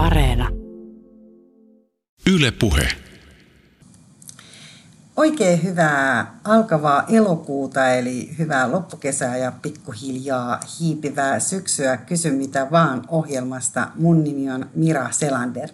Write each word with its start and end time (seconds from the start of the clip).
Areena. 0.00 0.48
Yle 2.32 2.50
Puhe. 2.50 2.88
Oikein 5.16 5.62
hyvää 5.62 6.34
alkavaa 6.44 7.04
elokuuta, 7.08 7.90
eli 7.90 8.30
hyvää 8.38 8.72
loppukesää 8.72 9.36
ja 9.36 9.52
pikkuhiljaa 9.62 10.60
hiipivää 10.80 11.40
syksyä 11.40 11.96
Kysy 11.96 12.30
mitä 12.30 12.70
vaan 12.70 13.04
ohjelmasta. 13.08 13.88
Mun 13.94 14.24
nimi 14.24 14.50
on 14.50 14.70
Mira 14.74 15.10
Selander. 15.10 15.68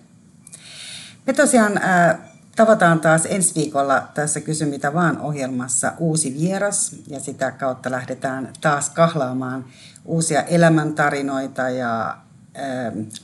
Me 1.26 1.32
tosiaan 1.32 1.82
äh, 1.82 2.18
tavataan 2.56 3.00
taas 3.00 3.26
ensi 3.26 3.54
viikolla 3.54 4.08
tässä 4.14 4.40
Kysy 4.40 4.64
mitä 4.64 4.94
vaan 4.94 5.18
ohjelmassa 5.20 5.92
uusi 5.98 6.34
vieras 6.40 6.96
ja 7.06 7.20
sitä 7.20 7.50
kautta 7.50 7.90
lähdetään 7.90 8.52
taas 8.60 8.90
kahlaamaan 8.90 9.64
uusia 10.04 10.42
elämäntarinoita 10.42 11.70
ja 11.70 12.16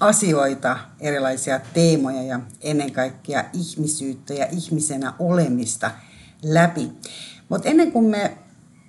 asioita, 0.01 0.79
erilaisia 1.01 1.61
teemoja 1.75 2.23
ja 2.23 2.41
ennen 2.61 2.93
kaikkea 2.93 3.45
ihmisyyttä 3.53 4.35
ja 4.35 4.47
ihmisenä 4.47 5.13
olemista 5.19 5.91
läpi. 6.43 6.93
Mutta 7.49 7.69
ennen 7.69 7.93
kuin 7.93 8.05
me 8.05 8.39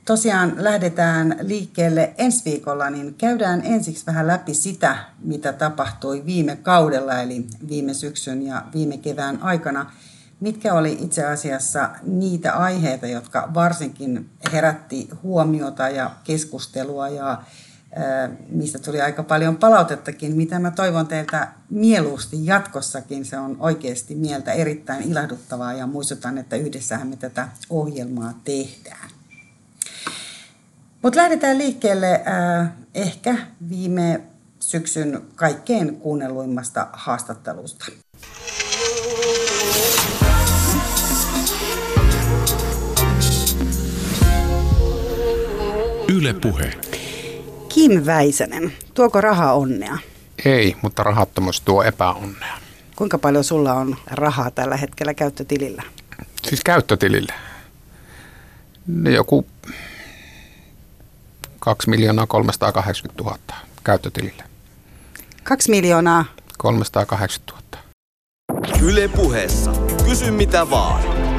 tosiaan 0.05 0.53
lähdetään 0.57 1.35
liikkeelle 1.41 2.13
ensi 2.17 2.45
viikolla, 2.45 2.89
niin 2.89 3.15
käydään 3.15 3.61
ensiksi 3.65 4.05
vähän 4.05 4.27
läpi 4.27 4.53
sitä, 4.53 4.97
mitä 5.19 5.53
tapahtui 5.53 6.25
viime 6.25 6.55
kaudella, 6.55 7.21
eli 7.21 7.45
viime 7.69 7.93
syksyn 7.93 8.45
ja 8.47 8.63
viime 8.73 8.97
kevään 8.97 9.41
aikana. 9.41 9.91
Mitkä 10.39 10.73
oli 10.73 10.97
itse 11.01 11.25
asiassa 11.25 11.89
niitä 12.03 12.53
aiheita, 12.53 13.07
jotka 13.07 13.49
varsinkin 13.53 14.29
herätti 14.51 15.09
huomiota 15.23 15.89
ja 15.89 16.11
keskustelua 16.23 17.09
ja 17.09 17.41
mistä 18.49 18.79
tuli 18.79 19.01
aika 19.01 19.23
paljon 19.23 19.57
palautettakin, 19.57 20.35
mitä 20.35 20.59
mä 20.59 20.71
toivon 20.71 21.07
teiltä 21.07 21.47
mieluusti 21.69 22.45
jatkossakin. 22.45 23.25
Se 23.25 23.37
on 23.37 23.57
oikeasti 23.59 24.15
mieltä 24.15 24.51
erittäin 24.51 25.11
ilahduttavaa 25.11 25.73
ja 25.73 25.87
muistutan, 25.87 26.37
että 26.37 26.55
yhdessähän 26.55 27.07
me 27.07 27.15
tätä 27.15 27.47
ohjelmaa 27.69 28.39
tehdään. 28.43 29.09
Mutta 31.01 31.19
lähdetään 31.19 31.57
liikkeelle 31.57 32.23
äh, 32.27 32.69
ehkä 32.95 33.37
viime 33.69 34.21
syksyn 34.59 35.21
kaikkein 35.35 35.95
kuunnelluimmasta 35.95 36.87
haastattelusta. 36.93 37.85
Yle 46.07 46.33
Puhe. 46.33 46.92
Kim 47.73 48.05
Väisänen, 48.05 48.73
tuoko 48.93 49.21
raha 49.21 49.53
onnea? 49.53 49.97
Ei, 50.45 50.75
mutta 50.81 51.03
rahattomuus 51.03 51.61
tuo 51.61 51.83
epäonnea. 51.83 52.57
Kuinka 52.95 53.17
paljon 53.17 53.43
sulla 53.43 53.73
on 53.73 53.95
rahaa 54.11 54.51
tällä 54.51 54.77
hetkellä 54.77 55.13
käyttötilillä? 55.13 55.83
Siis 56.47 56.61
käyttötilillä? 56.63 57.33
No 58.87 59.09
joku 59.09 59.47
2 61.59 61.89
miljoonaa 61.89 62.27
380 62.27 63.23
000 63.23 63.37
käyttötilillä. 63.83 64.43
2 65.43 65.71
miljoonaa? 65.71 66.25
380 66.57 67.53
000. 68.49 68.63
Yle 68.81 69.07
puheessa. 69.07 69.71
Kysy 70.05 70.31
mitä 70.31 70.69
vaan. 70.69 71.32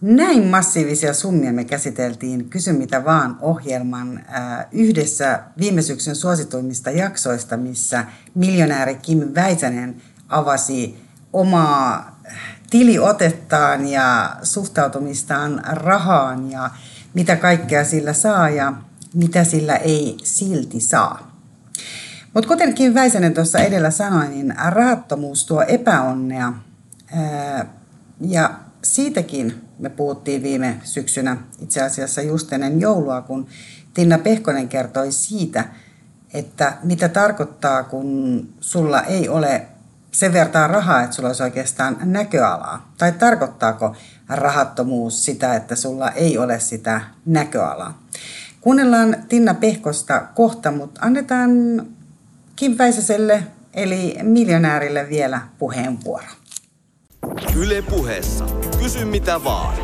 Näin 0.00 0.46
massiivisia 0.46 1.14
summia 1.14 1.52
me 1.52 1.64
käsiteltiin 1.64 2.50
Kysy 2.50 2.72
mitä 2.72 3.04
vaan 3.04 3.38
ohjelman 3.40 4.18
äh, 4.18 4.66
yhdessä 4.72 5.42
viime 5.58 5.82
syksyn 5.82 6.16
suosituimmista 6.16 6.90
jaksoista, 6.90 7.56
missä 7.56 8.04
miljonääri 8.34 8.94
Kim 8.94 9.18
Väisänen 9.34 10.02
avasi 10.28 11.02
omaa 11.32 12.20
tiliotettaan 12.70 13.88
ja 13.88 14.36
suhtautumistaan 14.42 15.62
rahaan 15.64 16.50
ja 16.50 16.70
mitä 17.14 17.36
kaikkea 17.36 17.84
sillä 17.84 18.12
saa 18.12 18.50
ja 18.50 18.72
mitä 19.14 19.44
sillä 19.44 19.76
ei 19.76 20.16
silti 20.22 20.80
saa. 20.80 21.36
Mutta 22.34 22.48
kuten 22.48 22.74
Kim 22.74 22.94
Väisänen 22.94 23.34
tuossa 23.34 23.58
edellä 23.58 23.90
sanoi, 23.90 24.28
niin 24.28 24.54
rahattomuus 24.68 25.46
tuo 25.46 25.62
epäonnea 25.62 26.52
ää, 27.12 27.66
ja 28.20 28.50
siitäkin 28.82 29.65
me 29.78 29.88
puhuttiin 29.88 30.42
viime 30.42 30.80
syksynä 30.84 31.36
itse 31.62 31.82
asiassa 31.82 32.22
just 32.22 32.52
ennen 32.52 32.80
joulua, 32.80 33.22
kun 33.22 33.46
Tinna 33.94 34.18
Pehkonen 34.18 34.68
kertoi 34.68 35.12
siitä, 35.12 35.64
että 36.34 36.76
mitä 36.82 37.08
tarkoittaa, 37.08 37.84
kun 37.84 38.48
sulla 38.60 39.02
ei 39.02 39.28
ole 39.28 39.66
sen 40.10 40.32
vertaa 40.32 40.66
rahaa, 40.66 41.02
että 41.02 41.16
sulla 41.16 41.28
olisi 41.28 41.42
oikeastaan 41.42 41.96
näköalaa. 42.04 42.92
Tai 42.98 43.12
tarkoittaako 43.12 43.96
rahattomuus 44.28 45.24
sitä, 45.24 45.56
että 45.56 45.76
sulla 45.76 46.10
ei 46.10 46.38
ole 46.38 46.60
sitä 46.60 47.00
näköalaa. 47.26 48.02
Kuunnellaan 48.60 49.16
Tinna 49.28 49.54
Pehkosta 49.54 50.20
kohta, 50.34 50.70
mutta 50.70 51.00
annetaan 51.04 51.50
Kim 52.56 52.78
Väisäselle 52.78 53.42
eli 53.74 54.18
miljonäärille 54.22 55.06
vielä 55.08 55.40
puheenvuoro. 55.58 56.26
Yle 57.56 57.82
puheessa. 57.82 58.46
Kysy 58.82 59.04
mitä 59.04 59.44
vaan. 59.44 59.76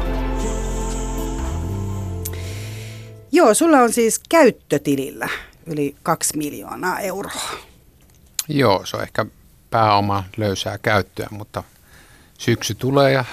Joo, 3.32 3.54
sulla 3.54 3.78
on 3.78 3.92
siis 3.92 4.20
käyttötilillä 4.28 5.28
yli 5.66 5.96
kaksi 6.02 6.36
miljoonaa 6.36 7.00
euroa. 7.00 7.50
Joo, 8.48 8.86
se 8.86 8.96
on 8.96 9.02
ehkä 9.02 9.26
pääoma 9.70 10.24
löysää 10.36 10.78
käyttöä, 10.78 11.28
mutta 11.30 11.64
syksy 12.38 12.74
tulee 12.74 13.12
ja 13.12 13.24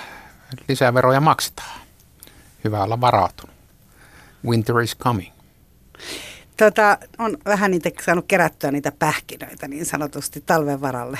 lisää 0.69 0.93
veroja 0.93 1.21
maksetaan. 1.21 1.79
Hyvä 2.63 2.83
olla 2.83 3.01
varautunut. 3.01 3.55
Winter 4.45 4.79
is 4.79 4.97
coming. 4.97 5.31
Tota, 6.57 6.97
on 7.17 7.37
vähän 7.45 7.71
niitä 7.71 7.89
saanut 8.05 8.25
kerättyä 8.27 8.71
niitä 8.71 8.91
pähkinöitä 8.91 9.67
niin 9.67 9.85
sanotusti 9.85 10.43
talven 10.45 10.81
varalle. 10.81 11.19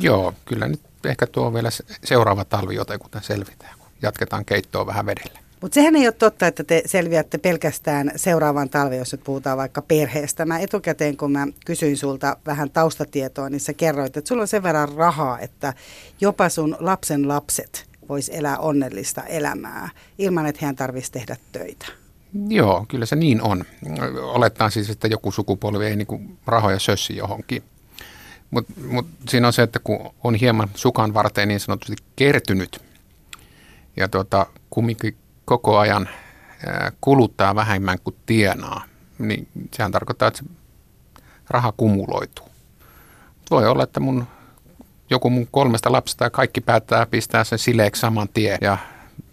Joo, 0.00 0.34
kyllä 0.44 0.68
nyt 0.68 0.89
ehkä 1.04 1.26
tuo 1.26 1.54
vielä 1.54 1.68
seuraava 2.04 2.44
talvi 2.44 2.74
jotenkin 2.74 3.10
selvitään, 3.20 3.78
kun 3.78 3.88
jatketaan 4.02 4.44
keittoa 4.44 4.86
vähän 4.86 5.06
vedellä. 5.06 5.40
Mutta 5.60 5.74
sehän 5.74 5.96
ei 5.96 6.06
ole 6.06 6.12
totta, 6.12 6.46
että 6.46 6.64
te 6.64 6.82
selviätte 6.86 7.38
pelkästään 7.38 8.12
seuraavan 8.16 8.70
talven, 8.70 8.98
jos 8.98 9.12
nyt 9.12 9.24
puhutaan 9.24 9.58
vaikka 9.58 9.82
perheestä. 9.82 10.44
Mä 10.44 10.58
etukäteen, 10.58 11.16
kun 11.16 11.32
mä 11.32 11.46
kysyin 11.66 11.96
sulta 11.96 12.36
vähän 12.46 12.70
taustatietoa, 12.70 13.48
niin 13.48 13.60
sä 13.60 13.72
kerroit, 13.72 14.16
että 14.16 14.28
sulla 14.28 14.42
on 14.42 14.48
sen 14.48 14.62
verran 14.62 14.88
rahaa, 14.88 15.38
että 15.38 15.74
jopa 16.20 16.48
sun 16.48 16.76
lapsen 16.80 17.28
lapset 17.28 17.86
vois 18.08 18.28
elää 18.28 18.58
onnellista 18.58 19.22
elämää 19.22 19.88
ilman, 20.18 20.46
että 20.46 20.66
hän 20.66 20.76
tarvitsisi 20.76 21.12
tehdä 21.12 21.36
töitä. 21.52 21.86
Joo, 22.48 22.84
kyllä 22.88 23.06
se 23.06 23.16
niin 23.16 23.42
on. 23.42 23.64
Olettaa 24.22 24.70
siis, 24.70 24.90
että 24.90 25.08
joku 25.08 25.32
sukupolvi 25.32 25.86
ei 25.86 25.96
niinku 25.96 26.20
rahoja 26.46 26.78
sössi 26.78 27.16
johonkin. 27.16 27.62
Mutta 28.50 28.72
mut 28.90 29.06
siinä 29.28 29.46
on 29.46 29.52
se, 29.52 29.62
että 29.62 29.78
kun 29.78 30.14
on 30.24 30.34
hieman 30.34 30.70
sukan 30.74 31.14
varteen 31.14 31.48
niin 31.48 31.60
sanotusti 31.60 31.96
kertynyt 32.16 32.82
ja 33.96 34.08
tuota, 34.08 34.46
kumminkin 34.70 35.16
koko 35.44 35.78
ajan 35.78 36.08
kuluttaa 37.00 37.54
vähemmän 37.54 37.98
kuin 38.04 38.16
tienaa, 38.26 38.84
niin 39.18 39.48
sehän 39.74 39.92
tarkoittaa, 39.92 40.28
että 40.28 40.38
se 40.38 40.44
raha 41.50 41.72
kumuloituu. 41.76 42.48
Voi 43.50 43.66
olla, 43.66 43.82
että 43.82 44.00
mun, 44.00 44.26
joku 45.10 45.30
mun 45.30 45.48
kolmesta 45.50 45.92
lapsesta 45.92 46.24
ja 46.24 46.30
kaikki 46.30 46.60
päättää 46.60 47.06
pistää 47.06 47.44
sen 47.44 47.58
sileeksi 47.58 48.00
saman 48.00 48.28
tien 48.28 48.58
ja 48.60 48.78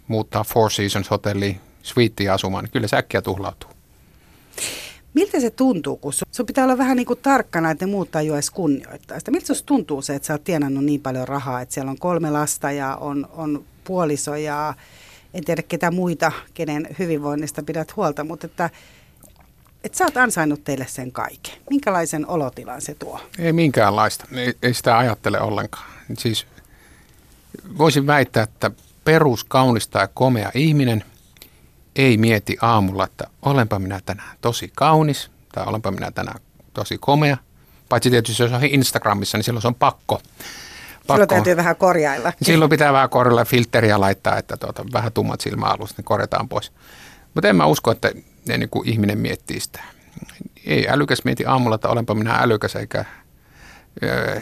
muuttaa 0.08 0.44
Four 0.44 0.70
Seasons 0.70 1.10
hotelli 1.10 1.60
suiteen 1.82 2.32
asumaan, 2.32 2.64
niin 2.64 2.72
kyllä 2.72 2.88
se 2.88 2.96
äkkiä 2.96 3.22
tuhlautuu. 3.22 3.70
Miltä 5.14 5.40
se 5.40 5.50
tuntuu, 5.50 5.96
kun 5.96 6.12
sun 6.12 6.46
pitää 6.46 6.64
olla 6.64 6.78
vähän 6.78 6.96
niin 6.96 7.06
kuin 7.06 7.18
tarkkana, 7.22 7.70
että 7.70 7.86
ne 7.86 7.92
muut 7.92 8.08
jo 8.26 8.34
edes 8.34 8.50
kunnioittaa 8.50 9.18
sitä? 9.18 9.30
Miltä 9.30 9.54
se 9.54 9.64
tuntuu 9.64 10.02
se, 10.02 10.14
että 10.14 10.26
sä 10.26 10.34
oot 10.34 10.44
tienannut 10.44 10.84
niin 10.84 11.00
paljon 11.00 11.28
rahaa, 11.28 11.60
että 11.60 11.74
siellä 11.74 11.90
on 11.90 11.98
kolme 11.98 12.30
lasta 12.30 12.72
ja 12.72 12.96
on, 12.96 13.28
on 13.32 13.64
puoliso 13.84 14.36
ja 14.36 14.74
en 15.34 15.44
tiedä 15.44 15.62
ketä 15.62 15.90
muita, 15.90 16.32
kenen 16.54 16.88
hyvinvoinnista 16.98 17.62
pidät 17.62 17.96
huolta, 17.96 18.24
mutta 18.24 18.46
että, 18.46 18.70
että 19.84 19.98
sä 19.98 20.04
oot 20.04 20.16
ansainnut 20.16 20.64
teille 20.64 20.86
sen 20.88 21.12
kaiken. 21.12 21.54
Minkälaisen 21.70 22.26
olotilan 22.26 22.80
se 22.80 22.94
tuo? 22.94 23.20
Ei 23.38 23.52
minkäänlaista. 23.52 24.24
Ei, 24.32 24.54
ei 24.62 24.74
sitä 24.74 24.98
ajattele 24.98 25.40
ollenkaan. 25.40 25.86
Siis 26.18 26.46
voisin 27.78 28.06
väittää, 28.06 28.42
että 28.42 28.70
perus 29.04 29.44
kaunista 29.44 29.98
ja 29.98 30.08
komea 30.14 30.50
ihminen 30.54 31.04
ei 31.98 32.16
mieti 32.16 32.56
aamulla, 32.62 33.04
että 33.04 33.24
olenpa 33.42 33.78
minä 33.78 34.00
tänään 34.06 34.36
tosi 34.40 34.72
kaunis 34.76 35.30
tai 35.52 35.64
olenpa 35.66 35.90
minä 35.90 36.10
tänään 36.10 36.40
tosi 36.72 36.98
komea. 36.98 37.36
Paitsi 37.88 38.10
tietysti 38.10 38.42
jos 38.42 38.52
on 38.52 38.64
Instagramissa, 38.64 39.38
niin 39.38 39.44
silloin 39.44 39.62
se 39.62 39.68
on 39.68 39.74
pakko 39.74 40.20
pakko. 41.08 41.14
Silloin 41.14 41.28
täytyy 41.28 41.56
vähän 41.56 41.76
korjailla. 41.76 42.32
Silloin 42.42 42.68
pitää 42.68 42.92
vähän 42.92 43.10
korjailla 43.10 43.44
filteriä 43.44 44.00
laittaa, 44.00 44.36
että 44.36 44.56
tuota, 44.56 44.84
vähän 44.92 45.12
tummat 45.12 45.40
silmäalus, 45.40 45.96
niin 45.96 46.04
korjataan 46.04 46.48
pois. 46.48 46.72
Mutta 47.34 47.48
en 47.48 47.56
mä 47.56 47.66
usko, 47.66 47.90
että 47.90 48.12
ne, 48.48 48.58
niin 48.58 48.68
kuin 48.68 48.88
ihminen 48.88 49.18
miettii 49.18 49.60
sitä. 49.60 49.80
ei 50.66 50.88
älykäs 50.88 51.24
mieti 51.24 51.46
aamulla, 51.46 51.74
että 51.74 51.88
olenpa 51.88 52.14
minä 52.14 52.34
älykäs, 52.34 52.76
eikä 52.76 53.04
ö, 54.02 54.40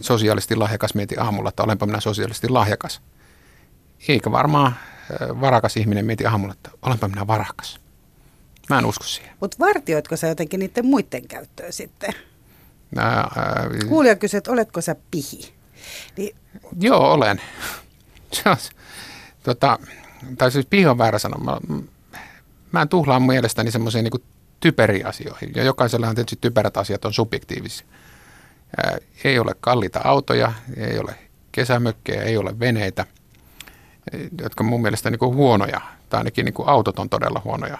sosiaalisesti 0.00 0.56
lahjakas 0.56 0.94
mieti 0.94 1.14
aamulla, 1.18 1.48
että 1.48 1.62
olenpa 1.62 1.86
minä 1.86 2.00
sosiaalisesti 2.00 2.48
lahjakas. 2.48 3.00
Eikä 4.08 4.30
varmaan 4.32 4.76
varakas 5.40 5.76
ihminen 5.76 6.06
mieti 6.06 6.26
aamulla, 6.26 6.52
että 6.52 6.70
olenpa 6.82 7.08
minä 7.08 7.26
varakas. 7.26 7.80
Mä 8.70 8.78
en 8.78 8.86
usko 8.86 9.04
siihen. 9.04 9.36
Mutta 9.40 9.56
vartioitko 9.58 10.16
sä 10.16 10.26
jotenkin 10.26 10.60
niiden 10.60 10.86
muiden 10.86 11.28
käyttöön 11.28 11.72
sitten? 11.72 12.14
Ää, 12.96 13.08
ää, 13.16 13.68
Kuulija 13.88 14.16
kysyi, 14.16 14.38
että 14.38 14.50
oletko 14.50 14.80
sä 14.80 14.96
pihi? 15.10 15.54
Niin, 16.16 16.36
Joo, 16.80 17.12
olen. 17.12 17.40
On, 18.46 18.56
tota, 19.42 19.78
tai 20.38 20.50
siis 20.50 20.66
pihi 20.66 20.86
on 20.86 20.98
väärä 20.98 21.18
sana. 21.18 21.38
Mä, 21.38 21.76
mä 22.72 22.82
en 22.82 22.88
tuhlaa 22.88 23.20
mielestäni 23.20 23.70
semmoisiin 23.70 24.04
niin 24.04 24.24
typeriin 24.60 25.06
asioihin. 25.06 25.52
Ja 25.54 25.64
jokaisella 25.64 26.14
tietysti 26.14 26.38
typerät 26.40 26.76
asiat 26.76 27.04
on 27.04 27.12
subjektiivisia. 27.12 27.86
Ää, 28.76 28.98
ei 29.24 29.38
ole 29.38 29.54
kalliita 29.60 30.00
autoja, 30.04 30.52
ei 30.76 30.98
ole 30.98 31.14
kesämökkejä, 31.52 32.22
ei 32.22 32.36
ole 32.36 32.58
veneitä, 32.58 33.06
jotka 34.42 34.64
mun 34.64 34.82
mielestä 34.82 35.10
niin 35.10 35.20
huonoja, 35.20 35.80
tai 36.08 36.20
ainakin 36.20 36.44
niin 36.44 36.54
autot 36.66 36.98
on 36.98 37.08
todella 37.08 37.40
huonoja 37.44 37.78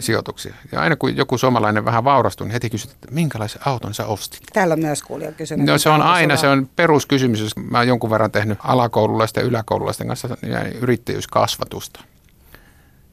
sijoituksia. 0.00 0.54
Ja 0.72 0.80
aina 0.80 0.96
kun 0.96 1.16
joku 1.16 1.38
suomalainen 1.38 1.84
vähän 1.84 2.04
vaurastuu, 2.04 2.46
niin 2.46 2.52
heti 2.52 2.70
kysyt, 2.70 2.90
että 2.90 3.08
minkälaisen 3.10 3.60
auton 3.64 3.94
sä 3.94 4.06
ostit? 4.06 4.40
täällä 4.52 4.72
on 4.72 4.80
myös 4.80 5.02
kuulija 5.02 5.32
kysynyt. 5.32 5.66
No 5.66 5.78
se 5.78 5.88
on 5.88 6.02
aina, 6.02 6.36
se 6.36 6.48
on 6.48 6.70
peruskysymys, 6.76 7.40
jos 7.40 7.56
mä 7.56 7.78
oon 7.78 7.88
jonkun 7.88 8.10
verran 8.10 8.30
tehnyt 8.30 8.58
alakoululaisten 8.62 9.42
ja 9.42 9.48
yläkoululaisten 9.48 10.06
kanssa 10.06 10.28
ja 10.42 10.64
yrittäjyyskasvatusta. 10.68 12.00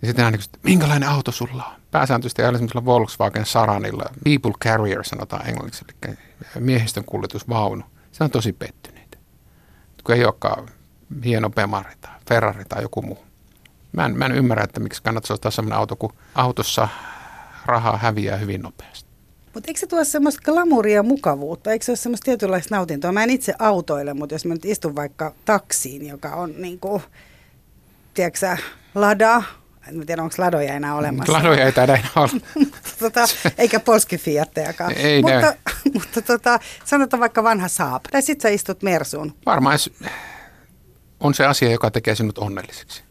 Ja 0.02 0.08
sitten 0.08 0.26
aina 0.26 0.38
kysyt, 0.38 0.60
minkälainen 0.64 1.10
auto 1.10 1.32
sulla 1.32 1.66
on? 1.66 1.80
Pääsääntöisesti 1.92 2.44
aina 2.44 2.58
semmoisella 2.58 2.86
Volkswagen 2.86 3.46
Saranilla, 3.46 4.06
People 4.24 4.54
Carrier 4.64 5.04
sanotaan 5.04 5.48
englanniksi, 5.48 5.86
eli 6.08 6.18
miehistön 6.60 7.04
kuljetusvaunu. 7.06 7.84
Se 8.12 8.24
on 8.24 8.32
tosi 8.32 8.54
pettyneitä. 8.54 9.18
Kun 10.04 10.16
ei 10.16 10.26
olekaan 10.26 10.70
hieno 11.26 11.50
Bemari 11.50 11.94
tai 12.02 12.12
Ferrari 12.30 12.66
tai 12.66 12.82
joku 12.82 13.02
muu. 13.02 13.26
Mä 13.92 14.06
en, 14.06 14.18
mä 14.18 14.26
en 14.26 14.32
ymmärrä, 14.32 14.64
että 14.64 14.80
miksi 14.80 15.04
kannattaisi 15.04 15.34
ostaa 15.34 15.52
sellainen 15.52 15.80
auto, 15.80 15.96
kun 15.96 16.14
autossa 16.36 16.88
rahaa 17.66 17.98
häviää 17.98 18.38
hyvin 18.38 18.62
nopeasti. 18.62 19.10
Mutta 19.54 19.70
eikö 19.70 19.80
se 19.80 19.88
tuo 19.88 20.04
semmoista 20.04 20.42
glamuria 20.46 20.96
ja 20.96 21.04
mukavuutta? 21.04 21.72
Eikö 21.72 21.86
se 21.86 21.92
ole 21.92 21.98
semmoista 21.98 22.26
tietynlaista 22.26 22.76
nautintoa? 22.76 23.12
Mä 23.12 23.24
en 23.24 23.30
itse 23.30 23.54
autoile, 23.60 24.14
mutta 24.14 24.36
jos 24.36 24.46
mä 24.46 24.54
nyt 24.54 24.66
istun 24.66 24.96
vaikka 24.96 25.34
taksiin, 25.46 26.08
joka 26.08 26.30
on 26.30 26.54
niin 26.58 26.80
kuin, 26.80 27.02
tiedätkö 28.14 28.58
lada, 28.96 29.44
en 29.88 30.06
tiedä 30.06 30.24
onko 30.24 30.36
ladoja 30.38 30.74
enää 30.74 30.96
olemassa. 30.96 31.34
Ladoja 31.34 31.66
ei 31.66 31.72
taida 31.72 31.96
enää 31.96 32.10
olla. 32.16 32.30
tota, 33.00 33.26
eikä 33.58 33.80
polski 33.80 34.18
Fiattejakaan. 34.18 34.94
Ei 34.94 35.22
mutta, 35.22 35.56
mutta 35.94 36.22
tota, 36.22 36.60
sanotaan 36.86 37.20
vaikka 37.20 37.44
vanha 37.44 37.68
Saab. 37.68 38.04
Tai 38.12 38.22
sit 38.22 38.42
sä 38.42 38.50
istut 38.50 38.84
Mersuun. 38.84 39.34
Varmaan 39.46 39.80
on 41.20 41.34
se 41.34 41.46
asia, 41.46 41.72
joka 41.72 41.92
tekee 41.92 42.16
sinut 42.16 42.38
onnelliseksi. 42.38 43.04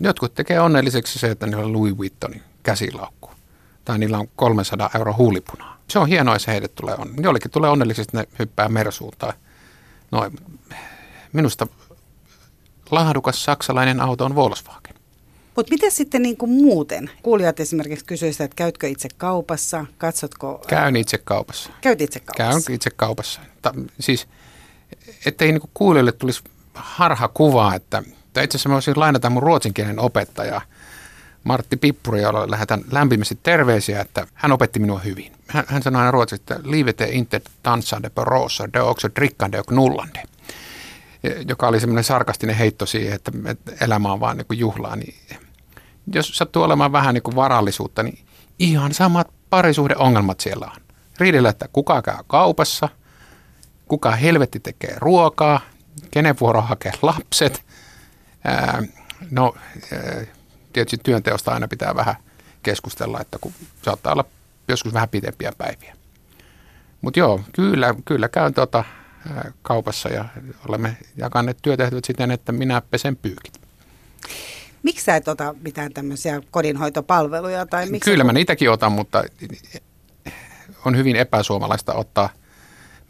Jotkut 0.00 0.34
tekee 0.34 0.60
onnelliseksi 0.60 1.18
se, 1.18 1.30
että 1.30 1.46
niillä 1.46 1.64
on 1.64 1.72
Louis 1.72 1.96
Vuittonin 1.96 2.42
käsilaukku. 2.62 3.30
Tai 3.84 3.98
niillä 3.98 4.18
on 4.18 4.28
300 4.36 4.90
euro 4.94 5.14
huulipunaa. 5.18 5.78
Se 5.88 5.98
on 5.98 6.08
hienoa, 6.08 6.34
jos 6.34 6.46
heille 6.46 6.68
tulee 6.68 6.94
on. 6.98 7.14
Jollekin 7.22 7.50
tulee 7.50 7.70
onnelliseksi, 7.70 8.02
että 8.02 8.18
ne 8.18 8.26
hyppää 8.38 8.68
mersuun 8.68 9.12
tai 9.18 9.32
noin. 10.10 10.36
Minusta 11.32 11.66
laadukas 12.90 13.44
saksalainen 13.44 14.00
auto 14.00 14.24
on 14.24 14.34
Volkswagen. 14.34 14.94
Mutta 15.56 15.70
miten 15.70 15.90
sitten 15.90 16.22
niin 16.22 16.36
kuin 16.36 16.50
muuten? 16.50 17.10
Kuulijat 17.22 17.60
esimerkiksi 17.60 18.04
kysyisivät, 18.04 18.44
että 18.44 18.56
käytkö 18.56 18.88
itse 18.88 19.08
kaupassa, 19.16 19.86
katsotko... 19.98 20.62
Käyn 20.68 20.96
itse 20.96 21.18
kaupassa. 21.18 21.70
Käyt 21.80 22.00
itse 22.00 22.20
kaupassa. 22.20 22.60
Käyn 22.66 22.74
itse 22.74 22.90
kaupassa. 22.90 23.40
Ta, 23.62 23.74
siis, 24.00 24.28
ettei 25.26 25.52
niinku 25.52 25.70
kuulijoille 25.74 26.12
tulisi 26.12 26.42
harha 26.74 27.28
kuva, 27.28 27.74
että 27.74 28.02
tai 28.32 28.44
itse 28.44 28.56
asiassa 28.56 28.68
mä 28.68 28.72
voisin 28.74 29.00
lainata 29.00 29.30
mun 29.30 29.42
ruotsinkielinen 29.42 29.98
opettaja 29.98 30.60
Martti 31.44 31.76
Pippuri, 31.76 32.22
jolle 32.22 32.50
lähetän 32.50 32.80
lämpimästi 32.90 33.38
terveisiä, 33.42 34.00
että 34.00 34.26
hän 34.34 34.52
opetti 34.52 34.78
minua 34.80 34.98
hyvin. 34.98 35.32
Hän, 35.46 35.64
hän 35.68 35.82
sanoi 35.82 36.00
aina 36.00 36.10
ruotsiksi, 36.10 36.42
että 36.42 36.60
livet 36.70 37.00
är 37.00 37.08
inte 37.12 37.40
dansande 37.64 38.10
på 38.10 38.24
rosor, 38.24 38.68
det 38.72 38.78
är 38.78 38.84
också 38.84 39.08
drickande 39.16 39.60
och 39.60 39.66
knullande. 39.66 40.22
Ja- 41.22 41.42
Joka 41.48 41.68
oli 41.68 41.80
semmoinen 41.80 42.04
sarkastinen 42.04 42.56
heitto 42.56 42.86
siihen, 42.86 43.14
että, 43.14 43.32
että 43.46 43.72
elämä 43.84 44.12
on 44.12 44.20
vaan 44.20 44.36
niin 44.36 44.58
juhlaa. 44.58 44.96
Niin 44.96 45.14
jos 46.14 46.28
sattuu 46.36 46.62
olemaan 46.62 46.92
vähän 46.92 47.14
niin 47.14 47.22
kuin 47.22 47.36
varallisuutta, 47.36 48.02
niin 48.02 48.18
ihan 48.58 48.94
samat 48.94 49.28
parisuhdeongelmat 49.50 50.40
siellä 50.40 50.66
on. 50.66 50.82
Riidellä, 51.18 51.48
että 51.48 51.68
kuka 51.72 52.02
käy 52.02 52.16
kaupassa, 52.26 52.88
kuka 53.88 54.10
helvetti 54.10 54.60
tekee 54.60 54.94
ruokaa, 54.98 55.60
kenen 56.10 56.36
vuoro 56.40 56.60
hakee 56.60 56.92
lapset. 57.02 57.62
Ää, 58.44 58.82
no, 59.30 59.54
tietysti 60.72 60.98
työnteosta 61.02 61.52
aina 61.52 61.68
pitää 61.68 61.94
vähän 61.94 62.14
keskustella, 62.62 63.20
että 63.20 63.38
kun 63.40 63.52
saattaa 63.82 64.12
olla 64.12 64.24
joskus 64.68 64.94
vähän 64.94 65.08
pitempiä 65.08 65.52
päiviä. 65.58 65.96
Mutta 67.00 67.18
joo, 67.18 67.40
kyllä, 67.52 67.94
kyllä 68.04 68.28
käyn 68.28 68.54
tuota, 68.54 68.84
kaupassa 69.62 70.08
ja 70.08 70.24
olemme 70.68 70.96
jakaneet 71.16 71.58
työtehtävät 71.62 72.04
siten, 72.04 72.30
että 72.30 72.52
minä 72.52 72.82
pesen 72.90 73.16
pyykit. 73.16 73.60
Miksi 74.82 75.04
sä 75.04 75.16
et 75.16 75.28
ota 75.28 75.54
mitään 75.62 75.92
tämmöisiä 75.92 76.40
kodinhoitopalveluja? 76.50 77.66
Tai 77.66 77.86
miksi 77.86 78.10
Kyllä 78.10 78.24
mä 78.24 78.32
niitäkin 78.32 78.70
otan, 78.70 78.92
mutta 78.92 79.24
on 80.84 80.96
hyvin 80.96 81.16
epäsuomalaista 81.16 81.94
ottaa 81.94 82.28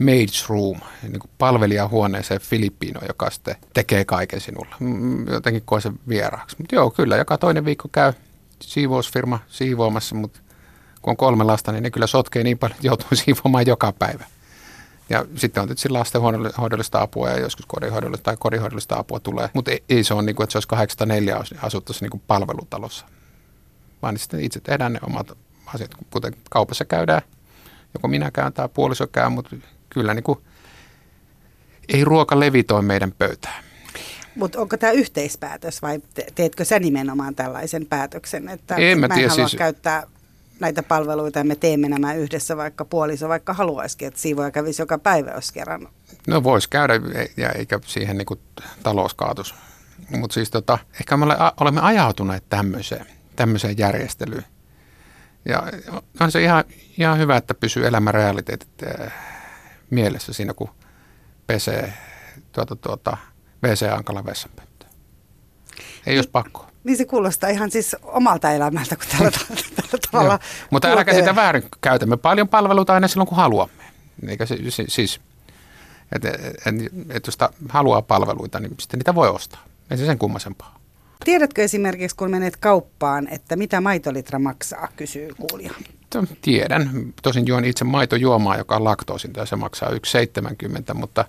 maid's 0.00 0.48
room, 0.48 0.80
niin 1.02 1.20
kuin 1.20 1.30
palvelijahuoneeseen 1.38 2.40
Filippiino, 2.40 3.00
joka 3.08 3.30
sitten 3.30 3.56
tekee 3.74 4.04
kaiken 4.04 4.40
sinulla. 4.40 4.76
Mm, 4.80 5.28
Jotenkin 5.28 5.62
koen 5.64 5.82
sen 5.82 5.98
vieraaksi. 6.08 6.56
Mutta 6.58 6.74
joo, 6.74 6.90
kyllä 6.90 7.16
joka 7.16 7.38
toinen 7.38 7.64
viikko 7.64 7.88
käy 7.92 8.12
siivousfirma 8.60 9.38
siivoamassa, 9.48 10.14
mutta 10.14 10.40
kun 11.02 11.10
on 11.10 11.16
kolme 11.16 11.44
lasta, 11.44 11.72
niin 11.72 11.82
ne 11.82 11.90
kyllä 11.90 12.06
sotkee 12.06 12.42
niin 12.44 12.58
paljon, 12.58 12.74
että 12.76 12.86
joutuu 12.86 13.08
siivoamaan 13.24 13.66
joka 13.66 13.92
päivä. 13.92 14.24
Ja 15.10 15.24
sitten 15.36 15.60
on 15.60 15.68
tietysti 15.68 15.88
lastenhoidollista 15.88 17.00
apua 17.00 17.30
ja 17.30 17.40
joskus 17.40 17.66
kodinhoidollista 17.66 18.24
tai 18.24 18.36
kodinhoidollista 18.38 18.98
apua 18.98 19.20
tulee. 19.20 19.50
Mutta 19.54 19.70
ei, 19.70 19.84
ei 19.88 20.04
se 20.04 20.14
ole 20.14 20.22
niin 20.22 20.36
kuin, 20.36 20.44
että 20.44 20.52
se 20.52 20.58
olisi 20.58 20.68
804 20.68 21.36
asuttaisiin 21.62 22.06
niin 22.06 22.10
kuin 22.10 22.22
palvelutalossa. 22.26 23.06
Vaan 24.02 24.18
sitten 24.18 24.40
itse 24.40 24.60
tehdään 24.60 24.92
ne 24.92 24.98
omat 25.06 25.38
asiat, 25.74 25.90
kuten 26.10 26.36
kaupassa 26.50 26.84
käydään. 26.84 27.22
Joko 27.94 28.08
minä 28.08 28.30
käyn 28.30 28.52
tai 28.52 28.68
puoliso 28.74 29.06
käy, 29.06 29.28
mutta 29.28 29.56
kyllä 29.90 30.14
niin 30.14 30.22
kuin, 30.22 30.38
ei 31.88 32.04
ruoka 32.04 32.40
levitoi 32.40 32.82
meidän 32.82 33.12
pöytään. 33.12 33.64
Mutta 34.34 34.60
onko 34.60 34.76
tämä 34.76 34.92
yhteispäätös 34.92 35.82
vai 35.82 36.00
te- 36.14 36.26
teetkö 36.34 36.64
sä 36.64 36.78
nimenomaan 36.78 37.34
tällaisen 37.34 37.86
päätöksen, 37.86 38.48
että 38.48 38.74
En 38.76 38.98
mä 38.98 39.08
mä 39.08 39.14
en 39.14 39.18
tiedä, 39.18 39.30
halua 39.30 39.48
siis- 39.48 39.58
käyttää 39.58 40.06
näitä 40.60 40.82
palveluita 40.82 41.38
ja 41.38 41.44
me 41.44 41.56
teemme 41.56 41.88
nämä 41.88 42.14
yhdessä, 42.14 42.56
vaikka 42.56 42.84
puoliso 42.84 43.28
vaikka 43.28 43.52
haluaisikin, 43.52 44.08
että 44.08 44.20
siivoja 44.20 44.50
kävisi 44.50 44.82
joka 44.82 44.98
päivä, 44.98 45.30
jos 45.30 45.52
kerran. 45.52 45.88
No 46.26 46.42
voisi 46.42 46.68
käydä 46.70 46.94
e- 46.94 47.30
ja 47.36 47.50
eikä 47.52 47.80
siihen 47.86 48.18
niin 48.18 48.26
kuin 48.26 48.40
talous 48.82 49.14
kaatus. 49.14 49.54
Mutta 50.10 50.34
siis 50.34 50.50
tota, 50.50 50.78
ehkä 51.00 51.16
me 51.16 51.26
olemme 51.60 51.80
ajautuneet 51.80 52.44
tämmöiseen, 52.48 53.06
tämmöiseen 53.36 53.78
järjestelyyn. 53.78 54.44
Ja 55.48 55.62
on 56.20 56.30
se 56.32 56.42
ihan, 56.42 56.64
ihan 56.98 57.18
hyvä, 57.18 57.36
että 57.36 57.54
pysyy 57.54 57.86
elämän 57.86 58.14
realiteetit 58.14 58.68
äh, 59.00 59.12
mielessä 59.90 60.32
siinä, 60.32 60.54
kun 60.54 60.68
pesee 61.46 61.92
tuota, 62.52 62.76
tuota, 62.76 63.16
WC-ankalla 63.64 64.24
vessanpönttöä. 64.24 64.88
Ei 66.06 66.16
jos 66.16 66.26
pakko. 66.26 66.66
Niin 66.84 66.96
se 66.96 67.04
kuulostaa 67.04 67.50
ihan 67.50 67.70
siis 67.70 67.96
omalta 68.02 68.50
elämältä, 68.52 68.96
kun 68.96 69.06
tällä, 69.18 69.30
tällä 69.76 69.98
tavalla 70.10 70.32
Joo. 70.32 70.38
Mutta 70.70 70.88
älä 70.88 70.96
kulkee. 70.96 71.14
käsitä 71.14 71.36
väärin. 71.36 71.62
Käytämme 71.80 72.16
paljon 72.16 72.48
palveluita 72.48 72.94
aina 72.94 73.08
silloin, 73.08 73.28
kun 73.28 73.36
haluamme. 73.36 73.82
Eikä 74.28 74.46
se, 74.46 74.56
si- 74.68 74.84
siis, 74.88 75.20
että 76.12 76.28
et, 76.28 76.74
et 77.10 77.26
jos 77.26 77.38
haluaa 77.68 78.02
palveluita, 78.02 78.60
niin 78.60 78.74
sitten 78.80 78.98
niitä 78.98 79.14
voi 79.14 79.28
ostaa. 79.28 79.64
Ei 79.90 79.96
se 79.98 80.06
sen 80.06 80.18
kummasempaa. 80.18 80.80
Tiedätkö 81.24 81.62
esimerkiksi, 81.64 82.16
kun 82.16 82.30
menet 82.30 82.56
kauppaan, 82.56 83.28
että 83.28 83.56
mitä 83.56 83.80
maitolitra 83.80 84.38
maksaa, 84.38 84.88
kysyy 84.96 85.28
kuulija. 85.38 85.70
To- 86.10 86.24
Tiedän. 86.42 86.90
Tosin 87.22 87.46
juon 87.46 87.64
itse 87.64 87.84
maitojuomaa, 87.84 88.56
joka 88.56 88.76
on 88.76 88.84
laktoosinta 88.84 89.40
ja 89.40 89.46
se 89.46 89.56
maksaa 89.56 89.90
1,70, 89.90 90.94
mutta 90.94 91.24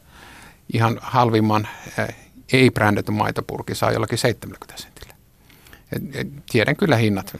ihan 0.74 1.00
halvimman 1.02 1.68
eh, 1.98 2.16
ei-brändetyn 2.54 3.16
maitopurkin 3.16 3.76
saa 3.76 3.92
jollakin 3.92 4.18
70 4.18 4.78
sentillä. 4.78 5.14
Tiedän 6.52 6.76
kyllä 6.76 6.96
hinnat. 6.96 7.38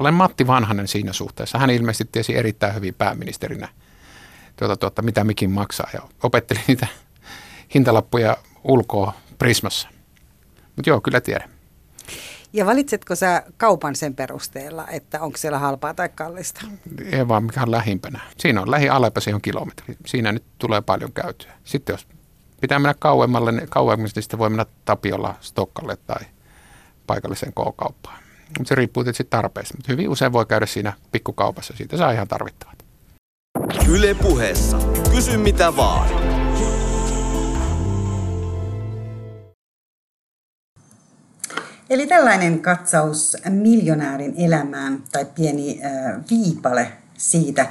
Olen 0.00 0.14
Matti 0.14 0.46
Vanhanen 0.46 0.88
siinä 0.88 1.12
suhteessa. 1.12 1.58
Hän 1.58 1.70
ilmeisesti 1.70 2.08
tiesi 2.12 2.36
erittäin 2.36 2.74
hyvin 2.74 2.94
pääministerinä, 2.94 3.68
tuota, 4.56 4.76
tuota, 4.76 5.02
mitä 5.02 5.24
mikin 5.24 5.50
maksaa 5.50 5.90
ja 5.92 6.00
opetteli 6.22 6.60
niitä 6.68 6.86
hintalappuja 7.74 8.36
ulkoa 8.64 9.12
Prismassa. 9.38 9.88
Mutta 10.76 10.90
joo, 10.90 11.00
kyllä 11.00 11.20
tiedän. 11.20 11.53
Ja 12.54 12.66
valitsetko 12.66 13.14
sä 13.14 13.42
kaupan 13.56 13.96
sen 13.96 14.14
perusteella, 14.14 14.88
että 14.88 15.20
onko 15.20 15.38
siellä 15.38 15.58
halpaa 15.58 15.94
tai 15.94 16.08
kallista? 16.08 16.60
Ei 17.12 17.28
vaan 17.28 17.44
mikä 17.44 17.62
on 17.62 17.70
lähimpänä. 17.70 18.20
Siinä 18.38 18.62
on 18.62 18.70
lähi 18.70 18.88
Alepa, 18.88 19.20
siihen 19.20 19.34
on 19.34 19.40
kilometri. 19.42 19.96
Siinä 20.06 20.32
nyt 20.32 20.44
tulee 20.58 20.80
paljon 20.80 21.12
käytyä. 21.12 21.52
Sitten 21.64 21.94
jos 21.94 22.06
pitää 22.60 22.78
mennä 22.78 22.94
kauemmalle, 22.98 23.52
niin 23.52 23.68
kauemmaksi 23.68 24.14
niin 24.14 24.22
sitten 24.22 24.38
voi 24.38 24.50
mennä 24.50 24.66
Tapiolla, 24.84 25.34
Stokkalle 25.40 25.96
tai 26.06 26.22
paikalliseen 27.06 27.52
K-kauppaan. 27.52 28.18
Mutta 28.58 28.68
se 28.68 28.74
riippuu 28.74 29.04
tietysti 29.04 29.26
tarpeesta. 29.30 29.74
Mutta 29.76 29.92
hyvin 29.92 30.08
usein 30.08 30.32
voi 30.32 30.46
käydä 30.46 30.66
siinä 30.66 30.92
pikkukaupassa. 31.12 31.74
Siitä 31.76 31.96
saa 31.96 32.12
ihan 32.12 32.28
tarvittavat. 32.28 32.78
Yle 33.88 34.14
puheessa. 34.14 34.78
Kysy 35.10 35.36
mitä 35.36 35.76
vaan. 35.76 36.23
Eli 41.94 42.06
tällainen 42.06 42.60
katsaus 42.60 43.36
miljonäärin 43.50 44.34
elämään 44.36 45.02
tai 45.12 45.24
pieni 45.34 45.80
äh, 45.84 45.92
viipale 46.30 46.92
siitä. 47.16 47.66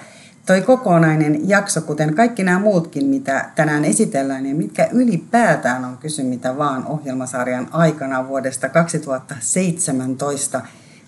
Toi 0.45 0.61
kokonainen 0.61 1.49
jakso, 1.49 1.81
kuten 1.81 2.15
kaikki 2.15 2.43
nämä 2.43 2.59
muutkin, 2.59 3.05
mitä 3.05 3.49
tänään 3.55 3.85
esitellään 3.85 4.45
ja 4.45 4.55
mitkä 4.55 4.89
ylipäätään 4.91 5.85
on 5.85 5.97
kysy 5.97 6.23
mitä 6.23 6.57
vaan 6.57 6.87
ohjelmasarjan 6.87 7.67
aikana 7.71 8.27
vuodesta 8.27 8.69
2017 8.69 10.61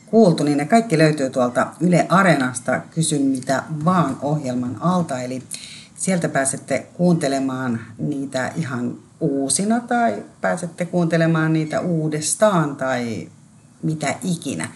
kuultu, 0.06 0.44
niin 0.44 0.58
ne 0.58 0.66
kaikki 0.66 0.98
löytyy 0.98 1.30
tuolta 1.30 1.68
Yle 1.80 2.06
Areenasta 2.10 2.82
Kysy 2.92 3.20
mitä 3.20 3.64
vaan 3.86 4.18
ohjelman 4.22 4.78
alta. 4.80 5.22
Eli 5.22 5.44
sieltä 5.96 6.30
pääsette 6.30 6.88
kuuntelemaan 6.94 7.80
niitä 7.98 8.52
ihan 8.56 9.05
uusina 9.20 9.80
tai 9.80 10.24
pääsette 10.42 10.86
kuuntelemaan 10.86 11.54
niitä 11.54 11.80
uudestaan 11.80 12.76
tai 12.76 13.30
mitä 13.84 14.16
ikinä. 14.24 14.70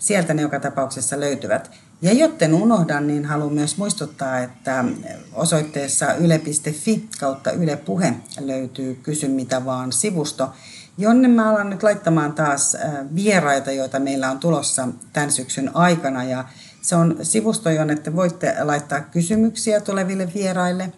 Sieltä 0.00 0.34
ne 0.34 0.42
joka 0.42 0.60
tapauksessa 0.60 1.20
löytyvät. 1.20 1.70
Ja 2.02 2.12
jotten 2.12 2.54
unohdan, 2.54 3.06
niin 3.06 3.24
haluan 3.24 3.52
myös 3.52 3.78
muistuttaa, 3.78 4.38
että 4.38 4.84
osoitteessa 5.32 6.14
yle.fi 6.14 7.08
kautta 7.20 7.50
Yle 7.50 7.76
Puhe 7.76 8.14
löytyy 8.40 8.94
Kysy 9.02 9.28
mitä 9.28 9.64
vaan 9.64 9.92
sivusto, 9.92 10.52
jonne 10.98 11.28
mä 11.28 11.50
alan 11.50 11.70
nyt 11.70 11.82
laittamaan 11.82 12.32
taas 12.32 12.74
äh, 12.74 12.92
vieraita, 13.14 13.72
joita 13.72 13.98
meillä 13.98 14.30
on 14.30 14.38
tulossa 14.38 14.88
tämän 15.12 15.32
syksyn 15.32 15.76
aikana. 15.76 16.24
Ja 16.24 16.44
se 16.82 16.96
on 16.96 17.16
sivusto, 17.22 17.70
jonne 17.70 17.96
te 17.96 18.16
voitte 18.16 18.54
laittaa 18.60 19.00
kysymyksiä 19.00 19.80
tuleville 19.80 20.32
vieraille. 20.34 20.92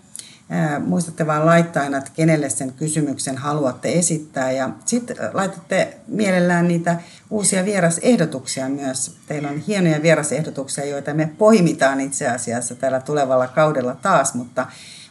Muistatte 0.87 1.27
vaan 1.27 1.47
laittaa 1.47 1.83
aina, 1.83 1.99
että 1.99 2.11
kenelle 2.15 2.51
sen 2.51 2.73
kysymyksen 2.73 3.37
haluatte 3.37 3.93
esittää. 3.93 4.53
Ja 4.53 4.71
sitten 4.85 5.17
laitatte 5.33 5.97
mielellään 6.07 6.69
niitä 6.69 6.97
uusia 7.31 7.65
vierasehdotuksia 7.65 8.69
myös. 8.69 9.17
Teillä 9.27 9.49
on 9.49 9.59
hienoja 9.59 10.03
vierasehdotuksia, 10.03 10.85
joita 10.85 11.15
me 11.15 11.31
poimitaan 11.39 12.01
itse 12.01 12.29
asiassa 12.29 12.75
tällä 12.75 13.01
tulevalla 13.01 13.47
kaudella 13.47 13.95
taas, 13.95 14.35
mutta 14.35 14.67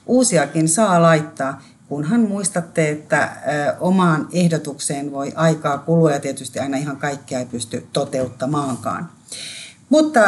uusiakin 0.06 0.70
saa 0.70 1.02
laittaa 1.02 1.62
kunhan 1.90 2.22
muistatte, 2.22 2.90
että 2.90 3.30
omaan 3.80 4.28
ehdotukseen 4.34 5.12
voi 5.12 5.34
aikaa 5.36 5.78
kulua 5.78 6.12
ja 6.12 6.20
tietysti 6.20 6.60
aina 6.60 6.78
ihan 6.78 6.98
kaikkea 6.98 7.40
ei 7.40 7.46
pysty 7.46 7.88
toteuttamaankaan. 7.94 9.17
Mutta 9.90 10.22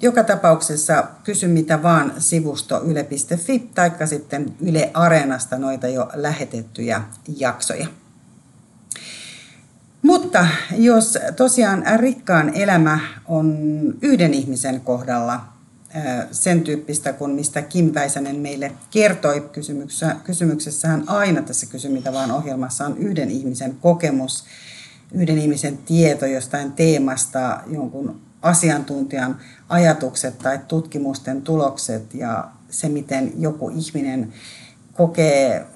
joka 0.00 0.24
tapauksessa 0.24 1.04
kysy 1.24 1.48
mitä 1.48 1.82
vaan 1.82 2.12
sivusto 2.18 2.82
yle.fi 2.84 3.70
tai 3.74 3.90
sitten 4.04 4.54
Yle 4.60 4.90
Areenasta 4.94 5.58
noita 5.58 5.88
jo 5.88 6.08
lähetettyjä 6.14 7.02
jaksoja. 7.38 7.86
Mutta 10.02 10.46
jos 10.78 11.18
tosiaan 11.36 11.84
rikkaan 11.96 12.54
elämä 12.54 13.00
on 13.28 13.58
yhden 14.02 14.34
ihmisen 14.34 14.80
kohdalla 14.80 15.40
sen 16.30 16.60
tyyppistä 16.60 17.12
kuin 17.12 17.30
mistä 17.30 17.62
Kim 17.62 17.94
Väisänen 17.94 18.36
meille 18.36 18.72
kertoi 18.90 19.40
kysymyksessä. 19.52 20.16
Kysymyksessähän 20.24 21.04
aina 21.06 21.42
tässä 21.42 21.66
Kysy 21.66 21.88
mitä 21.88 22.12
vaan 22.12 22.30
ohjelmassa 22.30 22.86
on 22.86 22.98
yhden 22.98 23.30
ihmisen 23.30 23.76
kokemus, 23.80 24.44
yhden 25.12 25.38
ihmisen 25.38 25.78
tieto 25.78 26.26
jostain 26.26 26.72
teemasta, 26.72 27.60
jonkun 27.66 28.20
asiantuntijan 28.42 29.36
ajatukset 29.68 30.38
tai 30.38 30.58
tutkimusten 30.68 31.42
tulokset 31.42 32.14
ja 32.14 32.48
se, 32.70 32.88
miten 32.88 33.32
joku 33.38 33.68
ihminen 33.68 34.32
kokee 34.92 35.66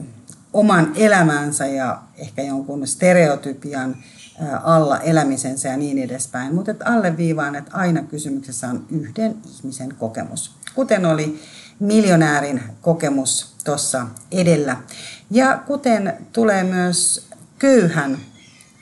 oman 0.53 0.93
elämänsä 0.95 1.67
ja 1.67 2.03
ehkä 2.19 2.43
jonkun 2.43 2.87
stereotypian 2.87 3.97
alla 4.63 5.01
elämisensä 5.01 5.69
ja 5.69 5.77
niin 5.77 5.99
edespäin. 5.99 6.55
Mutta 6.55 6.73
alleviivaan, 6.85 7.55
että 7.55 7.77
aina 7.77 8.03
kysymyksessä 8.03 8.69
on 8.69 8.87
yhden 8.91 9.37
ihmisen 9.59 9.95
kokemus, 9.99 10.57
kuten 10.75 11.07
oli 11.07 11.41
miljonäärin 11.81 12.63
kokemus 12.83 13.55
tuossa 13.65 14.07
edellä. 14.33 14.77
Ja 15.31 15.63
kuten 15.67 16.15
tulee 16.33 16.65
myös 16.65 17.27
köyhän 17.59 18.19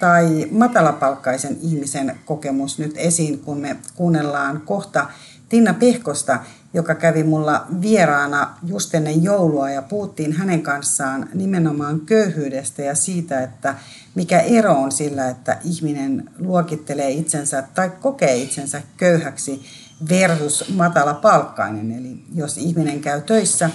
tai 0.04 0.48
matalapalkkaisen 0.50 1.58
ihmisen 1.62 2.18
kokemus 2.24 2.78
nyt 2.78 2.92
esiin, 2.96 3.38
kun 3.38 3.58
me 3.58 3.76
kuunnellaan 3.94 4.62
kohta 4.64 5.06
Tinna 5.48 5.74
Pehkosta, 5.74 6.38
joka 6.74 6.94
kävi 6.94 7.22
mulla 7.22 7.66
vieraana 7.80 8.58
just 8.66 8.94
ennen 8.94 9.22
joulua 9.22 9.70
ja 9.70 9.82
puhuttiin 9.82 10.32
hänen 10.32 10.62
kanssaan 10.62 11.28
nimenomaan 11.34 12.00
köyhyydestä 12.00 12.82
ja 12.82 12.94
siitä, 12.94 13.42
että 13.42 13.74
mikä 14.14 14.40
ero 14.40 14.72
on 14.72 14.92
sillä, 14.92 15.28
että 15.28 15.58
ihminen 15.64 16.30
luokittelee 16.38 17.10
itsensä 17.10 17.64
tai 17.74 17.90
kokee 18.00 18.36
itsensä 18.36 18.82
köyhäksi 18.96 19.62
versus 20.08 20.74
matala 20.74 21.14
palkkainen. 21.14 21.92
Eli 21.92 22.24
jos 22.34 22.58
ihminen 22.58 23.00
käy 23.00 23.20
töissä 23.20 23.70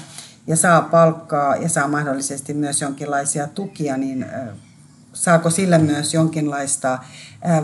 ja 0.47 0.55
saa 0.55 0.81
palkkaa 0.81 1.55
ja 1.55 1.69
saa 1.69 1.87
mahdollisesti 1.87 2.53
myös 2.53 2.81
jonkinlaisia 2.81 3.47
tukia, 3.47 3.97
niin 3.97 4.25
saako 5.19 5.49
sillä 5.49 5.79
myös 5.79 6.13
jonkinlaista 6.13 6.99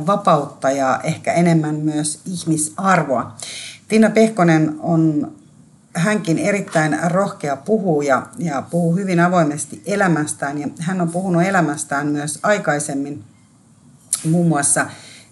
vapautta 0.06 0.72
ja 0.72 1.00
ehkä 1.04 1.34
enemmän 1.34 1.76
myös 1.76 2.20
ihmisarvoa. 2.26 3.36
Tiina 3.88 4.10
Pehkonen 4.10 4.76
on 4.80 5.32
hänkin 5.94 6.40
erittäin 6.40 7.00
rohkea 7.04 7.56
puhuja 7.56 8.28
ja 8.38 8.62
puhuu 8.62 8.96
hyvin 8.96 9.20
avoimesti 9.20 9.82
elämästään. 9.86 10.58
Ja 10.58 10.68
hän 10.80 11.02
on 11.02 11.10
puhunut 11.10 11.44
elämästään 11.44 12.08
myös 12.08 12.40
aikaisemmin 12.44 13.24
muun 14.30 14.48
muassa 14.48 14.86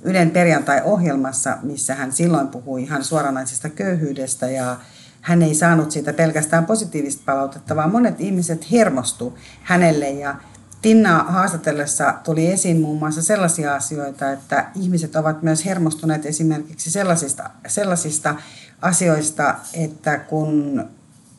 Ylen 0.05 0.31
perjantai-ohjelmassa, 0.31 1.57
missä 1.61 1.95
hän 1.95 2.11
silloin 2.11 2.47
puhui 2.47 2.83
ihan 2.83 3.03
suoranaisesta 3.03 3.69
köyhyydestä 3.69 4.47
ja 4.47 4.77
hän 5.21 5.41
ei 5.41 5.55
saanut 5.55 5.91
siitä 5.91 6.13
pelkästään 6.13 6.65
positiivista 6.65 7.23
palautetta, 7.25 7.75
vaan 7.75 7.91
monet 7.91 8.21
ihmiset 8.21 8.71
hermostu 8.71 9.37
hänelle 9.61 10.09
ja 10.09 10.35
Tinna 10.83 11.23
haastatellessa 11.23 12.13
tuli 12.23 12.51
esiin 12.51 12.81
muun 12.81 12.99
muassa 12.99 13.21
sellaisia 13.21 13.75
asioita, 13.75 14.31
että 14.31 14.65
ihmiset 14.75 15.15
ovat 15.15 15.43
myös 15.43 15.65
hermostuneet 15.65 16.25
esimerkiksi 16.25 16.91
sellaisista, 16.91 17.49
sellaisista 17.67 18.35
asioista, 18.81 19.55
että 19.73 20.17
kun 20.17 20.83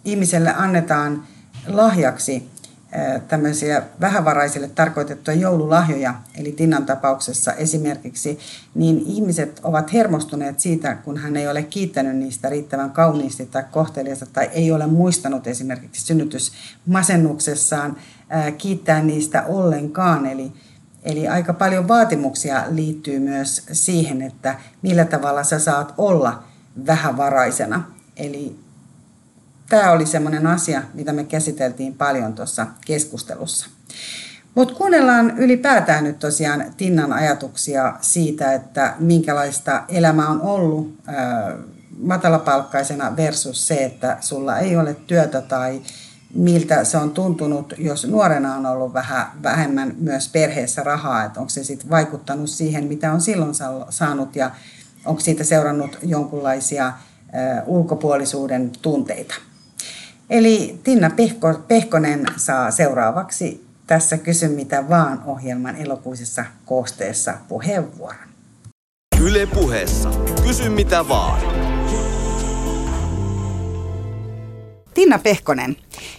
ihmiselle 0.05 0.55
annetaan 0.57 1.23
lahjaksi 1.67 2.49
tämmöisiä 3.29 3.83
vähävaraisille 4.01 4.69
tarkoitettuja 4.69 5.37
joululahjoja, 5.37 6.15
eli 6.39 6.53
Tinnan 6.53 6.87
tapauksessa 6.87 7.53
esimerkiksi, 7.53 8.39
niin 8.75 9.03
ihmiset 9.07 9.61
ovat 9.63 9.93
hermostuneet 9.93 10.61
siitä, 10.61 10.95
kun 10.95 11.17
hän 11.17 11.37
ei 11.37 11.49
ole 11.49 11.63
kiittänyt 11.63 12.17
niistä 12.17 12.49
riittävän 12.49 12.91
kauniisti 12.91 13.47
tai 13.47 13.65
kohteliasta 13.71 14.27
tai 14.27 14.51
ei 14.53 14.73
ole 14.73 14.87
muistanut 14.87 15.47
esimerkiksi 15.47 16.07
synnytysmasennuksessaan 16.07 17.97
kiittää 18.59 19.03
niistä 19.03 19.43
ollenkaan. 19.43 20.27
Eli, 20.27 20.53
eli 21.03 21.29
aika 21.29 21.53
paljon 21.53 21.89
vaatimuksia 21.89 22.65
liittyy 22.71 23.19
myös 23.19 23.63
siihen, 23.73 24.23
että 24.23 24.55
millä 24.83 25.05
tavalla 25.05 25.45
sä 25.45 25.59
saat 25.59 25.95
olla 25.99 26.43
vähävaraisena. 26.87 27.83
Eli 28.17 28.59
tämä 29.69 29.93
oli 29.93 30.07
semmoinen 30.07 30.47
asia, 30.47 30.83
mitä 30.95 31.13
me 31.13 31.25
käsiteltiin 31.25 31.95
paljon 31.95 32.33
tuossa 32.33 32.67
keskustelussa. 32.87 33.67
Mutta 34.55 34.75
kuunnellaan 34.75 35.39
ylipäätään 35.39 36.05
nyt 36.05 36.19
tosiaan 36.19 36.65
Tinnan 36.77 37.13
ajatuksia 37.13 37.95
siitä, 38.01 38.53
että 38.53 38.95
minkälaista 38.99 39.85
elämä 39.89 40.29
on 40.29 40.41
ollut 40.41 40.99
matalapalkkaisena 41.99 43.17
versus 43.17 43.67
se, 43.67 43.85
että 43.85 44.17
sulla 44.21 44.59
ei 44.59 44.77
ole 44.77 44.97
työtä 45.07 45.41
tai 45.41 45.83
miltä 46.35 46.85
se 46.85 46.97
on 46.97 47.11
tuntunut, 47.11 47.75
jos 47.79 48.07
nuorena 48.07 48.55
on 48.55 48.67
ollut 48.67 48.95
vähän 48.95 49.27
vähemmän 49.43 49.95
myös 49.99 50.29
perheessä 50.29 50.83
rahaa, 50.83 51.25
että 51.25 51.41
onko 51.41 51.51
se 51.51 51.65
sitten 51.65 51.91
vaikuttanut 51.91 52.51
siihen, 52.51 52.85
mitä 52.85 53.13
on 53.13 53.21
silloin 53.21 53.55
saanut 53.91 54.37
ja 54.37 54.51
onko 55.05 55.21
siitä 55.21 55.45
seurannut 55.45 55.99
jonkunlaisia 56.03 56.93
ulkopuolisuuden 57.67 58.73
tunteita. 58.83 59.35
Eli 60.31 60.81
Tinna 60.85 61.11
Pehko, 61.11 61.55
Pehkonen 61.69 62.27
saa 62.37 62.71
seuraavaksi 62.71 63.67
tässä 63.87 64.19
Kysy 64.19 64.49
mitä 64.49 64.89
vaan 64.89 65.23
ohjelman 65.27 65.77
elokuisessa 65.77 66.45
koosteessa 66.65 67.35
puheenvuoron. 67.49 68.29
Yle 69.21 69.47
puheessa. 69.47 70.11
Kysy 70.47 70.69
mitä 70.69 71.09
vaan. 71.09 71.64
Tiina 74.95 75.19
Pehkonen, 75.19 75.77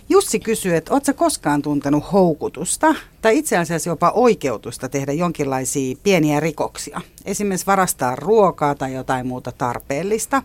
Jussi 0.09 0.39
kysyy, 0.39 0.75
että 0.75 0.93
ootko 0.93 1.13
koskaan 1.13 1.61
tuntenut 1.61 2.11
houkutusta 2.11 2.95
tai 3.21 3.37
itse 3.37 3.57
asiassa 3.57 3.89
jopa 3.89 4.11
oikeutusta 4.15 4.89
tehdä 4.89 5.13
jonkinlaisia 5.13 5.95
pieniä 6.03 6.39
rikoksia? 6.39 7.01
Esimerkiksi 7.25 7.65
varastaa 7.65 8.15
ruokaa 8.15 8.75
tai 8.75 8.93
jotain 8.93 9.27
muuta 9.27 9.51
tarpeellista. 9.51 10.41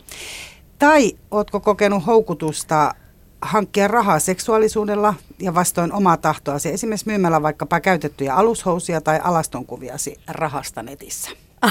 Tai 0.78 1.12
ootko 1.30 1.60
kokenut 1.60 2.06
houkutusta 2.06 2.94
hankkia 3.42 3.88
rahaa 3.88 4.18
seksuaalisuudella 4.18 5.14
ja 5.38 5.54
vastoin 5.54 5.92
omaa 5.92 6.16
tahtoasi, 6.16 6.68
esimerkiksi 6.68 7.06
myymällä 7.06 7.42
vaikkapa 7.42 7.80
käytettyjä 7.80 8.34
alushousia 8.34 9.00
tai 9.00 9.20
alastonkuviasi 9.22 10.16
rahasta 10.28 10.82
netissä? 10.82 11.30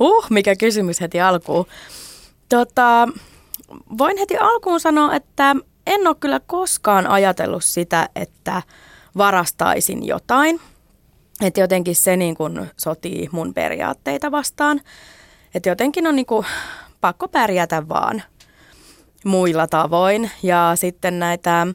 uh, 0.00 0.26
mikä 0.30 0.56
kysymys 0.56 1.00
heti 1.00 1.20
alkuun. 1.20 1.66
Tota, 2.48 3.08
voin 3.98 4.18
heti 4.18 4.36
alkuun 4.36 4.80
sanoa, 4.80 5.14
että 5.14 5.56
en 5.86 6.06
ole 6.06 6.16
kyllä 6.20 6.40
koskaan 6.46 7.06
ajatellut 7.06 7.64
sitä, 7.64 8.08
että 8.16 8.62
varastaisin 9.16 10.06
jotain. 10.06 10.60
Että 11.40 11.60
jotenkin 11.60 11.96
se 11.96 12.16
niin 12.16 12.36
kuin 12.36 12.70
sotii 12.76 13.28
mun 13.32 13.54
periaatteita 13.54 14.30
vastaan. 14.30 14.80
Että 15.54 15.68
jotenkin 15.68 16.06
on 16.06 16.16
niin 16.16 16.26
kuin 16.26 16.46
pakko 17.00 17.28
pärjätä 17.28 17.88
vaan 17.88 18.22
muilla 19.24 19.66
tavoin. 19.66 20.30
Ja 20.42 20.72
sitten 20.74 21.18
näitä 21.18 21.66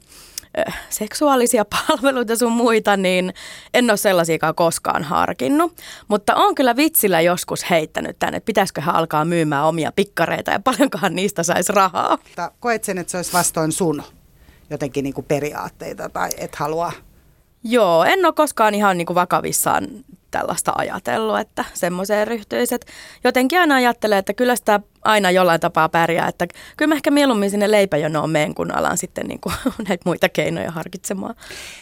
seksuaalisia 0.89 1.65
palveluita 1.87 2.35
sun 2.35 2.51
muita, 2.51 2.97
niin 2.97 3.33
en 3.73 3.89
ole 3.89 3.97
sellaisiakaan 3.97 4.55
koskaan 4.55 5.03
harkinnut. 5.03 5.77
Mutta 6.07 6.35
on 6.35 6.55
kyllä 6.55 6.75
vitsillä 6.75 7.21
joskus 7.21 7.69
heittänyt 7.69 8.19
tänne, 8.19 8.37
että 8.37 8.45
pitäisiköhän 8.45 8.95
alkaa 8.95 9.25
myymään 9.25 9.65
omia 9.65 9.91
pikkareita 9.91 10.51
ja 10.51 10.59
paljonkohan 10.59 11.15
niistä 11.15 11.43
saisi 11.43 11.73
rahaa. 11.73 12.17
Koet 12.59 12.83
sen, 12.83 12.97
että 12.97 13.11
se 13.11 13.17
olisi 13.17 13.33
vastoin 13.33 13.71
sun 13.71 14.03
jotenkin 14.69 15.03
niin 15.03 15.13
kuin 15.13 15.25
periaatteita 15.25 16.09
tai 16.09 16.29
et 16.37 16.55
halua 16.55 16.91
Joo, 17.63 18.03
en 18.03 18.25
ole 18.25 18.33
koskaan 18.33 18.75
ihan 18.75 18.97
niin 18.97 19.05
kuin 19.05 19.15
vakavissaan 19.15 19.87
tällaista 20.33 20.73
ajatellut, 20.75 21.39
että 21.39 21.65
semmoiseen 21.73 22.27
ryhtyisi. 22.27 22.75
jotenkin 23.23 23.59
aina 23.59 23.75
ajattelee, 23.75 24.17
että 24.17 24.33
kyllä 24.33 24.55
sitä 24.55 24.79
aina 25.01 25.31
jollain 25.31 25.59
tapaa 25.59 25.89
pärjää, 25.89 26.27
että 26.27 26.47
kyllä 26.77 26.89
mä 26.89 26.95
ehkä 26.95 27.11
mieluummin 27.11 27.49
sinne 27.49 27.71
leipäjonoon 27.71 28.29
menen, 28.29 28.55
kun 28.55 28.75
alan 28.75 28.97
sitten 28.97 29.27
niin 29.27 29.39
kuin 29.39 29.55
näitä 29.87 30.01
muita 30.05 30.29
keinoja 30.29 30.71
harkitsemaan. 30.71 31.35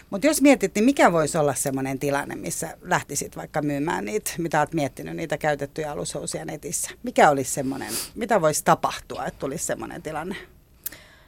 Mutta 0.10 0.28
jos 0.28 0.42
mietit, 0.42 0.76
niin 0.76 0.86
mikä 0.86 1.12
voisi 1.12 1.38
olla 1.38 1.54
semmoinen 1.54 2.00
tilanne, 2.00 2.36
missä 2.36 2.78
lähtisit 2.82 3.38
vaikka 3.38 3.62
myymään 3.62 4.06
niitä, 4.06 4.32
mitä 4.38 4.60
olet 4.60 4.74
miettinyt, 4.74 5.16
niitä 5.16 5.38
käytettyjä 5.38 5.92
alushousia 5.92 6.46
netissä? 6.46 6.92
Mikä 7.04 7.30
olisi 7.30 7.52
semmoinen, 7.52 7.94
mitä 8.16 8.42
voisi 8.42 8.64
tapahtua, 8.66 9.26
että 9.26 9.40
tulisi 9.40 9.66
semmoinen 9.66 10.02
tilanne? 10.02 10.36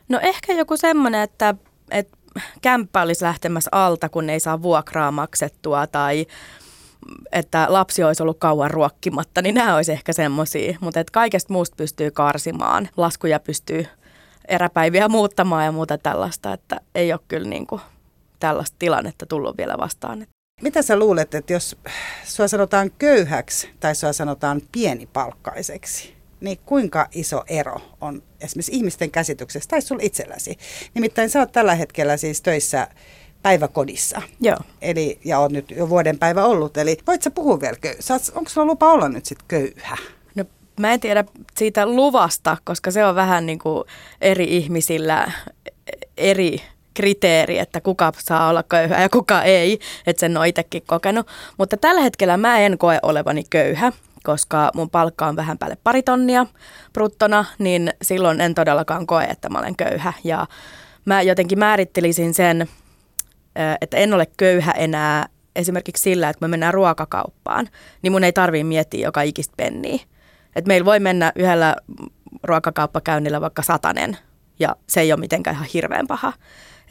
No 0.09 0.19
ehkä 0.21 0.53
joku 0.53 0.77
semmoinen, 0.77 1.21
että, 1.21 1.55
että 1.91 2.17
kämppä 2.61 3.01
olisi 3.01 3.23
lähtemässä 3.23 3.69
alta, 3.71 4.09
kun 4.09 4.29
ei 4.29 4.39
saa 4.39 4.61
vuokraa 4.61 5.11
maksettua 5.11 5.87
tai 5.87 6.25
että 7.31 7.65
lapsi 7.69 8.03
olisi 8.03 8.23
ollut 8.23 8.39
kauan 8.39 8.71
ruokkimatta, 8.71 9.41
niin 9.41 9.55
nämä 9.55 9.75
olisi 9.75 9.91
ehkä 9.91 10.13
semmoisia. 10.13 10.77
Mutta 10.81 11.03
kaikesta 11.11 11.53
muusta 11.53 11.75
pystyy 11.75 12.11
karsimaan. 12.11 12.89
Laskuja 12.97 13.39
pystyy 13.39 13.85
eräpäiviä 14.47 15.07
muuttamaan 15.07 15.65
ja 15.65 15.71
muuta 15.71 15.97
tällaista, 15.97 16.53
että 16.53 16.81
ei 16.95 17.13
ole 17.13 17.19
kyllä 17.27 17.49
niin 17.49 17.67
kuin 17.67 17.81
tällaista 18.39 18.75
tilannetta 18.79 19.25
tullut 19.25 19.57
vielä 19.57 19.77
vastaan. 19.77 20.27
Mitä 20.61 20.81
sä 20.81 20.99
luulet, 20.99 21.35
että 21.35 21.53
jos 21.53 21.77
sua 22.23 22.47
sanotaan 22.47 22.91
köyhäksi 22.91 23.69
tai 23.79 23.95
sua 23.95 24.13
sanotaan 24.13 24.61
pienipalkkaiseksi, 24.71 26.13
niin 26.41 26.59
kuinka 26.65 27.07
iso 27.11 27.43
ero 27.47 27.81
on 28.01 28.23
esimerkiksi 28.41 28.71
ihmisten 28.75 29.11
käsityksessä 29.11 29.69
tai 29.69 29.81
sulla 29.81 30.03
itselläsi? 30.03 30.57
Nimittäin 30.93 31.29
sä 31.29 31.39
oot 31.39 31.51
tällä 31.51 31.75
hetkellä 31.75 32.17
siis 32.17 32.41
töissä 32.41 32.87
päiväkodissa. 33.43 34.21
Joo. 34.41 34.57
Eli, 34.81 35.19
ja 35.25 35.39
on 35.39 35.51
nyt 35.53 35.71
jo 35.71 35.89
vuoden 35.89 36.19
päivä 36.19 36.45
ollut. 36.45 36.77
Eli 36.77 36.97
voit 37.07 37.21
sä 37.21 37.31
puhua 37.31 37.61
vielä 37.61 37.77
köyhä? 37.81 37.99
Onko 38.35 38.49
sulla 38.49 38.67
lupa 38.67 38.91
olla 38.91 39.09
nyt 39.09 39.25
sitten 39.25 39.47
köyhä? 39.47 39.97
No 40.35 40.45
mä 40.79 40.93
en 40.93 40.99
tiedä 40.99 41.23
siitä 41.57 41.85
luvasta, 41.85 42.57
koska 42.63 42.91
se 42.91 43.05
on 43.05 43.15
vähän 43.15 43.45
niin 43.45 43.59
kuin 43.59 43.83
eri 44.21 44.57
ihmisillä 44.57 45.31
eri 46.17 46.61
kriteeri, 46.93 47.59
että 47.59 47.81
kuka 47.81 48.13
saa 48.19 48.49
olla 48.49 48.63
köyhä 48.63 49.01
ja 49.01 49.09
kuka 49.09 49.43
ei, 49.43 49.79
että 50.07 50.19
sen 50.19 50.37
on 50.37 50.47
itsekin 50.47 50.83
kokenut. 50.87 51.27
Mutta 51.57 51.77
tällä 51.77 52.01
hetkellä 52.01 52.37
mä 52.37 52.59
en 52.59 52.77
koe 52.77 52.99
olevani 53.01 53.43
köyhä, 53.49 53.91
koska 54.23 54.71
mun 54.75 54.89
palkka 54.89 55.25
on 55.25 55.35
vähän 55.35 55.57
päälle 55.57 55.77
pari 55.83 56.03
tonnia 56.03 56.45
bruttona, 56.93 57.45
niin 57.59 57.93
silloin 58.01 58.41
en 58.41 58.55
todellakaan 58.55 59.07
koe, 59.07 59.23
että 59.23 59.49
mä 59.49 59.59
olen 59.59 59.75
köyhä. 59.75 60.13
Ja 60.23 60.47
mä 61.05 61.21
jotenkin 61.21 61.59
määrittelisin 61.59 62.33
sen 62.33 62.69
että 63.81 63.97
en 63.97 64.13
ole 64.13 64.27
köyhä 64.37 64.71
enää 64.71 65.25
esimerkiksi 65.55 66.01
sillä, 66.01 66.29
että 66.29 66.45
me 66.45 66.47
mennään 66.47 66.73
ruokakauppaan, 66.73 67.69
niin 68.01 68.11
mun 68.11 68.23
ei 68.23 68.33
tarvii 68.33 68.63
miettiä 68.63 69.07
joka 69.07 69.21
ikistä 69.21 69.53
penniä. 69.57 69.99
Että 70.55 70.67
meillä 70.67 70.85
voi 70.85 70.99
mennä 70.99 71.31
yhdellä 71.35 71.75
ruokakauppakäynnillä 72.43 73.41
vaikka 73.41 73.61
satanen, 73.61 74.17
ja 74.59 74.75
se 74.89 75.01
ei 75.01 75.13
ole 75.13 75.19
mitenkään 75.19 75.55
ihan 75.55 75.67
hirveän 75.73 76.07
paha. 76.07 76.33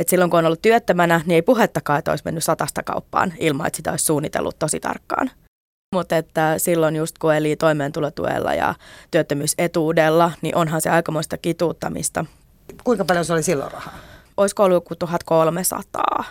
Et 0.01 0.09
silloin 0.09 0.31
kun 0.31 0.38
on 0.38 0.46
ollut 0.46 0.62
työttömänä, 0.62 1.20
niin 1.27 1.35
ei 1.35 1.42
puhettakaan, 1.42 1.98
että 1.98 2.11
olisi 2.11 2.25
mennyt 2.25 2.44
satasta 2.44 2.83
kauppaan 2.83 3.33
ilman, 3.38 3.66
että 3.66 3.77
sitä 3.77 3.90
olisi 3.90 4.05
suunnitellut 4.05 4.59
tosi 4.59 4.81
tarkkaan. 4.81 5.31
Mutta 5.94 6.16
että 6.16 6.55
silloin 6.59 6.96
just 6.96 7.18
kun 7.18 7.35
eli 7.35 7.57
toimeentulotuella 7.57 8.55
ja 8.55 8.75
työttömyysetuudella, 9.11 10.33
niin 10.42 10.57
onhan 10.57 10.81
se 10.81 10.90
aikamoista 10.90 11.38
kituuttamista. 11.38 12.25
Kuinka 12.85 13.05
paljon 13.05 13.25
se 13.25 13.33
oli 13.33 13.42
silloin 13.42 13.72
rahaa? 13.72 13.98
Olisiko 14.37 14.64
ollut 14.64 14.77
joku 14.77 14.96
1300? 14.96 16.25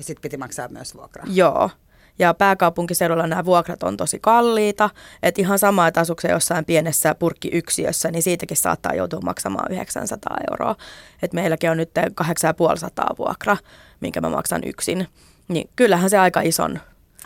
Ja 0.00 0.04
sitten 0.04 0.22
piti 0.22 0.36
maksaa 0.36 0.68
myös 0.68 0.94
vuokraa. 0.94 1.26
Joo. 1.28 1.70
Ja 2.18 2.34
pääkaupunkiseudulla 2.34 3.26
nämä 3.26 3.44
vuokrat 3.44 3.82
on 3.82 3.96
tosi 3.96 4.18
kalliita. 4.20 4.90
Että 5.22 5.40
ihan 5.40 5.58
sama, 5.58 5.86
että 5.86 6.00
asukse 6.00 6.28
jossain 6.28 6.64
pienessä 6.64 7.14
purkkiyksiössä, 7.14 8.10
niin 8.10 8.22
siitäkin 8.22 8.56
saattaa 8.56 8.94
joutua 8.94 9.20
maksamaan 9.20 9.72
900 9.72 10.36
euroa. 10.50 10.76
Että 11.22 11.34
meilläkin 11.34 11.70
on 11.70 11.76
nyt 11.76 11.90
8500 12.14 13.14
vuokra, 13.18 13.56
minkä 14.00 14.20
mä 14.20 14.28
maksan 14.28 14.62
yksin. 14.66 15.08
Niin 15.48 15.70
kyllähän 15.76 16.10
se 16.10 16.18
aika 16.18 16.40
ison 16.40 16.80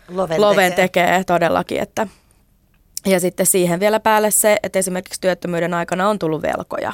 loven, 0.08 0.40
loven 0.40 0.72
tekee. 0.72 1.04
tekee 1.06 1.24
todellakin. 1.24 1.80
Että. 1.80 2.06
Ja 3.06 3.20
sitten 3.20 3.46
siihen 3.46 3.80
vielä 3.80 4.00
päälle 4.00 4.30
se, 4.30 4.56
että 4.62 4.78
esimerkiksi 4.78 5.20
työttömyyden 5.20 5.74
aikana 5.74 6.08
on 6.08 6.18
tullut 6.18 6.42
velkoja. 6.42 6.92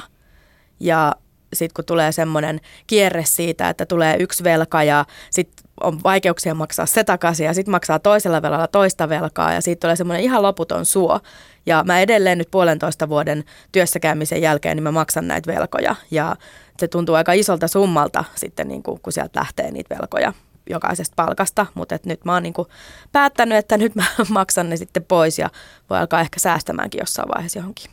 Ja 0.79 1.15
sitten 1.53 1.73
kun 1.75 1.85
tulee 1.85 2.11
semmoinen 2.11 2.61
kierre 2.87 3.23
siitä, 3.25 3.69
että 3.69 3.85
tulee 3.85 4.15
yksi 4.19 4.43
velka 4.43 4.83
ja 4.83 5.05
sitten 5.29 5.65
on 5.81 5.99
vaikeuksia 6.03 6.55
maksaa 6.55 6.85
se 6.85 7.03
takaisin 7.03 7.45
ja 7.45 7.53
sitten 7.53 7.71
maksaa 7.71 7.99
toisella 7.99 8.41
velalla 8.41 8.67
toista 8.67 9.09
velkaa 9.09 9.53
ja 9.53 9.61
siitä 9.61 9.79
tulee 9.79 9.95
semmoinen 9.95 10.23
ihan 10.23 10.41
loputon 10.41 10.85
suo. 10.85 11.19
Ja 11.65 11.83
mä 11.87 11.99
edelleen 11.99 12.37
nyt 12.37 12.51
puolentoista 12.51 13.09
vuoden 13.09 13.43
työssäkäymisen 13.71 14.41
jälkeen, 14.41 14.77
niin 14.77 14.83
mä 14.83 14.91
maksan 14.91 15.27
näitä 15.27 15.53
velkoja 15.53 15.95
ja 16.11 16.35
se 16.79 16.87
tuntuu 16.87 17.15
aika 17.15 17.33
isolta 17.33 17.67
summalta 17.67 18.23
sitten, 18.35 18.67
niin 18.67 18.83
kuin, 18.83 18.99
kun 19.01 19.13
sieltä 19.13 19.39
lähtee 19.39 19.71
niitä 19.71 19.95
velkoja 19.95 20.33
jokaisesta 20.69 21.13
palkasta, 21.15 21.65
mutta 21.73 21.95
et 21.95 22.05
nyt 22.05 22.25
mä 22.25 22.33
oon 22.33 22.43
niin 22.43 22.53
kuin 22.53 22.67
päättänyt, 23.11 23.57
että 23.57 23.77
nyt 23.77 23.95
mä 23.95 24.05
maksan 24.29 24.69
ne 24.69 24.77
sitten 24.77 25.03
pois 25.03 25.39
ja 25.39 25.49
voi 25.89 25.99
alkaa 25.99 26.21
ehkä 26.21 26.39
säästämäänkin 26.39 26.99
jossain 26.99 27.29
vaiheessa 27.35 27.59
johonkin. 27.59 27.91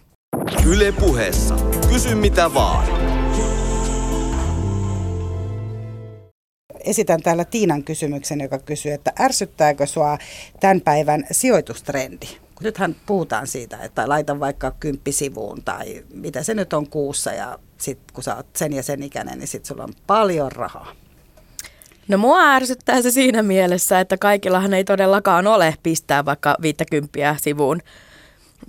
Yle 0.66 0.92
puheessa. 0.92 1.54
Kysy 1.88 2.14
mitä 2.14 2.54
vaan. 2.54 3.07
Esitän 6.88 7.22
täällä 7.22 7.44
Tiinan 7.44 7.84
kysymyksen, 7.84 8.40
joka 8.40 8.58
kysyy, 8.58 8.92
että 8.92 9.12
ärsyttääkö 9.20 9.86
sua 9.86 10.18
tämän 10.60 10.80
päivän 10.80 11.26
sijoitustrendi? 11.30 12.26
Kun 12.26 12.64
nythän 12.64 12.96
puhutaan 13.06 13.46
siitä, 13.46 13.78
että 13.82 14.08
laita 14.08 14.40
vaikka 14.40 14.70
kymppisivuun 14.80 15.62
tai 15.62 16.04
mitä 16.14 16.42
se 16.42 16.54
nyt 16.54 16.72
on 16.72 16.90
kuussa 16.90 17.32
ja 17.32 17.58
sitten 17.78 18.14
kun 18.14 18.24
sä 18.24 18.36
oot 18.36 18.46
sen 18.56 18.72
ja 18.72 18.82
sen 18.82 19.02
ikäinen, 19.02 19.38
niin 19.38 19.48
sitten 19.48 19.68
sulla 19.68 19.84
on 19.84 19.92
paljon 20.06 20.52
rahaa. 20.52 20.92
No 22.08 22.18
mua 22.18 22.52
ärsyttää 22.52 23.02
se 23.02 23.10
siinä 23.10 23.42
mielessä, 23.42 24.00
että 24.00 24.16
kaikillahan 24.16 24.74
ei 24.74 24.84
todellakaan 24.84 25.46
ole 25.46 25.74
pistää 25.82 26.24
vaikka 26.24 26.56
50 26.62 27.36
sivuun, 27.42 27.80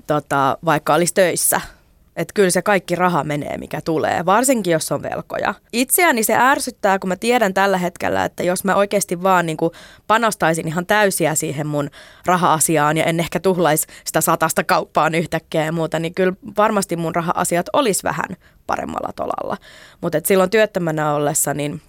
tota, 0.08 0.58
vaikka 0.66 0.94
olisi 0.94 1.14
töissä– 1.14 1.62
että 2.20 2.34
kyllä 2.34 2.50
se 2.50 2.62
kaikki 2.62 2.96
raha 2.96 3.24
menee, 3.24 3.58
mikä 3.58 3.82
tulee, 3.82 4.26
varsinkin 4.26 4.72
jos 4.72 4.92
on 4.92 5.04
velkoja. 5.04 5.54
Itseäni 5.74 6.24
se 6.24 6.36
ärsyttää, 6.38 7.00
kun 7.00 7.08
mä 7.08 7.16
tiedän 7.16 7.54
tällä 7.54 7.78
hetkellä, 7.78 8.26
että 8.26 8.44
jos 8.44 8.64
mä 8.64 8.76
oikeasti 8.76 9.24
vaan 9.24 9.46
niin 9.46 9.58
kuin 9.58 9.72
panostaisin 10.08 10.68
ihan 10.68 10.86
täysiä 10.86 11.36
siihen 11.36 11.68
mun 11.68 11.90
raha-asiaan 12.26 12.98
ja 12.98 13.04
en 13.04 13.20
ehkä 13.20 13.40
tuhlaisi 13.40 13.88
sitä 14.06 14.22
satasta 14.22 14.64
kauppaan 14.64 15.16
yhtäkkiä 15.16 15.66
ja 15.66 15.72
muuta, 15.72 16.00
niin 16.00 16.14
kyllä 16.14 16.34
varmasti 16.58 16.96
mun 16.96 17.16
raha-asiat 17.16 17.66
olisi 17.74 18.04
vähän 18.04 18.38
paremmalla 18.68 19.14
tolalla. 19.16 19.58
Mutta 20.02 20.18
silloin 20.26 20.50
työttömänä 20.50 21.14
ollessa, 21.14 21.54
niin 21.54 21.82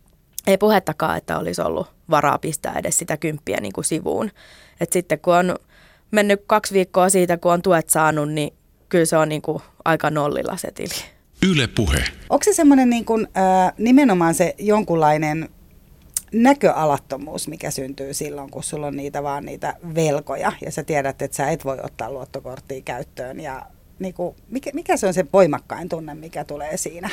ei 0.46 0.58
puhettakaan, 0.58 1.16
että 1.16 1.38
olisi 1.38 1.62
ollut 1.62 1.86
varaa 2.10 2.38
pistää 2.38 2.74
edes 2.78 2.98
sitä 2.98 3.16
kymppiä 3.16 3.60
niin 3.60 3.72
kuin 3.72 3.84
sivuun. 3.84 4.30
Et 4.80 4.92
sitten 4.92 5.18
kun 5.18 5.34
on 5.34 5.56
mennyt 6.10 6.42
kaksi 6.46 6.74
viikkoa 6.74 7.08
siitä, 7.08 7.36
kun 7.36 7.52
on 7.52 7.62
tuet 7.62 7.88
saanut, 7.88 8.32
niin 8.32 8.59
kyllä 8.90 9.04
se 9.04 9.16
on 9.16 9.28
niin 9.28 9.42
kuin 9.42 9.62
aika 9.84 10.10
nollilla 10.10 10.56
se 10.56 10.70
tili. 10.70 11.04
Yle 11.46 11.66
Puhe. 11.66 12.04
Onko 12.30 12.44
se 12.44 12.52
semmoinen 12.52 12.90
niin 12.90 13.04
kuin, 13.04 13.28
äh, 13.36 13.72
nimenomaan 13.78 14.34
se 14.34 14.54
jonkunlainen 14.58 15.48
näköalattomuus, 16.32 17.48
mikä 17.48 17.70
syntyy 17.70 18.14
silloin, 18.14 18.50
kun 18.50 18.62
sulla 18.62 18.86
on 18.86 18.96
niitä 18.96 19.22
vaan 19.22 19.44
niitä 19.44 19.74
velkoja 19.94 20.52
ja 20.64 20.72
sä 20.72 20.84
tiedät, 20.84 21.22
että 21.22 21.36
sä 21.36 21.50
et 21.50 21.64
voi 21.64 21.78
ottaa 21.82 22.12
luottokorttia 22.12 22.80
käyttöön 22.80 23.40
ja 23.40 23.66
niin 23.98 24.14
kuin, 24.14 24.36
mikä, 24.48 24.70
mikä 24.74 24.96
se 24.96 25.06
on 25.06 25.14
se 25.14 25.26
voimakkain 25.32 25.88
tunne, 25.88 26.14
mikä 26.14 26.44
tulee 26.44 26.76
siinä? 26.76 27.10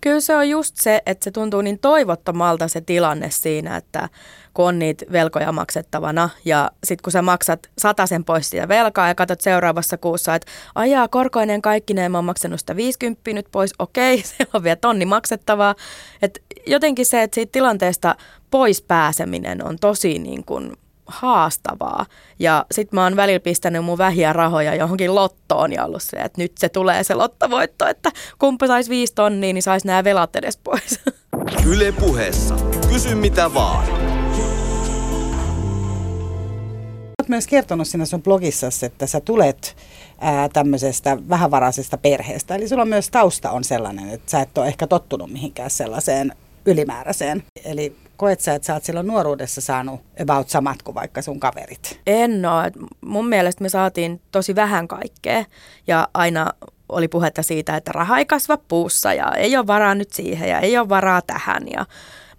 Kyllä 0.00 0.20
se 0.20 0.36
on 0.36 0.48
just 0.48 0.76
se, 0.76 1.02
että 1.06 1.24
se 1.24 1.30
tuntuu 1.30 1.60
niin 1.60 1.78
toivottomalta 1.78 2.68
se 2.68 2.80
tilanne 2.80 3.30
siinä, 3.30 3.76
että 3.76 4.08
kun 4.54 4.68
on 4.68 4.78
niitä 4.78 5.04
velkoja 5.12 5.52
maksettavana 5.52 6.30
ja 6.44 6.70
sitten 6.84 7.02
kun 7.02 7.12
sä 7.12 7.22
maksat 7.22 7.70
sen 8.04 8.24
pois 8.24 8.50
siitä 8.50 8.68
velkaa 8.68 9.08
ja 9.08 9.14
katsot 9.14 9.40
seuraavassa 9.40 9.96
kuussa, 9.96 10.34
että 10.34 10.52
ajaa 10.74 11.08
korkoinen 11.08 11.62
kaikki 11.62 11.94
ne, 11.94 12.08
mä 12.08 12.18
oon 12.18 12.24
maksanut 12.24 12.60
sitä 12.60 12.76
50 12.76 13.32
nyt 13.32 13.46
pois, 13.52 13.74
okei, 13.78 14.22
se 14.38 14.46
on 14.52 14.62
vielä 14.62 14.76
tonni 14.76 15.06
maksettavaa. 15.06 15.74
Et 16.22 16.42
jotenkin 16.66 17.06
se, 17.06 17.22
että 17.22 17.34
siitä 17.34 17.52
tilanteesta 17.52 18.16
pois 18.50 18.82
pääseminen 18.82 19.64
on 19.64 19.76
tosi 19.80 20.18
niin 20.18 20.44
kuin 20.44 20.76
haastavaa. 21.06 22.06
Ja 22.38 22.66
sitten 22.72 22.96
mä 22.96 23.04
oon 23.04 23.16
välillä 23.16 23.40
pistänyt 23.40 23.84
mun 23.84 23.98
vähiä 23.98 24.32
rahoja 24.32 24.74
johonkin 24.74 25.14
lottoon 25.14 25.72
ja 25.72 25.84
ollut 25.84 26.02
se, 26.02 26.16
että 26.16 26.42
nyt 26.42 26.52
se 26.58 26.68
tulee 26.68 27.04
se 27.04 27.14
lottovoitto, 27.14 27.86
että 27.86 28.12
kumpa 28.38 28.66
saisi 28.66 28.90
viisi 28.90 29.14
tonnia, 29.14 29.52
niin 29.52 29.62
saisi 29.62 29.86
nämä 29.86 30.04
velat 30.04 30.36
edes 30.36 30.56
pois. 30.56 31.00
Yle 31.72 31.92
puheessa. 31.92 32.56
Kysy 32.92 33.14
mitä 33.14 33.54
vaan. 33.54 33.86
Olet 37.20 37.28
myös 37.28 37.46
kertonut 37.46 37.88
siinä 37.88 38.06
sun 38.06 38.22
blogissasi, 38.22 38.86
että 38.86 39.06
sä 39.06 39.20
tulet 39.20 39.76
ää, 40.18 40.48
tämmöisestä 40.48 41.16
vähävaraisesta 41.28 41.98
perheestä. 41.98 42.54
Eli 42.54 42.68
sulla 42.68 42.84
myös 42.84 43.10
tausta 43.10 43.50
on 43.50 43.64
sellainen, 43.64 44.08
että 44.08 44.30
sä 44.30 44.40
et 44.40 44.58
ole 44.58 44.66
ehkä 44.66 44.86
tottunut 44.86 45.32
mihinkään 45.32 45.70
sellaiseen 45.70 46.32
ylimääräiseen. 46.66 47.42
Eli 47.64 47.96
koet 48.16 48.40
sä, 48.40 48.54
että 48.54 48.66
sä 48.66 48.74
oot 48.74 48.84
silloin 48.84 49.06
nuoruudessa 49.06 49.60
saanut 49.60 50.00
about 50.22 50.48
samat 50.48 50.82
kuin 50.82 50.94
vaikka 50.94 51.22
sun 51.22 51.40
kaverit? 51.40 52.00
En 52.06 52.46
ole. 52.46 52.72
Mun 53.00 53.28
mielestä 53.28 53.62
me 53.62 53.68
saatiin 53.68 54.20
tosi 54.32 54.54
vähän 54.54 54.88
kaikkea 54.88 55.44
ja 55.86 56.08
aina 56.14 56.52
oli 56.88 57.08
puhetta 57.08 57.42
siitä, 57.42 57.76
että 57.76 57.92
raha 57.92 58.18
ei 58.18 58.26
kasva 58.26 58.56
puussa 58.56 59.12
ja 59.12 59.32
ei 59.32 59.56
ole 59.56 59.66
varaa 59.66 59.94
nyt 59.94 60.12
siihen 60.12 60.48
ja 60.48 60.60
ei 60.60 60.78
ole 60.78 60.88
varaa 60.88 61.22
tähän. 61.22 61.62
Ja 61.72 61.86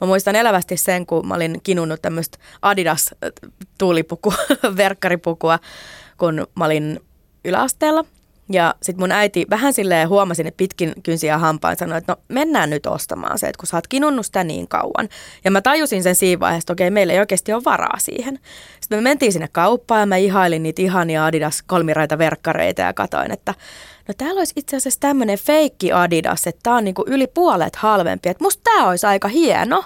mä 0.02 0.08
muistan 0.08 0.36
elävästi 0.36 0.78
sen, 0.78 1.06
kun 1.06 1.28
mä 1.28 1.36
olin 1.36 1.60
kinunnut 1.64 2.02
tämmöistä 2.02 2.38
Adidas-tuulipukua, 2.62 4.36
verkkaripukua, 4.78 5.60
kun 6.18 6.48
mä 6.56 6.66
olin 6.66 7.00
yläasteella– 7.46 8.06
ja 8.50 8.76
sitten 8.82 9.04
mun 9.04 9.12
äiti 9.12 9.46
vähän 9.50 9.74
silleen 9.74 10.10
huomasin, 10.10 10.48
että 10.48 10.58
pitkin 10.58 10.94
kynsiä 11.04 11.38
hampaan 11.38 11.78
sanoi, 11.78 11.98
että 11.98 12.12
no 12.12 12.22
mennään 12.28 12.70
nyt 12.70 12.86
ostamaan 12.86 13.40
se, 13.40 13.48
että 13.48 13.60
kun 13.60 13.68
sä 13.68 13.78
oot 13.78 13.88
kinunnut 13.88 14.26
sitä 14.26 14.44
niin 14.44 14.68
kauan. 14.68 15.10
Ja 15.44 15.52
mä 15.52 15.62
tajusin 15.62 16.04
sen 16.04 16.16
siinä 16.16 16.40
vaiheessa, 16.40 16.64
että 16.64 16.74
okei, 16.74 16.90
meillä 16.90 17.14
ei 17.14 17.20
oikeasti 17.20 17.54
ole 17.54 17.64
varaa 17.66 18.00
siihen. 18.00 18.40
Sitten 18.82 18.98
me 18.98 19.02
mentiin 19.02 19.34
sinne 19.34 19.48
kauppaan 19.52 20.00
ja 20.00 20.06
mä 20.06 20.18
ihailin 20.18 20.64
niitä 20.64 20.82
ihania 20.82 21.26
Adidas 21.26 21.62
kolmiraita 21.62 22.18
verkkareita 22.18 22.82
ja 22.82 22.94
katoin, 22.94 23.32
että 23.32 23.54
no 24.08 24.14
täällä 24.18 24.40
olisi 24.40 24.54
itse 24.56 24.78
asiassa 24.78 25.00
tämmöinen 25.00 25.38
feikki 25.38 25.92
Adidas, 25.92 26.48
että 26.48 26.60
tää 26.64 26.74
on 26.74 26.84
niinku 26.84 27.04
yli 27.08 27.28
puolet 27.28 27.76
halvempi, 27.76 28.30
että 28.30 28.44
musta 28.44 28.62
tää 28.64 28.88
olisi 28.88 29.08
aika 29.08 29.28
hieno. 29.28 29.84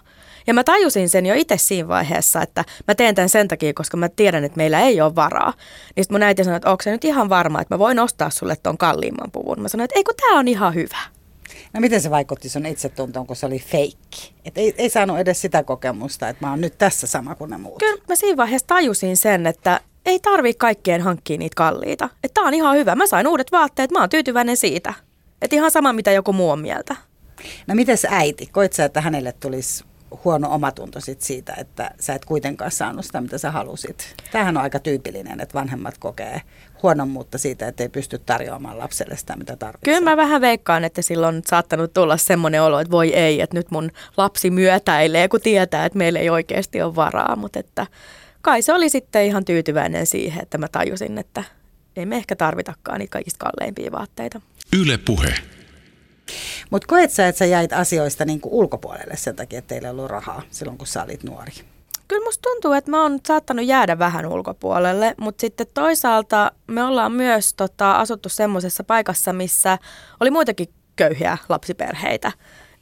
Ja 0.52 0.56
mä 0.56 0.64
tajusin 0.64 1.10
sen 1.10 1.26
jo 1.26 1.36
itse 1.36 1.58
siinä 1.58 1.88
vaiheessa, 1.88 2.42
että 2.42 2.66
mä 2.88 2.96
teen 2.96 3.16
tämän 3.16 3.30
sen 3.30 3.48
takia, 3.48 3.74
koska 3.74 3.98
mä 3.98 4.10
tiedän, 4.10 4.44
että 4.44 4.58
meillä 4.58 4.80
ei 4.80 5.02
ole 5.02 5.16
varaa. 5.16 5.54
Niin 5.96 6.04
sitten 6.04 6.16
mun 6.16 6.24
äiti 6.24 6.44
sanoi, 6.44 6.58
että 6.58 6.72
onko 6.72 6.84
se 6.84 6.92
nyt 6.92 7.06
ihan 7.06 7.30
varma, 7.30 7.62
että 7.62 7.76
mä 7.76 7.80
voin 7.80 8.00
ostaa 8.00 8.30
sulle 8.30 8.56
ton 8.56 8.78
kalliimman 8.78 9.32
puvun. 9.32 9.62
Mä 9.62 9.68
sanoin, 9.68 9.86
että 9.86 9.96
ei 9.96 10.04
kun 10.04 10.16
tää 10.16 10.40
on 10.40 10.48
ihan 10.48 10.74
hyvä. 10.74 10.98
No 11.74 11.82
miten 11.82 12.02
se 12.02 12.10
vaikutti 12.10 12.50
sun 12.50 12.66
itsetuntoon, 12.66 13.28
kun 13.28 13.36
se 13.36 13.46
oli 13.46 13.60
feikki? 13.60 14.34
Et 14.46 14.58
ei, 14.58 14.74
ei 14.78 14.90
saanut 14.90 15.20
edes 15.20 15.42
sitä 15.42 15.64
kokemusta, 15.64 16.30
että 16.30 16.46
mä 16.46 16.50
oon 16.52 16.62
nyt 16.62 16.78
tässä 16.78 17.08
sama 17.08 17.36
kuin 17.36 17.50
ne 17.50 17.58
muut. 17.58 17.80
Kyllä 17.80 18.02
mä 18.08 18.16
siinä 18.16 18.38
vaiheessa 18.38 18.68
tajusin 18.68 19.18
sen, 19.18 19.48
että 19.48 19.80
ei 20.06 20.20
tarvii 20.20 20.54
kaikkien 20.54 21.02
hankkia 21.02 21.38
niitä 21.38 21.56
kalliita. 21.56 22.10
Että 22.24 22.34
tää 22.34 22.44
on 22.44 22.54
ihan 22.54 22.76
hyvä. 22.76 22.96
Mä 22.96 23.08
sain 23.08 23.28
uudet 23.28 23.52
vaatteet, 23.52 23.92
mä 23.92 24.00
oon 24.00 24.10
tyytyväinen 24.10 24.58
siitä. 24.58 24.94
Että 25.42 25.56
ihan 25.56 25.72
sama, 25.72 25.94
mitä 25.94 26.12
joku 26.12 26.34
muu 26.34 26.50
on 26.50 26.60
mieltä. 26.60 26.96
No 27.68 27.76
mites 27.76 28.08
äiti? 28.10 28.46
Koit 28.46 28.74
sä, 28.74 28.86
että 28.86 29.02
hänelle 29.02 29.32
tulisi 29.32 29.91
huono 30.26 30.50
omatunto 30.54 31.00
sit 31.00 31.22
siitä, 31.22 31.54
että 31.58 31.92
sä 32.00 32.14
et 32.14 32.26
kuitenkaan 32.26 32.72
saanut 32.72 33.06
sitä, 33.06 33.22
mitä 33.22 33.38
sä 33.38 33.52
halusit. 33.52 34.16
Tämähän 34.32 34.58
on 34.58 34.64
aika 34.64 34.80
tyypillinen, 34.80 35.42
että 35.42 35.54
vanhemmat 35.54 35.98
kokee 35.98 36.42
huonommuutta 36.84 37.38
siitä, 37.38 37.68
että 37.68 37.84
ei 37.84 37.90
pysty 37.90 38.20
tarjoamaan 38.20 38.80
lapselle 38.80 39.18
sitä, 39.18 39.36
mitä 39.36 39.56
tarvitsee. 39.56 39.94
Kyllä 39.94 40.10
mä 40.10 40.18
vähän 40.18 40.42
veikkaan, 40.42 40.84
että 40.84 41.02
silloin 41.02 41.36
on 41.36 41.42
saattanut 41.46 41.94
tulla 41.94 42.18
semmoinen 42.18 42.64
olo, 42.64 42.80
että 42.80 42.92
voi 42.92 43.14
ei, 43.14 43.42
että 43.42 43.58
nyt 43.58 43.72
mun 43.72 43.92
lapsi 44.18 44.50
myötäilee, 44.50 45.28
kun 45.28 45.42
tietää, 45.42 45.86
että 45.86 45.98
meillä 45.98 46.20
ei 46.20 46.30
oikeasti 46.30 46.82
ole 46.82 46.96
varaa. 46.96 47.36
Mutta 47.36 47.60
että 47.60 47.88
kai 48.42 48.62
se 48.62 48.74
oli 48.74 48.90
sitten 48.90 49.26
ihan 49.26 49.46
tyytyväinen 49.46 50.06
siihen, 50.06 50.44
että 50.44 50.58
mä 50.58 50.68
tajusin, 50.68 51.18
että 51.18 51.44
ei 51.96 52.06
me 52.06 52.18
ehkä 52.18 52.36
tarvitakaan 52.36 53.00
niitä 53.00 53.12
kaikista 53.12 53.46
kalleimpia 53.46 53.92
vaatteita. 53.92 54.42
Yle 54.82 54.98
Puhe. 54.98 55.36
Mutta 56.70 56.88
koet 56.88 57.12
sä, 57.12 57.28
että 57.28 57.40
sä 57.40 57.46
jäit 57.46 57.74
asioista 57.74 58.26
niin 58.26 58.42
kuin 58.42 58.54
ulkopuolelle 58.54 59.18
sen 59.18 59.36
takia, 59.36 59.60
että 59.60 59.70
teillä 59.70 59.88
ei 59.88 59.92
ollut 59.92 60.12
rahaa 60.12 60.42
silloin, 60.50 60.78
kun 60.78 60.88
sä 60.88 61.04
olit 61.04 61.24
nuori? 61.24 61.52
Kyllä 62.08 62.26
musta 62.26 62.42
tuntuu, 62.42 62.74
että 62.74 62.92
mä 62.92 63.02
oon 63.02 63.20
saattanut 63.28 63.66
jäädä 63.66 64.00
vähän 64.00 64.26
ulkopuolelle, 64.26 65.16
mutta 65.18 65.42
sitten 65.42 65.68
toisaalta 65.74 66.52
me 66.68 66.84
ollaan 66.84 67.12
myös 67.12 67.54
tota, 67.54 67.92
asuttu 67.92 68.30
semmoisessa 68.30 68.84
paikassa, 68.84 69.34
missä 69.34 69.78
oli 70.20 70.32
muitakin 70.32 70.68
köyhiä 70.96 71.38
lapsiperheitä. 71.50 72.32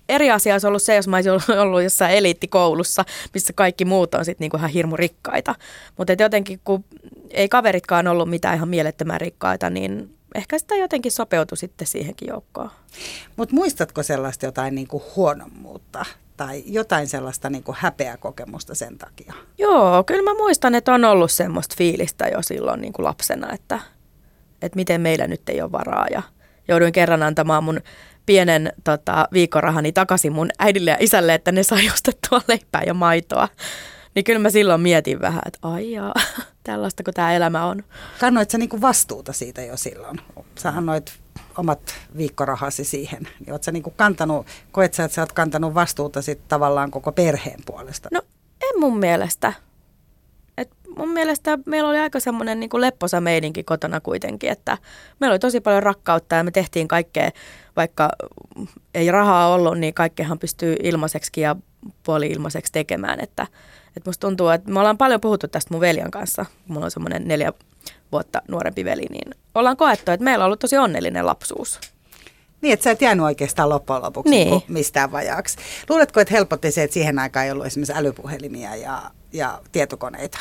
Eri 0.10 0.32
asia 0.32 0.54
olisi 0.54 0.68
ollut 0.68 0.84
se, 0.84 0.96
jos 0.96 1.08
mä 1.08 1.16
olisin 1.16 1.60
ollut 1.60 1.84
jossain 1.84 2.16
eliittikoulussa, 2.16 3.06
missä 3.34 3.54
kaikki 3.54 3.86
muut 3.86 4.14
on 4.16 4.26
sitten 4.26 4.46
niinku 4.46 4.58
ihan 4.58 4.70
hirmu 4.70 4.96
rikkaita. 4.96 5.56
Mutta 5.98 6.14
jotenkin, 6.20 6.60
kun 6.64 6.86
ei 7.30 7.50
kaveritkaan 7.50 8.08
ollut 8.08 8.30
mitään 8.30 8.56
ihan 8.56 8.70
mielettömän 8.70 9.22
rikkaita, 9.22 9.70
niin 9.70 10.19
ehkä 10.36 10.60
sitä 10.60 10.76
jotenkin 10.76 11.12
sopeutui 11.12 11.58
sitten 11.58 11.88
siihenkin 11.88 12.28
joukkoon. 12.28 12.72
Mutta 13.36 13.56
muistatko 13.56 14.04
sellaista 14.04 14.46
jotain 14.46 14.76
niin 14.76 14.88
kuin 14.88 15.04
huonommuutta 15.16 16.06
tai 16.38 16.64
jotain 16.66 17.08
sellaista 17.08 17.50
niin 17.50 17.64
kuin 17.64 17.78
häpeäkokemusta 17.80 18.76
sen 18.76 18.98
takia? 18.98 19.34
Joo, 19.58 20.04
kyllä 20.04 20.24
mä 20.24 20.38
muistan, 20.38 20.76
että 20.76 20.94
on 20.94 21.06
ollut 21.06 21.32
semmoista 21.32 21.76
fiilistä 21.78 22.28
jo 22.28 22.42
silloin 22.42 22.82
niin 22.82 22.94
kuin 22.94 23.06
lapsena, 23.06 23.54
että, 23.54 23.80
että 24.62 24.76
miten 24.76 25.02
meillä 25.02 25.28
nyt 25.28 25.50
ei 25.50 25.62
ole 25.62 25.72
varaa 25.72 26.08
ja 26.12 26.22
jouduin 26.68 26.94
kerran 26.94 27.24
antamaan 27.24 27.64
mun 27.64 27.82
pienen 28.26 28.74
tota, 28.84 29.28
viikorahani 29.34 29.92
takaisin 29.92 30.34
mun 30.34 30.50
äidille 30.60 30.92
ja 30.92 30.98
isälle, 31.00 31.34
että 31.34 31.52
ne 31.52 31.64
sai 31.64 31.90
ostettua 31.94 32.42
leipää 32.48 32.84
ja 32.86 32.94
maitoa. 32.94 33.48
Niin 34.16 34.24
kyllä 34.24 34.40
mä 34.40 34.50
silloin 34.50 34.82
mietin 34.82 35.22
vähän, 35.22 35.42
että 35.46 35.60
ai 35.62 35.92
jaa, 35.92 36.14
tällaista 36.64 37.04
kuin 37.04 37.14
tämä 37.14 37.34
elämä 37.34 37.66
on. 37.66 37.84
Kannoit 38.20 38.50
sä 38.50 38.58
niinku 38.58 38.82
vastuuta 38.82 39.34
siitä 39.34 39.62
jo 39.62 39.78
silloin? 39.78 40.22
Sä 40.56 40.70
annoit 40.70 41.20
omat 41.58 41.96
viikkorahasi 42.18 42.84
siihen. 42.84 43.28
Niin 43.40 43.52
oot 43.54 43.64
sä 43.64 43.72
niinku 43.72 43.94
kantanut, 43.96 44.48
koet 44.72 44.94
sä, 44.94 45.04
että 45.04 45.16
sä 45.16 45.22
oot 45.22 45.32
kantanut 45.32 45.74
vastuuta 45.74 46.22
sit 46.22 46.48
tavallaan 46.48 46.92
koko 46.92 47.12
perheen 47.12 47.60
puolesta? 47.66 48.10
No 48.12 48.22
en 48.62 48.80
mun 48.80 48.98
mielestä. 48.98 49.54
Et 50.58 50.70
mun 50.98 51.10
mielestä 51.10 51.60
meillä 51.66 51.90
oli 51.90 52.00
aika 52.00 52.20
semmoinen 52.20 52.60
niin 52.60 52.70
lepposa 52.74 53.22
meidinkin 53.22 53.66
kotona 53.66 54.00
kuitenkin, 54.00 54.50
että 54.50 54.78
meillä 55.20 55.34
oli 55.34 55.40
tosi 55.40 55.62
paljon 55.62 55.84
rakkautta 55.84 56.36
ja 56.36 56.44
me 56.44 56.52
tehtiin 56.52 56.88
kaikkea, 56.88 57.32
vaikka 57.76 58.10
ei 58.94 59.12
rahaa 59.12 59.54
ollut, 59.54 59.78
niin 59.78 59.94
kaikkehan 59.94 60.40
pystyy 60.40 60.76
ilmaiseksi 60.84 61.42
ja 61.42 61.56
puoli 62.04 62.28
ilmaiseksi 62.28 62.72
tekemään, 62.72 63.20
että 63.20 63.48
et 63.98 64.06
musta 64.06 64.28
tuntuu, 64.28 64.50
että 64.50 64.72
me 64.72 64.80
ollaan 64.80 64.98
paljon 64.98 65.22
puhuttu 65.22 65.48
tästä 65.48 65.74
mun 65.74 65.82
veljan 65.82 66.12
kanssa. 66.12 66.46
Mulla 66.68 66.86
on 66.86 66.92
semmoinen 66.92 67.28
neljä 67.28 67.54
vuotta 68.12 68.42
nuorempi 68.48 68.86
veli, 68.86 69.06
niin 69.10 69.36
ollaan 69.56 69.78
koettu, 69.78 70.12
että 70.12 70.24
meillä 70.24 70.44
on 70.44 70.46
ollut 70.46 70.60
tosi 70.60 70.78
onnellinen 70.78 71.26
lapsuus. 71.26 71.80
Niin, 72.62 72.74
että 72.74 72.84
sä 72.84 72.92
et 72.92 73.02
jäänyt 73.02 73.26
oikeastaan 73.26 73.70
loppujen 73.70 74.02
lopuksi 74.02 74.30
niin. 74.30 74.62
mistään 74.68 75.12
vajaaksi. 75.12 75.58
Luuletko, 75.90 76.20
että 76.20 76.34
helpotti 76.34 76.72
se, 76.72 76.84
että 76.84 76.94
siihen 76.94 77.20
aikaan 77.20 77.46
ei 77.46 77.52
ollut 77.52 77.66
esimerkiksi 77.66 77.94
älypuhelimia 77.96 78.76
ja, 78.76 79.02
ja 79.34 79.62
tietokoneita? 79.72 80.38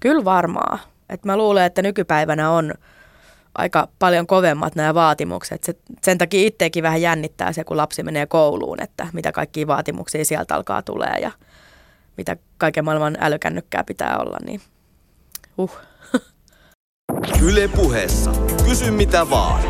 Kyllä 0.00 0.24
varmaa. 0.24 0.78
Et 1.08 1.24
mä 1.24 1.36
luulen, 1.36 1.64
että 1.64 1.82
nykypäivänä 1.82 2.50
on 2.50 2.74
aika 3.54 3.88
paljon 3.98 4.26
kovemmat 4.26 4.74
nämä 4.74 4.94
vaatimukset. 4.94 5.64
Se, 5.64 5.74
sen 6.02 6.18
takia 6.18 6.46
itsekin 6.46 6.82
vähän 6.82 7.02
jännittää 7.02 7.52
se, 7.52 7.64
kun 7.64 7.76
lapsi 7.76 8.02
menee 8.02 8.26
kouluun, 8.26 8.82
että 8.82 9.06
mitä 9.12 9.32
kaikkia 9.32 9.66
vaatimuksia 9.66 10.24
sieltä 10.24 10.54
alkaa 10.54 10.82
tulee 10.82 11.18
ja– 11.20 11.30
mitä 12.18 12.36
kaiken 12.58 12.84
maailman 12.84 13.16
älykännykkää 13.20 13.84
pitää 13.84 14.18
olla, 14.18 14.36
niin 14.46 14.60
uh. 15.58 15.78
Yle 17.46 17.68
puheessa. 17.68 18.32
Kysy 18.64 18.90
mitä 18.90 19.30
vaan. 19.30 19.62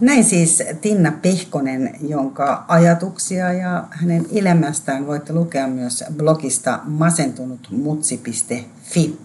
Näin 0.00 0.24
siis 0.24 0.62
Tinna 0.80 1.12
Pehkonen, 1.22 1.94
jonka 2.00 2.64
ajatuksia 2.68 3.52
ja 3.52 3.84
hänen 3.90 4.26
elämästään 4.34 5.06
voitte 5.06 5.32
lukea 5.32 5.66
myös 5.66 6.04
blogista 6.16 6.80
masentunutmutsi.fi. 6.84 9.18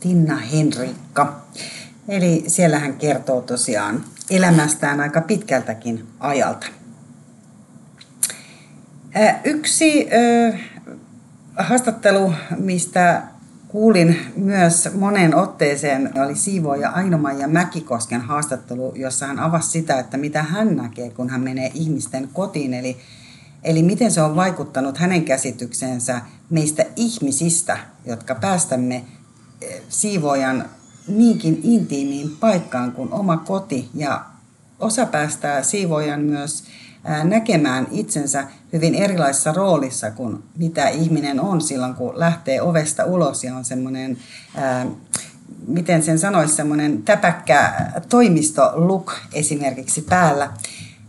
Tinna 0.00 0.36
Henrikka. 0.36 1.40
Eli 2.08 2.44
siellä 2.46 2.78
hän 2.78 2.94
kertoo 2.94 3.40
tosiaan 3.40 4.04
elämästään 4.30 5.00
aika 5.00 5.20
pitkältäkin 5.20 6.06
ajalta. 6.20 6.66
Yksi 9.44 10.08
haastattelu, 11.56 12.34
mistä 12.58 13.22
kuulin 13.68 14.16
myös 14.36 14.88
moneen 14.94 15.34
otteeseen, 15.34 16.10
oli 16.24 16.36
siivooja 16.36 16.90
Aino-Maija 16.90 17.48
Mäkikosken 17.48 18.20
haastattelu, 18.20 18.92
jossa 18.96 19.26
hän 19.26 19.38
avasi 19.38 19.70
sitä, 19.70 19.98
että 19.98 20.16
mitä 20.16 20.42
hän 20.42 20.76
näkee, 20.76 21.10
kun 21.10 21.30
hän 21.30 21.40
menee 21.40 21.70
ihmisten 21.74 22.28
kotiin. 22.32 22.74
Eli, 22.74 22.96
eli 23.64 23.82
miten 23.82 24.10
se 24.10 24.22
on 24.22 24.36
vaikuttanut 24.36 24.98
hänen 24.98 25.24
käsitykseensä 25.24 26.20
meistä 26.50 26.84
ihmisistä, 26.96 27.78
jotka 28.04 28.34
päästämme 28.34 29.04
siivoojan 29.88 30.64
niinkin 31.08 31.60
intiimiin 31.62 32.36
paikkaan 32.40 32.92
kuin 32.92 33.12
oma 33.12 33.36
koti 33.36 33.90
ja 33.94 34.24
osa 34.80 35.06
päästää 35.06 35.62
siivoojan 35.62 36.20
myös 36.20 36.64
näkemään 37.24 37.86
itsensä 37.90 38.44
hyvin 38.72 38.94
erilaisessa 38.94 39.52
roolissa 39.52 40.10
kuin 40.10 40.42
mitä 40.56 40.88
ihminen 40.88 41.40
on 41.40 41.60
silloin, 41.60 41.94
kun 41.94 42.18
lähtee 42.18 42.62
ovesta 42.62 43.04
ulos 43.04 43.44
ja 43.44 43.56
on 43.56 43.64
semmoinen, 43.64 44.18
miten 45.66 46.02
sen 46.02 46.18
sanoisi, 46.18 46.54
semmoinen 46.54 47.02
täpäkkä 47.02 47.72
toimistoluk 48.08 49.12
esimerkiksi 49.32 50.02
päällä. 50.02 50.50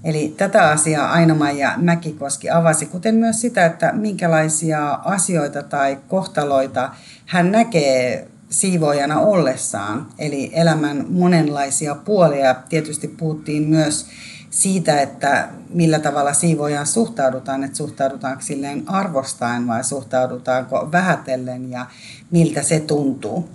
Eli 0.03 0.33
tätä 0.37 0.69
asiaa 0.69 1.11
Aino-Maija 1.11 1.73
Mäkikoski 1.77 2.49
avasi, 2.49 2.85
kuten 2.85 3.15
myös 3.15 3.41
sitä, 3.41 3.65
että 3.65 3.91
minkälaisia 3.91 4.91
asioita 4.91 5.63
tai 5.63 5.97
kohtaloita 6.07 6.89
hän 7.25 7.51
näkee 7.51 8.27
siivoojana 8.49 9.19
ollessaan, 9.19 10.07
eli 10.19 10.51
elämän 10.53 11.05
monenlaisia 11.09 11.95
puolia. 11.95 12.55
Tietysti 12.69 13.07
puhuttiin 13.07 13.69
myös 13.69 14.05
siitä, 14.53 15.01
että 15.01 15.49
millä 15.69 15.99
tavalla 15.99 16.33
siivoojaan 16.33 16.87
suhtaudutaan, 16.87 17.63
että 17.63 17.77
suhtaudutaanko 17.77 18.41
silleen 18.41 18.83
arvostaen 18.87 19.67
vai 19.67 19.83
suhtaudutaanko 19.83 20.89
vähätellen 20.91 21.71
ja 21.71 21.85
miltä 22.31 22.61
se 22.61 22.79
tuntuu. 22.79 23.49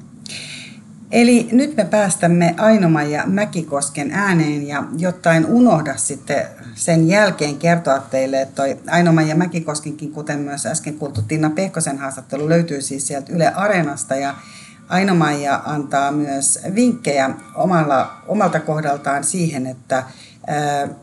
Eli 1.11 1.49
nyt 1.53 1.77
me 1.77 1.85
päästämme 1.85 2.55
Ainoma 2.59 3.03
ja 3.03 3.23
Mäkikosken 3.27 4.11
ääneen 4.13 4.67
ja 4.67 4.85
jotta 4.99 5.33
en 5.33 5.47
unohda 5.47 5.97
sitten 5.97 6.47
sen 6.75 7.09
jälkeen 7.09 7.57
kertoa 7.57 7.99
teille, 7.99 8.43
että 8.43 8.55
toi 8.55 8.79
Ainoma 8.91 9.23
ja 9.23 9.37
Mäkikoskenkin, 9.37 10.13
kuten 10.13 10.39
myös 10.39 10.67
äsken 10.67 10.95
kuultu 10.95 11.23
Tinna 11.23 11.51
Pehkosen 11.51 11.99
haastattelu, 11.99 12.49
löytyy 12.49 12.83
siis 12.83 13.07
sieltä 13.07 13.33
Yle 13.33 13.49
Areenasta 13.55 14.17
ja 14.17 14.35
Aino-Maija 14.89 15.63
antaa 15.65 16.13
myös 16.13 16.59
vinkkejä 16.75 17.31
omalla, 17.55 18.23
omalta 18.29 18.61
kohdaltaan 18.61 19.25
siihen, 19.25 19.67
että 19.67 20.05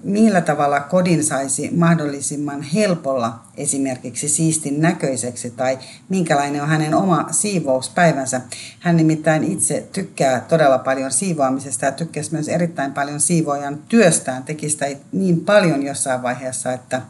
millä 0.03 0.41
tavalla 0.41 0.79
kodin 0.79 1.23
saisi 1.23 1.71
mahdollisimman 1.75 2.61
helpolla 2.61 3.39
esimerkiksi 3.57 4.29
siistin 4.29 4.81
näköiseksi 4.81 5.51
tai 5.51 5.79
minkälainen 6.09 6.61
on 6.61 6.67
hänen 6.67 6.93
oma 6.93 7.27
siivouspäivänsä. 7.31 8.41
Hän 8.79 8.97
nimittäin 8.97 9.43
itse 9.43 9.87
tykkää 9.91 10.39
todella 10.39 10.77
paljon 10.77 11.11
siivoamisesta 11.11 11.85
ja 11.85 11.91
tykkäsi 11.91 12.31
myös 12.31 12.47
erittäin 12.47 12.93
paljon 12.93 13.19
siivoajan 13.19 13.79
työstään. 13.89 14.43
Teki 14.43 14.69
sitä 14.69 14.85
niin 15.11 15.39
paljon 15.39 15.83
jossain 15.83 16.21
vaiheessa, 16.21 16.73
että 16.73 17.01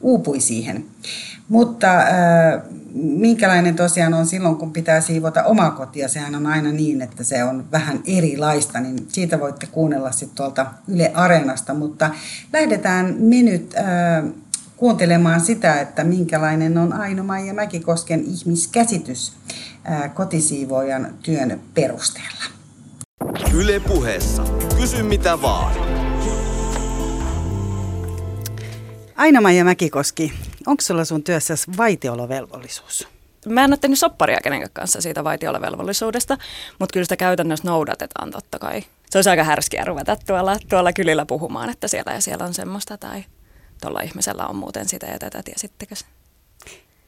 uupui 0.00 0.40
siihen. 0.40 0.84
Mutta 1.48 1.98
äh, 1.98 2.06
minkälainen 2.94 3.76
tosiaan 3.76 4.14
on 4.14 4.26
silloin, 4.26 4.56
kun 4.56 4.72
pitää 4.72 5.00
siivota 5.00 5.44
omaa 5.44 5.70
kotia, 5.70 6.08
sehän 6.08 6.34
on 6.34 6.46
aina 6.46 6.72
niin, 6.72 7.02
että 7.02 7.24
se 7.24 7.44
on 7.44 7.64
vähän 7.72 8.00
erilaista, 8.06 8.80
niin 8.80 9.06
siitä 9.08 9.40
voitte 9.40 9.66
kuunnella 9.66 10.12
sitten 10.12 10.36
tuolta 10.36 10.66
Yle 10.88 11.10
Areenasta, 11.14 11.74
mutta 11.74 12.10
lähdetään 12.52 13.14
me 13.18 13.42
nyt 13.42 13.74
äh, 13.76 14.32
kuuntelemaan 14.82 15.40
sitä, 15.40 15.80
että 15.80 16.04
minkälainen 16.04 16.78
on 16.78 16.92
Aino 16.92 17.34
ja 17.46 17.54
Mäkikosken 17.54 18.24
ihmiskäsitys 18.24 19.32
kotisiivoojan 20.14 21.14
työn 21.22 21.60
perusteella. 21.74 22.44
Yle 23.54 23.80
puheessa. 23.80 24.44
Kysy 24.80 25.02
mitä 25.02 25.42
vaan. 25.42 25.74
Aino-Maija 29.16 29.64
Mäkikoski, 29.64 30.32
onko 30.66 30.80
sulla 30.80 31.04
sun 31.04 31.22
työssä 31.22 31.54
vaitiolovelvollisuus? 31.76 33.08
Mä 33.46 33.64
en 33.64 33.70
ole 33.70 33.76
tehnyt 33.76 33.98
sopparia 33.98 34.38
kenenkään 34.42 34.70
kanssa 34.72 35.00
siitä 35.00 35.24
vaitiolovelvollisuudesta, 35.24 36.38
mutta 36.78 36.92
kyllä 36.92 37.04
sitä 37.04 37.16
käytännössä 37.16 37.68
noudatetaan 37.68 38.30
totta 38.30 38.58
kai. 38.58 38.82
Se 39.10 39.18
olisi 39.18 39.30
aika 39.30 39.44
härskiä 39.44 39.84
ruveta 39.84 40.16
tuolla, 40.26 40.56
tuolla 40.68 40.92
kylillä 40.92 41.26
puhumaan, 41.26 41.70
että 41.70 41.88
siellä 41.88 42.12
ja 42.12 42.20
siellä 42.20 42.44
on 42.44 42.54
semmoista 42.54 42.98
tai 42.98 43.24
tuolla 43.82 44.00
ihmisellä 44.00 44.46
on 44.46 44.56
muuten 44.56 44.88
sitä 44.88 45.06
ja 45.06 45.18
tätä, 45.18 45.42
tiesittekö 45.44 45.94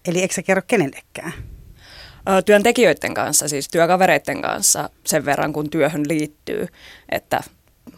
Eli 0.09 0.21
eikö 0.21 0.35
sä 0.35 0.43
kerro 0.43 0.63
kenellekään? 0.67 1.33
Työntekijöiden 2.45 3.15
kanssa, 3.15 3.49
siis 3.49 3.69
työkavereiden 3.69 4.43
kanssa 4.43 4.91
sen 5.07 5.25
verran, 5.25 5.53
kun 5.53 5.71
työhön 5.71 6.09
liittyy, 6.09 6.67
että 7.09 7.43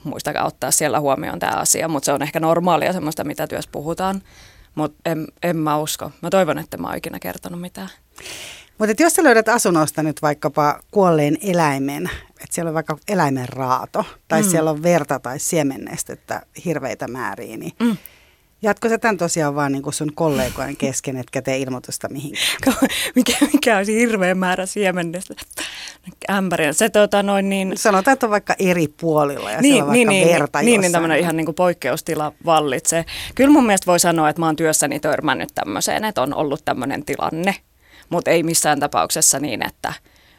muistakaa 0.04 0.46
ottaa 0.46 0.70
siellä 0.70 1.00
huomioon 1.00 1.38
tämä 1.38 1.52
asia, 1.52 1.88
mutta 1.88 2.04
se 2.04 2.12
on 2.12 2.22
ehkä 2.22 2.40
normaalia 2.40 2.92
semmoista, 2.92 3.24
mitä 3.24 3.46
työssä 3.46 3.70
puhutaan. 3.72 4.22
Mutta 4.74 5.10
en, 5.10 5.26
en 5.42 5.56
mä 5.56 5.78
usko. 5.78 6.10
Mä 6.22 6.30
toivon, 6.30 6.58
että 6.58 6.76
mä 6.76 6.86
oon 6.86 6.96
ikinä 6.96 7.18
kertonut 7.18 7.60
mitään. 7.60 7.88
Mutta 8.78 9.02
jos 9.02 9.12
sä 9.14 9.22
löydät 9.22 9.48
asunnosta 9.48 10.02
nyt 10.02 10.22
vaikkapa 10.22 10.80
kuolleen 10.90 11.38
eläimen, 11.42 12.10
että 12.30 12.46
siellä 12.50 12.68
on 12.68 12.74
vaikka 12.74 12.98
eläimen 13.08 13.48
raato, 13.48 14.04
tai 14.28 14.42
mm. 14.42 14.48
siellä 14.48 14.70
on 14.70 14.82
verta 14.82 15.18
tai 15.18 15.38
siemennestettä 15.38 16.42
hirveitä 16.64 17.08
määriä, 17.08 17.56
niin 17.56 17.72
mm. 17.80 17.96
Jatko 18.62 18.88
sä 18.88 18.98
tämän 18.98 19.16
tosiaan 19.16 19.54
vaan 19.54 19.72
niin 19.72 19.82
sun 19.90 20.14
kollegojen 20.14 20.76
kesken, 20.86 21.16
etkä 21.16 21.42
tee 21.42 21.58
ilmoitusta 21.58 22.08
mihinkään? 22.08 22.76
mikä, 23.14 23.36
mikä 23.52 23.76
olisi 23.76 23.94
hirveä 23.94 24.34
määrä 24.34 24.66
siemennestä? 24.66 25.34
Ämpäriä. 26.30 26.72
Se 26.72 26.88
tota 26.88 27.22
noin 27.22 27.48
niin... 27.48 27.72
Sanotaan, 27.76 28.12
että 28.12 28.26
on 28.26 28.30
vaikka 28.30 28.54
eri 28.58 28.88
puolilla 28.88 29.50
ja 29.50 29.60
niin, 29.60 29.72
siellä 29.72 29.88
on 29.88 29.92
niin, 29.92 30.08
vaikka 30.08 30.24
niin, 30.24 30.40
verta 30.40 30.62
Niin, 30.62 30.80
niin 30.80 30.92
tämmöinen 30.92 31.18
ihan 31.18 31.36
niin 31.36 31.44
kuin 31.44 31.54
poikkeustila 31.54 32.32
vallitsee. 32.44 33.04
Kyllä 33.34 33.52
mun 33.52 33.66
mielestä 33.66 33.86
voi 33.86 34.00
sanoa, 34.00 34.28
että 34.28 34.42
mä 34.42 34.46
oon 34.46 34.56
työssäni 34.56 35.00
törmännyt 35.00 35.48
tämmöiseen, 35.54 36.04
että 36.04 36.22
on 36.22 36.34
ollut 36.34 36.64
tämmöinen 36.64 37.04
tilanne, 37.04 37.54
mutta 38.08 38.30
ei 38.30 38.42
missään 38.42 38.80
tapauksessa 38.80 39.38
niin, 39.38 39.66
että 39.66 39.92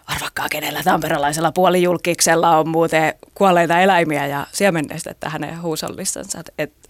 arvakkaa 0.08 0.49
kenellä 0.49 0.84
tamperelaisella 0.84 1.51
puolijulkiksella 1.51 2.58
on 2.58 2.69
muuten 2.69 3.13
kuolleita 3.34 3.80
eläimiä 3.80 4.27
ja 4.27 4.47
siemennestettä 4.53 5.30
hänen 5.30 5.62
huusollissansa. 5.62 6.43
Että 6.58 6.87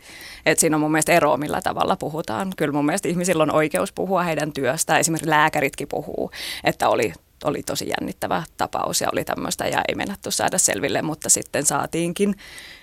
että 0.51 0.59
siinä 0.59 0.75
on 0.75 0.81
mun 0.81 0.91
mielestä 0.91 1.11
ero, 1.11 1.37
millä 1.37 1.61
tavalla 1.61 1.95
puhutaan. 1.95 2.53
Kyllä 2.57 2.73
mun 2.73 2.85
mielestä 2.85 3.07
ihmisillä 3.07 3.43
on 3.43 3.55
oikeus 3.55 3.91
puhua 3.91 4.23
heidän 4.23 4.53
työstä. 4.53 4.97
Esimerkiksi 4.97 5.29
lääkäritkin 5.29 5.87
puhuu, 5.87 6.31
että 6.63 6.89
oli 6.89 7.13
oli 7.43 7.63
tosi 7.63 7.89
jännittävä 7.89 8.43
tapaus 8.57 9.01
ja 9.01 9.09
oli 9.13 9.23
tämmöistä 9.23 9.67
ja 9.67 9.81
ei 9.87 9.95
mennätty 9.95 10.31
saada 10.31 10.57
selville, 10.57 11.01
mutta 11.01 11.29
sitten 11.29 11.65
saatiinkin. 11.65 12.35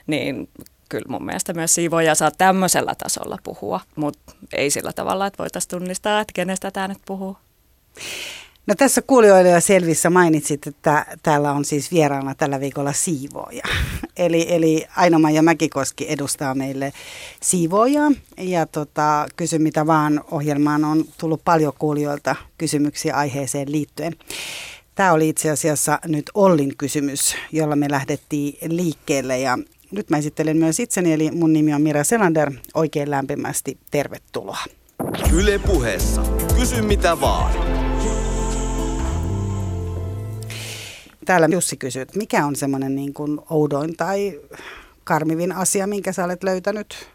Niin 0.06 0.48
kyllä 0.88 1.06
mun 1.08 1.24
mielestä 1.24 1.52
myös 1.52 1.74
siivoja 1.74 2.14
saa 2.14 2.30
tämmöisellä 2.30 2.94
tasolla 2.94 3.38
puhua, 3.42 3.80
mutta 3.96 4.32
ei 4.52 4.70
sillä 4.70 4.92
tavalla, 4.92 5.26
että 5.26 5.38
voitaisiin 5.38 5.70
tunnistaa, 5.70 6.20
että 6.20 6.32
kenestä 6.32 6.70
tämä 6.70 6.88
nyt 6.88 6.98
puhuu. 7.06 7.36
No 8.66 8.74
tässä 8.74 9.02
kuulijoille 9.02 9.50
ja 9.50 9.60
selvissä 9.60 10.10
mainitsit, 10.10 10.66
että 10.66 11.06
täällä 11.22 11.52
on 11.52 11.64
siis 11.64 11.92
vieraana 11.92 12.34
tällä 12.34 12.60
viikolla 12.60 12.92
siivooja. 12.92 13.62
Eli, 14.16 14.46
eli 14.48 14.86
aino 14.96 15.28
ja 15.28 15.42
Mäkikoski 15.42 16.06
edustaa 16.08 16.54
meille 16.54 16.92
siivoojaa. 17.42 18.12
Ja 18.38 18.66
tota, 18.66 19.26
kysy 19.36 19.58
mitä 19.58 19.86
vaan 19.86 20.24
ohjelmaan 20.30 20.84
on 20.84 21.04
tullut 21.18 21.40
paljon 21.44 21.72
kuulijoilta 21.78 22.36
kysymyksiä 22.58 23.14
aiheeseen 23.14 23.72
liittyen. 23.72 24.12
Tämä 24.94 25.12
oli 25.12 25.28
itse 25.28 25.50
asiassa 25.50 25.98
nyt 26.06 26.30
Ollin 26.34 26.76
kysymys, 26.78 27.36
jolla 27.52 27.76
me 27.76 27.90
lähdettiin 27.90 28.58
liikkeelle 28.68 29.38
ja 29.38 29.58
nyt 29.90 30.10
mä 30.10 30.18
esittelen 30.18 30.56
myös 30.56 30.80
itseni, 30.80 31.12
eli 31.12 31.30
mun 31.30 31.52
nimi 31.52 31.74
on 31.74 31.82
Mira 31.82 32.04
Selander. 32.04 32.52
Oikein 32.74 33.10
lämpimästi 33.10 33.78
tervetuloa. 33.90 34.58
Yle 35.32 35.58
puheessa. 35.58 36.22
Kysy 36.58 36.82
mitä 36.82 37.20
vaan. 37.20 37.73
Täällä 41.24 41.48
Jussi 41.50 41.76
kysyy, 41.76 42.02
että 42.02 42.18
mikä 42.18 42.46
on 42.46 42.56
semmoinen 42.56 42.94
niin 42.94 43.14
kuin 43.14 43.40
oudoin 43.50 43.96
tai 43.96 44.40
karmivin 45.04 45.52
asia, 45.52 45.86
minkä 45.86 46.12
sä 46.12 46.24
olet 46.24 46.42
löytänyt? 46.44 47.08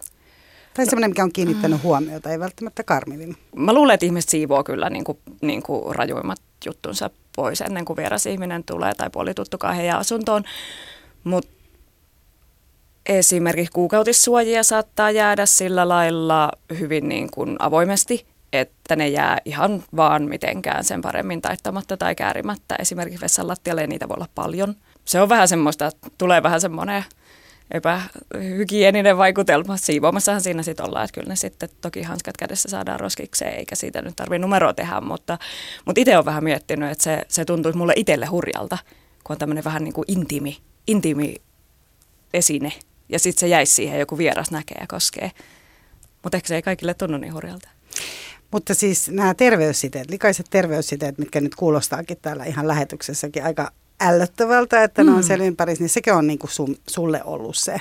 Tai 0.73 0.85
semmoinen, 0.85 1.11
mikä 1.11 1.23
on 1.23 1.31
kiinnittänyt 1.31 1.83
huomiota, 1.83 2.29
ei 2.29 2.39
välttämättä 2.39 2.83
karmivin. 2.83 3.37
Mä 3.55 3.73
luulen, 3.73 3.93
että 3.93 4.05
ihmiset 4.05 4.29
siivoo 4.29 4.63
kyllä 4.63 4.89
niin 4.89 5.03
kuin, 5.03 5.17
niin 5.41 5.63
kuin 5.63 5.95
rajuimmat 5.95 6.39
juttunsa 6.65 7.09
pois 7.35 7.61
ennen 7.61 7.85
kuin 7.85 7.97
vieras 7.97 8.25
ihminen 8.25 8.63
tulee 8.63 8.93
tai 8.93 9.09
puolituttukaan 9.09 9.75
heidän 9.75 9.99
asuntoon. 9.99 10.43
Mutta 11.23 11.51
esimerkiksi 13.05 13.71
kuukautissuojia 13.71 14.63
saattaa 14.63 15.11
jäädä 15.11 15.45
sillä 15.45 15.87
lailla 15.87 16.51
hyvin 16.79 17.09
niin 17.09 17.31
kuin 17.31 17.55
avoimesti, 17.59 18.25
että 18.53 18.95
ne 18.95 19.07
jää 19.07 19.37
ihan 19.45 19.83
vaan 19.95 20.23
mitenkään 20.23 20.83
sen 20.83 21.01
paremmin 21.01 21.41
taittamatta 21.41 21.97
tai 21.97 22.15
käärimättä. 22.15 22.75
Esimerkiksi 22.79 23.21
vessan 23.21 23.47
lattialle 23.47 23.87
niitä 23.87 24.09
voi 24.09 24.15
olla 24.15 24.29
paljon. 24.35 24.75
Se 25.05 25.21
on 25.21 25.29
vähän 25.29 25.47
semmoista, 25.47 25.91
tulee 26.17 26.43
vähän 26.43 26.61
semmoinen 26.61 27.03
epähygieninen 27.71 29.17
vaikutelma. 29.17 29.77
Siivoamassahan 29.77 30.41
siinä 30.41 30.63
sitten 30.63 30.85
ollaan, 30.85 31.05
että 31.05 31.13
kyllä 31.13 31.29
ne 31.29 31.35
sitten 31.35 31.69
toki 31.81 32.01
hanskat 32.01 32.37
kädessä 32.37 32.69
saadaan 32.69 32.99
roskikseen, 32.99 33.55
eikä 33.55 33.75
siitä 33.75 34.01
nyt 34.01 34.15
tarvitse 34.15 34.39
numeroa 34.39 34.73
tehdä, 34.73 35.01
mutta, 35.01 35.37
mutta 35.85 36.01
itse 36.01 36.15
olen 36.15 36.25
vähän 36.25 36.43
miettinyt, 36.43 36.91
että 36.91 37.03
se, 37.03 37.21
se 37.27 37.45
tuntuisi 37.45 37.77
mulle 37.77 37.93
itselle 37.95 38.25
hurjalta, 38.25 38.77
kun 39.23 39.33
on 39.33 39.37
tämmöinen 39.37 39.63
vähän 39.63 39.83
niin 39.83 39.93
kuin 39.93 40.05
intiimi, 40.07 40.57
intiimi 40.87 41.35
esine, 42.33 42.71
ja 43.09 43.19
sitten 43.19 43.39
se 43.39 43.47
jäisi 43.47 43.73
siihen, 43.73 43.99
joku 43.99 44.17
vieras 44.17 44.51
näkee 44.51 44.77
ja 44.81 44.87
koskee. 44.87 45.31
Mutta 46.23 46.37
ehkä 46.37 46.47
se 46.47 46.55
ei 46.55 46.61
kaikille 46.61 46.93
tunnu 46.93 47.17
niin 47.17 47.33
hurjalta. 47.33 47.69
Mutta 48.51 48.73
siis 48.73 49.09
nämä 49.09 49.33
terveyssiteet, 49.33 50.09
likaiset 50.09 50.45
terveyssiteet, 50.49 51.17
mitkä 51.17 51.41
nyt 51.41 51.55
kuulostaakin 51.55 52.17
täällä 52.21 52.43
ihan 52.43 52.67
lähetyksessäkin 52.67 53.43
aika 53.43 53.71
ällöttävältä, 54.01 54.83
että 54.83 55.03
mm. 55.03 55.09
ne 55.09 55.13
on 55.13 55.19
mm. 55.19 55.23
siellä 55.23 55.45
ympärissä, 55.45 55.83
niin 55.83 55.89
sekin 55.89 56.13
on 56.13 56.27
niin 56.27 56.39
kuin 56.39 56.51
sun, 56.51 56.75
sulle 56.87 57.21
ollut 57.23 57.57
se. 57.57 57.77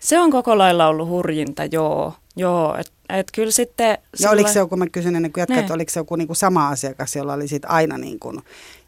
Se 0.00 0.18
on 0.18 0.30
koko 0.30 0.58
lailla 0.58 0.86
ollut 0.86 1.08
hurjinta, 1.08 1.64
joo. 1.64 2.14
Joo, 2.36 2.76
että 2.78 2.92
et 3.08 3.26
kyllä 3.34 3.50
sitten... 3.50 3.88
Ja 3.88 3.98
sulle... 4.16 4.30
oliko 4.30 4.48
se 4.48 4.58
joku, 4.58 4.76
mä 4.76 4.86
kysyn 4.86 5.16
ennen 5.16 5.32
kuin 5.32 5.42
jatkat, 5.42 5.58
että 5.58 5.74
oliko 5.74 5.90
se 5.90 6.00
joku 6.00 6.16
niin 6.16 6.26
kuin 6.26 6.36
sama 6.36 6.68
asiakas, 6.68 7.16
jolla 7.16 7.32
oli 7.32 7.48
sit 7.48 7.62
aina 7.66 7.98
niin 7.98 8.18
kuin 8.18 8.40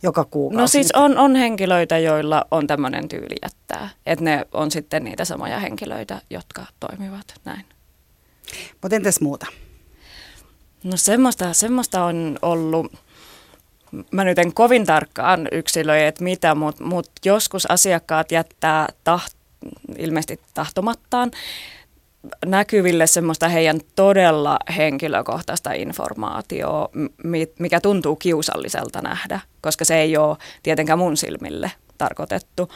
joka 0.02 0.24
kuukausi? 0.24 0.60
No 0.60 0.66
siis 0.66 0.92
on, 0.92 1.18
on 1.18 1.36
henkilöitä, 1.36 1.98
joilla 1.98 2.44
on 2.50 2.66
tämmöinen 2.66 3.08
tyyli 3.08 3.36
jättää. 3.42 3.88
Että 4.06 4.24
ne 4.24 4.46
on 4.52 4.70
sitten 4.70 5.04
niitä 5.04 5.24
samoja 5.24 5.60
henkilöitä, 5.60 6.22
jotka 6.30 6.66
toimivat 6.80 7.34
näin. 7.44 7.64
Mutta 8.82 8.96
entäs 8.96 9.20
muuta? 9.20 9.46
No 10.86 10.96
semmoista, 10.96 11.52
semmoista 11.52 12.04
on 12.04 12.38
ollut 12.42 12.92
mä 14.10 14.24
nyt 14.24 14.38
en 14.38 14.54
kovin 14.54 14.86
tarkkaan 14.86 15.48
yksilöi, 15.52 16.04
että 16.04 16.24
mitä, 16.24 16.54
mutta 16.54 16.84
mut 16.84 17.10
joskus 17.24 17.70
asiakkaat 17.70 18.32
jättää 18.32 18.88
taht, 19.04 19.32
ilmeisesti 19.98 20.40
tahtomattaan 20.54 21.30
näkyville 22.46 23.06
semmoista 23.06 23.48
heidän 23.48 23.80
todella 23.96 24.58
henkilökohtaista 24.76 25.72
informaatiota, 25.72 26.98
mikä 27.58 27.80
tuntuu 27.80 28.16
kiusalliselta 28.16 29.02
nähdä, 29.02 29.40
koska 29.60 29.84
se 29.84 29.96
ei 29.96 30.16
ole 30.16 30.36
tietenkään 30.62 30.98
mun 30.98 31.16
silmille 31.16 31.72
tarkoitettu. 31.98 32.68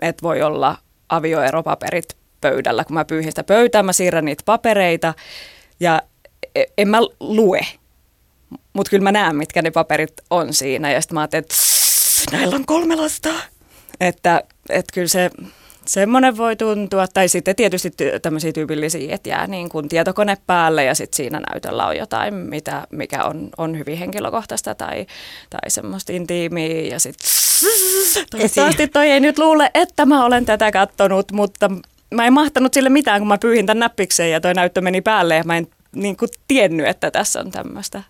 Että 0.00 0.22
voi 0.22 0.42
olla 0.42 0.78
avioeropaperit 1.08 2.16
pöydällä, 2.40 2.84
kun 2.84 2.94
mä 2.94 3.04
pyyhin 3.04 3.32
sitä 3.32 3.44
pöytää, 3.44 3.82
mä 3.82 3.92
siirrän 3.92 4.24
niitä 4.24 4.42
papereita 4.46 5.14
ja 5.80 6.02
en 6.78 6.88
mä 6.88 6.98
lue 7.20 7.66
mutta 8.74 8.90
kyllä 8.90 9.02
mä 9.02 9.12
näen, 9.12 9.36
mitkä 9.36 9.62
ne 9.62 9.70
paperit 9.70 10.12
on 10.30 10.54
siinä. 10.54 10.92
Ja 10.92 11.00
sitten 11.00 11.14
mä 11.14 11.20
ajattelin, 11.20 11.44
että 11.44 11.56
näillä 12.36 12.56
on 12.56 12.66
kolme 12.66 12.96
lasta. 12.96 13.30
Että, 14.00 14.42
että 14.70 14.92
kyllä 14.94 15.08
se 15.08 15.30
semmoinen 15.86 16.36
voi 16.36 16.56
tuntua. 16.56 17.06
Tai 17.08 17.28
sitten 17.28 17.56
tietysti 17.56 17.90
tämmöisiä 18.22 18.52
tyypillisiä, 18.52 19.14
että 19.14 19.28
jää 19.28 19.46
niin 19.46 19.68
kuin 19.68 19.88
tietokone 19.88 20.36
päälle 20.46 20.84
ja 20.84 20.94
sitten 20.94 21.16
siinä 21.16 21.40
näytöllä 21.52 21.86
on 21.86 21.96
jotain, 21.96 22.34
mitä, 22.34 22.86
mikä 22.90 23.24
on, 23.24 23.48
on 23.58 23.78
hyvin 23.78 23.98
henkilökohtaista 23.98 24.74
tai, 24.74 25.06
tai 25.50 25.70
semmoista 25.70 26.12
intiimiä. 26.12 26.80
Ja 26.80 27.00
sitten 27.00 27.30
toivottavasti 28.30 28.88
toi 28.88 29.10
ei 29.10 29.20
nyt 29.20 29.38
luule, 29.38 29.70
että 29.74 30.06
mä 30.06 30.24
olen 30.24 30.44
tätä 30.44 30.72
kattonut, 30.72 31.32
mutta 31.32 31.70
mä 32.14 32.26
en 32.26 32.32
mahtanut 32.32 32.74
sille 32.74 32.88
mitään, 32.88 33.20
kun 33.20 33.28
mä 33.28 33.38
pyyhin 33.38 33.66
tämän 33.66 33.80
näppikseen 33.80 34.30
ja 34.30 34.40
toi 34.40 34.54
näyttö 34.54 34.80
meni 34.80 35.00
päälle 35.00 35.36
ja 35.36 35.44
mä 35.44 35.56
en 35.56 35.66
niin 35.94 36.16
kuin 36.16 36.28
tiennyt, 36.48 36.86
että 36.86 37.10
tässä 37.10 37.40
on 37.40 37.50
tämmöistä. 37.50 38.02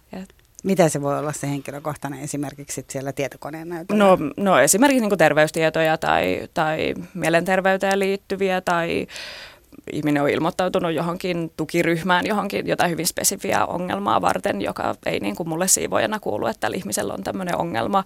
Mitä 0.65 0.89
se 0.89 1.03
voi 1.03 1.19
olla 1.19 1.33
se 1.33 1.49
henkilökohtainen 1.49 2.21
esimerkiksi 2.21 2.85
siellä 2.89 3.13
tietokoneen 3.13 3.69
näytöllä? 3.69 4.05
No, 4.05 4.19
no 4.37 4.59
esimerkiksi 4.59 5.09
niin 5.09 5.19
terveystietoja 5.19 5.99
tai, 5.99 6.49
tai 6.55 6.95
mielenterveyteen 7.15 7.99
liittyviä 7.99 8.61
tai 8.61 9.07
ihminen 9.93 10.23
on 10.23 10.29
ilmoittautunut 10.29 10.93
johonkin 10.93 11.53
tukiryhmään, 11.57 12.27
johonkin 12.27 12.67
jotain 12.67 12.91
hyvin 12.91 13.07
spesifiä 13.07 13.67
ongelmaa 13.67 14.21
varten, 14.21 14.63
joka 14.63 14.95
ei 15.07 15.21
niin 15.21 15.37
kuin 15.37 15.49
mulle 15.49 15.69
siivojana 15.69 16.21
kuulu, 16.21 16.47
että 16.47 16.61
tällä 16.61 16.77
ihmisellä 16.77 17.15
on 17.15 17.25
tämmöinen 17.25 17.57
ongelma 17.57 18.05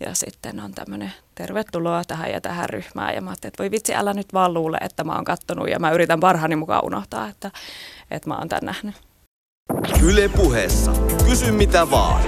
ja 0.00 0.14
sitten 0.14 0.60
on 0.60 0.72
tämmöinen 0.72 1.12
tervetuloa 1.34 2.04
tähän 2.04 2.30
ja 2.30 2.40
tähän 2.40 2.70
ryhmään 2.70 3.14
ja 3.14 3.20
mä 3.20 3.30
ajattelin, 3.30 3.50
että 3.50 3.62
voi 3.62 3.70
vitsi, 3.70 3.94
älä 3.94 4.14
nyt 4.14 4.32
vaan 4.32 4.54
luule, 4.54 4.78
että 4.80 5.04
mä 5.04 5.14
oon 5.14 5.24
kattonut 5.24 5.68
ja 5.68 5.78
mä 5.78 5.90
yritän 5.90 6.20
parhaani 6.20 6.56
mukaan 6.56 6.84
unohtaa, 6.84 7.28
että, 7.28 7.50
että 8.10 8.28
mä 8.28 8.36
oon 8.36 8.48
tämän 8.48 8.64
nähnyt. 8.64 8.94
Yle 10.02 10.28
puheessa. 10.28 10.92
Kysy 11.28 11.52
mitä 11.52 11.90
vaan. 11.90 12.22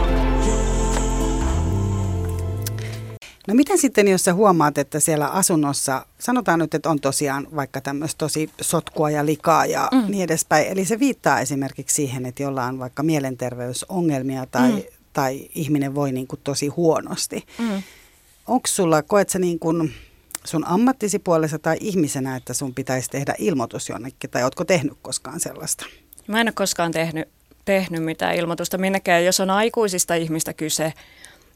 No 3.49 3.55
miten 3.55 3.79
sitten, 3.79 4.09
jos 4.09 4.25
sä 4.25 4.35
huomaat, 4.35 4.79
että 4.79 5.01
siellä 5.01 5.27
asunnossa, 5.27 6.07
sanotaan 6.19 6.59
nyt, 6.59 6.75
että 6.75 6.91
on 6.91 7.01
tosiaan 7.01 7.47
vaikka 7.57 7.81
tämmöistä 7.81 8.19
tosi 8.19 8.51
sotkua 8.61 9.11
ja 9.11 9.27
likaa 9.27 9.67
ja 9.67 9.89
mm. 9.93 10.11
niin 10.11 10.25
edespäin. 10.25 10.67
Eli 10.67 10.85
se 10.85 10.99
viittaa 10.99 11.41
esimerkiksi 11.41 11.95
siihen, 11.97 12.27
että 12.27 12.43
jollain 12.43 12.75
on 12.75 12.79
vaikka 12.79 13.03
mielenterveysongelmia 13.03 14.47
tai, 14.47 14.73
mm. 14.73 14.83
tai 15.13 15.49
ihminen 15.55 15.95
voi 15.95 16.13
niin 16.13 16.27
kuin 16.27 16.41
tosi 16.45 16.67
huonosti. 16.67 17.47
Mm. 17.59 17.83
Onko 18.47 18.67
sulla, 18.67 19.03
koet 19.03 19.29
sä 19.29 19.39
niin 19.39 19.59
kuin 19.59 19.95
sun 20.45 20.67
ammattisi 20.67 21.19
puolessa 21.19 21.59
tai 21.59 21.77
ihmisenä, 21.81 22.37
että 22.37 22.55
sun 22.55 22.75
pitäisi 22.75 23.11
tehdä 23.11 23.35
ilmoitus 23.39 23.89
jonnekin, 23.89 24.31
tai 24.31 24.43
ootko 24.43 24.65
tehnyt 24.65 24.99
koskaan 25.03 25.41
sellaista? 25.41 25.87
Mä 26.29 26.41
en 26.41 26.47
ole 26.47 26.53
koskaan 26.53 26.93
tehnyt, 26.93 27.29
tehnyt 27.65 28.05
mitään 28.05 28.35
ilmoitusta 28.35 28.79
minnekään, 28.79 29.25
jos 29.25 29.41
on 29.41 29.51
aikuisista 29.51 30.15
ihmistä 30.15 30.53
kyse, 30.53 30.93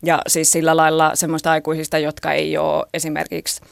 ja 0.03 0.23
siis 0.27 0.51
sillä 0.53 0.77
lailla 0.77 1.11
semmoista 1.15 1.51
aikuisista, 1.51 1.99
jotka 1.99 2.33
ei 2.33 2.59
ole 2.59 2.87
esimerkiksi 2.95 3.63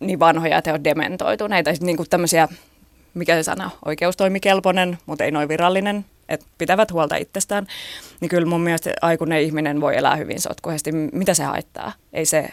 niin 0.00 0.18
vanhoja, 0.18 0.58
että 0.58 0.74
on 0.74 0.84
dementoituneita, 0.84 1.70
niin 1.80 1.96
kuin 1.96 2.10
tämmöisiä, 2.10 2.48
mikä 3.14 3.34
se 3.34 3.42
sana, 3.42 3.70
oikeustoimikelpoinen, 3.84 4.98
mutta 5.06 5.24
ei 5.24 5.30
noin 5.30 5.48
virallinen, 5.48 6.04
että 6.28 6.46
pitävät 6.58 6.92
huolta 6.92 7.16
itsestään, 7.16 7.66
niin 8.20 8.28
kyllä 8.28 8.46
mun 8.46 8.60
mielestä 8.60 8.90
aikuinen 9.02 9.42
ihminen 9.42 9.80
voi 9.80 9.96
elää 9.96 10.16
hyvin 10.16 10.40
sotkuisesti. 10.40 10.92
Mitä 10.92 11.34
se 11.34 11.44
haittaa? 11.44 11.92
Ei 12.12 12.26
se, 12.26 12.48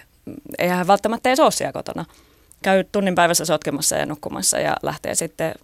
eihän 0.59 0.87
välttämättä 0.87 1.29
edes 1.29 1.39
ole 1.39 1.51
siellä 1.51 1.73
kotona 1.73 2.05
käy 2.63 2.83
tunnin 2.91 3.15
päivässä 3.15 3.45
sotkemassa 3.45 3.95
ja 3.95 4.05
nukkumassa 4.05 4.59
ja 4.59 4.75
lähtee 4.83 5.15
sitten 5.15 5.55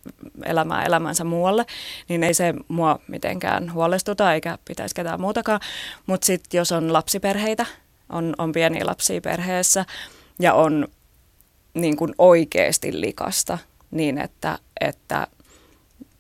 elämään 0.46 0.86
elämänsä 0.86 1.24
muualle, 1.24 1.66
niin 2.10 2.24
ei 2.24 2.34
se 2.34 2.54
mua 2.68 3.00
mitenkään 3.08 3.74
huolestuta 3.74 4.34
eikä 4.34 4.58
pitäisi 4.68 4.96
ketään 4.96 5.22
muutakaan. 5.22 5.60
Mutta 6.06 6.26
sitten 6.26 6.58
jos 6.58 6.72
on 6.72 6.94
lapsiperheitä, 6.94 7.66
on, 8.10 8.34
on 8.38 8.52
pieniä 8.52 8.86
lapsia 8.86 9.22
perheessä 9.22 9.86
ja 10.40 10.54
on 10.54 10.88
niin 11.74 11.98
kuin 11.98 12.16
oikeasti 12.18 13.02
likasta, 13.02 13.58
niin 13.92 14.18
että, 14.18 14.60
että 14.82 15.28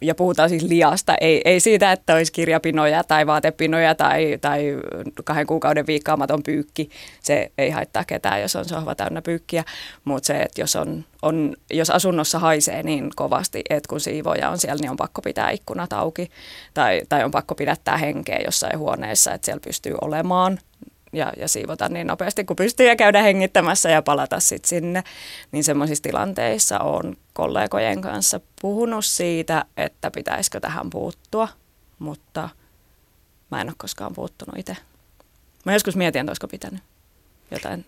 ja 0.01 0.15
puhutaan 0.15 0.49
siis 0.49 0.63
liasta, 0.63 1.15
ei, 1.21 1.41
ei 1.45 1.59
siitä, 1.59 1.91
että 1.91 2.13
olisi 2.13 2.31
kirjapinoja 2.31 3.03
tai 3.03 3.27
vaatepinoja 3.27 3.95
tai, 3.95 4.37
tai 4.41 4.77
kahden 5.23 5.47
kuukauden 5.47 5.87
viikkaamaton 5.87 6.43
pyykki. 6.43 6.89
Se 7.23 7.51
ei 7.57 7.69
haittaa 7.69 8.03
ketään, 8.03 8.41
jos 8.41 8.55
on 8.55 8.65
sohva 8.65 8.95
täynnä 8.95 9.21
pyykkiä, 9.21 9.63
mutta 10.05 10.27
se, 10.27 10.41
että 10.41 10.61
jos, 10.61 10.75
on, 10.75 11.05
on, 11.21 11.55
jos 11.71 11.89
asunnossa 11.89 12.39
haisee 12.39 12.83
niin 12.83 13.11
kovasti, 13.15 13.61
että 13.69 13.89
kun 13.89 13.99
siivoja 13.99 14.49
on 14.49 14.57
siellä, 14.57 14.81
niin 14.81 14.91
on 14.91 14.97
pakko 14.97 15.21
pitää 15.21 15.49
ikkunat 15.49 15.93
auki. 15.93 16.29
Tai, 16.73 17.01
tai 17.09 17.23
on 17.23 17.31
pakko 17.31 17.55
pidättää 17.55 17.97
henkeä 17.97 18.39
jossain 18.45 18.79
huoneessa, 18.79 19.33
että 19.33 19.45
siellä 19.45 19.61
pystyy 19.65 19.95
olemaan 20.01 20.59
ja, 21.13 21.33
ja 21.37 21.47
siivota 21.47 21.89
niin 21.89 22.07
nopeasti 22.07 22.45
kuin 22.45 22.57
pystyy 22.57 22.87
ja 22.87 22.95
käydä 22.95 23.21
hengittämässä 23.21 23.89
ja 23.89 24.01
palata 24.01 24.39
sitten 24.39 24.69
sinne. 24.69 25.03
Niin 25.51 25.63
semmoisissa 25.63 26.03
tilanteissa 26.03 26.79
on 26.79 27.17
kollegojen 27.33 28.01
kanssa 28.01 28.39
puhunut 28.61 29.05
siitä, 29.05 29.65
että 29.77 30.11
pitäisikö 30.11 30.59
tähän 30.59 30.89
puuttua, 30.89 31.47
mutta 31.99 32.49
mä 33.51 33.61
en 33.61 33.67
ole 33.67 33.75
koskaan 33.77 34.13
puuttunut 34.13 34.57
itse. 34.57 34.77
Mä 35.65 35.73
joskus 35.73 35.95
mietin, 35.95 36.19
että 36.19 36.29
olisiko 36.29 36.47
pitänyt 36.47 36.81
jotain. 37.51 37.85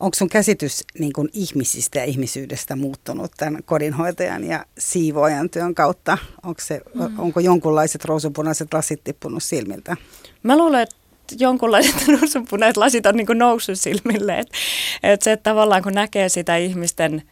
Onko 0.00 0.14
sun 0.14 0.28
käsitys 0.28 0.84
niin 0.98 1.12
kuin 1.12 1.28
ihmisistä 1.32 1.98
ja 1.98 2.04
ihmisyydestä 2.04 2.76
muuttunut 2.76 3.32
tämän 3.36 3.62
kodinhoitajan 3.62 4.44
ja 4.44 4.66
siivoojan 4.78 5.50
työn 5.50 5.74
kautta? 5.74 6.18
Onko, 6.42 6.60
se, 6.60 6.80
mm. 6.94 7.18
onko 7.18 7.40
jonkunlaiset 7.40 8.04
rousupunaiset 8.04 8.74
lasit 8.74 9.04
tippunut 9.04 9.42
silmiltä? 9.42 9.96
Mä 10.42 10.56
luulen, 10.56 10.82
että 10.82 10.96
jonkunlaiset 11.38 12.08
ruusunpunaiset 12.20 12.76
lasit 12.76 13.06
on 13.06 13.16
niin 13.16 13.26
kuin 13.26 13.38
noussut 13.38 13.78
silmille. 13.78 14.38
Että 14.38 14.56
et 15.02 15.22
se, 15.22 15.32
että 15.32 15.50
tavallaan 15.50 15.82
kun 15.82 15.92
näkee 15.92 16.28
sitä 16.28 16.56
ihmisten, 16.56 17.22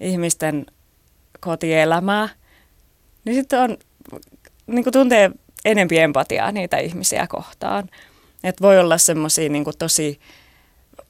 ihmisten 0.00 0.66
kotielämää, 1.40 2.28
niin 3.24 3.34
sitten 3.34 3.60
on, 3.60 3.76
niin 4.66 4.84
kuin 4.84 4.92
tuntee 4.92 5.30
enempi 5.64 5.98
empatiaa 5.98 6.52
niitä 6.52 6.76
ihmisiä 6.76 7.26
kohtaan. 7.26 7.88
Että 8.44 8.62
voi 8.62 8.78
olla 8.78 8.98
semmoisia 8.98 9.48
niin 9.48 9.64
tosi 9.78 10.20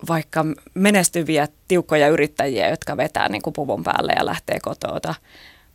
vaikka 0.09 0.45
menestyviä, 0.75 1.49
tiukkoja 1.69 2.09
yrittäjiä, 2.09 2.71
jotka 2.71 2.97
vetää 2.97 3.29
niin 3.29 3.43
kuin 3.43 3.55
puvun 3.55 3.85
päälle 3.85 4.13
ja 4.17 4.27
lähtee 4.27 4.59
kotota. 4.63 5.15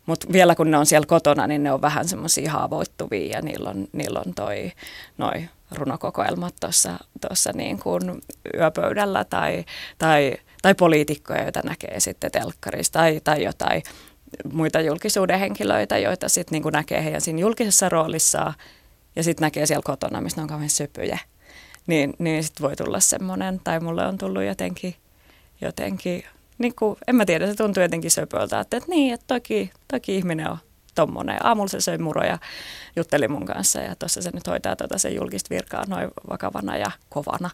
Mutta 0.06 0.26
vielä 0.32 0.54
kun 0.54 0.70
ne 0.70 0.78
on 0.78 0.86
siellä 0.86 1.06
kotona, 1.06 1.46
niin 1.46 1.62
ne 1.62 1.72
on 1.72 1.82
vähän 1.82 2.08
semmoisia 2.08 2.52
haavoittuvia 2.52 3.36
ja 3.36 3.42
niillä 3.42 3.70
on, 3.70 3.88
niillä 3.92 4.22
on 4.26 4.34
toi, 4.34 4.72
noi 5.18 5.48
runokokoelmat 5.72 6.54
tuossa 7.20 7.52
niin 7.54 7.78
kuin 7.78 8.02
yöpöydällä 8.54 9.24
tai, 9.24 9.64
tai, 9.98 10.34
tai 10.62 10.74
poliitikkoja, 10.74 11.42
joita 11.42 11.60
näkee 11.64 12.00
sitten 12.00 12.30
telkkarissa 12.30 12.92
tai, 12.92 13.20
tai 13.24 13.44
jotain 13.44 13.82
muita 14.52 14.80
julkisuuden 14.80 15.38
henkilöitä, 15.38 15.98
joita 15.98 16.28
sitten 16.28 16.62
niin 16.62 16.72
näkee 16.72 17.04
heidän 17.04 17.20
siinä 17.20 17.40
julkisessa 17.40 17.88
roolissaan 17.88 18.54
ja 19.16 19.22
sitten 19.22 19.46
näkee 19.46 19.66
siellä 19.66 19.82
kotona, 19.84 20.20
missä 20.20 20.36
ne 20.36 20.42
on 20.42 20.48
kauhean 20.48 20.70
sypyjä. 20.70 21.18
Niin, 21.86 22.14
niin 22.18 22.44
sitten 22.44 22.62
voi 22.62 22.76
tulla 22.76 23.00
semmoinen, 23.00 23.60
tai 23.64 23.80
mulle 23.80 24.06
on 24.06 24.18
tullut 24.18 24.42
jotenkin, 24.42 24.94
jotenkin 25.60 26.24
niin 26.58 26.74
kuin, 26.74 26.96
en 27.06 27.16
mä 27.16 27.24
tiedä, 27.26 27.46
se 27.46 27.54
tuntuu 27.54 27.82
jotenkin 27.82 28.10
söpöltä, 28.10 28.60
että, 28.60 28.76
että 28.76 28.90
niin, 28.90 29.14
että 29.14 29.34
toki, 29.34 29.70
toki 29.92 30.16
ihminen 30.16 30.50
on 30.50 30.58
tommonen. 31.00 31.46
Aamulla 31.46 31.68
se 31.68 31.80
söi 31.80 31.98
muroja, 31.98 32.38
jutteli 32.96 33.28
mun 33.28 33.46
kanssa 33.46 33.80
ja 33.80 33.96
tuossa 33.96 34.22
se 34.22 34.30
nyt 34.34 34.46
hoitaa 34.46 34.76
tuota 34.76 34.98
sen 34.98 35.14
julkista 35.14 35.54
virkaa 35.54 35.84
noin 35.88 36.08
vakavana 36.30 36.76
ja 36.76 36.90
kovana. 37.08 37.50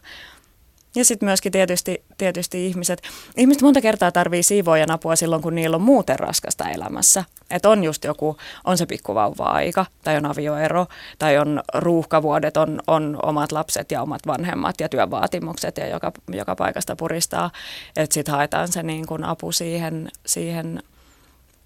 Ja 0.95 1.05
sitten 1.05 1.27
myöskin 1.27 1.51
tietysti, 1.51 2.03
tietysti 2.17 2.67
ihmiset, 2.67 3.01
ihmiset 3.37 3.61
monta 3.61 3.81
kertaa 3.81 4.11
tarvii 4.11 4.43
siivoajan 4.43 4.91
apua 4.91 5.15
silloin, 5.15 5.41
kun 5.41 5.55
niillä 5.55 5.75
on 5.75 5.81
muuten 5.81 6.19
raskasta 6.19 6.69
elämässä. 6.69 7.23
Että 7.49 7.69
on 7.69 7.83
just 7.83 8.03
joku, 8.03 8.37
on 8.65 8.77
se 8.77 8.85
pikkuvauva-aika, 8.85 9.85
tai 10.03 10.17
on 10.17 10.25
avioero, 10.25 10.85
tai 11.19 11.37
on 11.37 11.61
ruuhkavuodet, 11.73 12.57
on, 12.57 12.79
on 12.87 13.19
omat 13.23 13.51
lapset 13.51 13.91
ja 13.91 14.01
omat 14.01 14.21
vanhemmat 14.27 14.75
ja 14.79 14.89
työvaatimukset 14.89 15.77
ja 15.77 15.87
joka, 15.87 16.11
joka 16.33 16.55
paikasta 16.55 16.95
puristaa. 16.95 17.51
Että 17.95 18.13
sitten 18.13 18.33
haetaan 18.33 18.67
se 18.67 18.83
niin 18.83 19.05
kun 19.05 19.23
apu 19.23 19.51
siihen, 19.51 20.09
siihen 20.25 20.83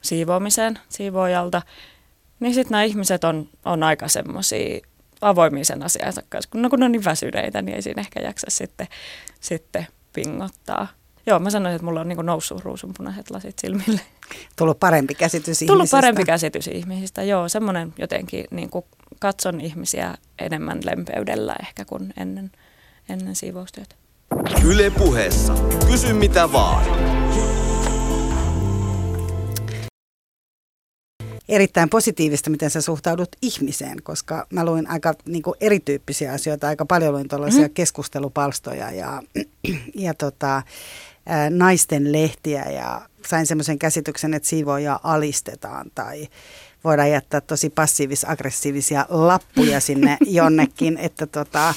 siivoamiseen 0.02 0.80
siivoajalta. 0.90 1.62
Niin 2.40 2.54
sitten 2.54 2.72
nämä 2.72 2.84
ihmiset 2.84 3.24
on, 3.24 3.50
on 3.66 3.84
aika 3.84 4.08
semmoisia 4.08 4.80
avoimia 5.22 5.66
sen 5.66 5.84
asiansa 5.84 6.22
kanssa. 6.30 6.50
Kun, 6.52 6.62
no, 6.62 6.70
kun 6.70 6.84
on 6.84 6.92
niin 6.92 7.06
väsyneitä, 7.06 7.62
niin 7.62 7.76
ei 7.76 7.82
siinä 7.82 8.00
ehkä 8.00 8.20
jaksa 8.20 8.48
sitten, 8.50 8.88
sitten 9.40 9.88
pingottaa. 10.14 10.88
Joo, 11.26 11.40
mä 11.40 11.50
sanoisin, 11.50 11.76
että 11.76 11.86
mulla 11.86 12.02
on 12.02 12.08
niin 12.08 12.26
noussut 12.26 12.64
ruusunpunaiset 12.64 13.30
lasit 13.30 13.60
silmille. 13.60 14.02
Tullut 14.56 14.80
parempi 14.80 15.16
käsitys 15.16 15.60
Tullut 15.60 15.76
ihmisistä. 15.76 15.98
parempi 15.98 16.24
käsitys 16.24 16.68
ihmisistä, 16.68 17.24
joo. 17.24 17.50
Semmoinen 17.50 17.94
jotenkin 17.98 18.46
niin 18.52 18.70
kuin 18.70 18.86
katson 19.20 19.62
ihmisiä 19.62 20.18
enemmän 20.40 20.80
lempeydellä 20.86 21.56
ehkä 21.62 21.86
kuin 21.86 22.14
ennen, 22.18 22.52
ennen 23.10 23.36
siivoustyötä. 23.36 23.96
Yle 24.66 24.90
puheessa. 24.90 25.54
Kysy 25.88 26.14
mitä 26.14 26.52
vaan. 26.52 27.11
Erittäin 31.52 31.90
positiivista, 31.90 32.50
miten 32.50 32.70
sä 32.70 32.82
suhtaudut 32.82 33.30
ihmiseen, 33.42 34.04
koska 34.04 34.48
mä 34.54 34.66
luin 34.66 34.90
aika 34.90 35.14
niin 35.26 35.44
kuin 35.44 35.56
erityyppisiä 35.62 36.34
asioita, 36.34 36.68
aika 36.68 36.86
paljon 36.86 37.14
luin 37.14 37.28
tuollaisia 37.28 37.68
mm. 37.68 37.74
keskustelupalstoja 37.74 38.92
ja, 38.92 39.22
ja 39.96 40.14
tota, 40.14 40.62
ää, 41.26 41.50
naisten 41.50 42.12
lehtiä 42.12 42.64
ja 42.64 43.02
sain 43.28 43.46
semmoisen 43.46 43.80
käsityksen, 43.80 44.34
että 44.34 44.50
siivoja 44.50 45.00
alistetaan 45.04 45.92
tai 45.96 46.28
voidaan 46.84 47.12
jättää 47.12 47.42
tosi 47.42 47.70
passiivis-aggressiivisia 47.70 49.06
lappuja 49.10 49.80
sinne 49.80 50.18
jonnekin, 50.40 50.98
että 50.98 51.28
tota, 51.28 51.74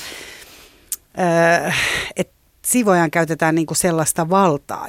ää, 1.17 1.75
et 2.17 2.31
siivojan 2.65 3.11
käytetään 3.11 3.55
niin 3.55 3.67
kuin 3.67 3.77
sellaista 3.77 4.31
valtaa, 4.31 4.89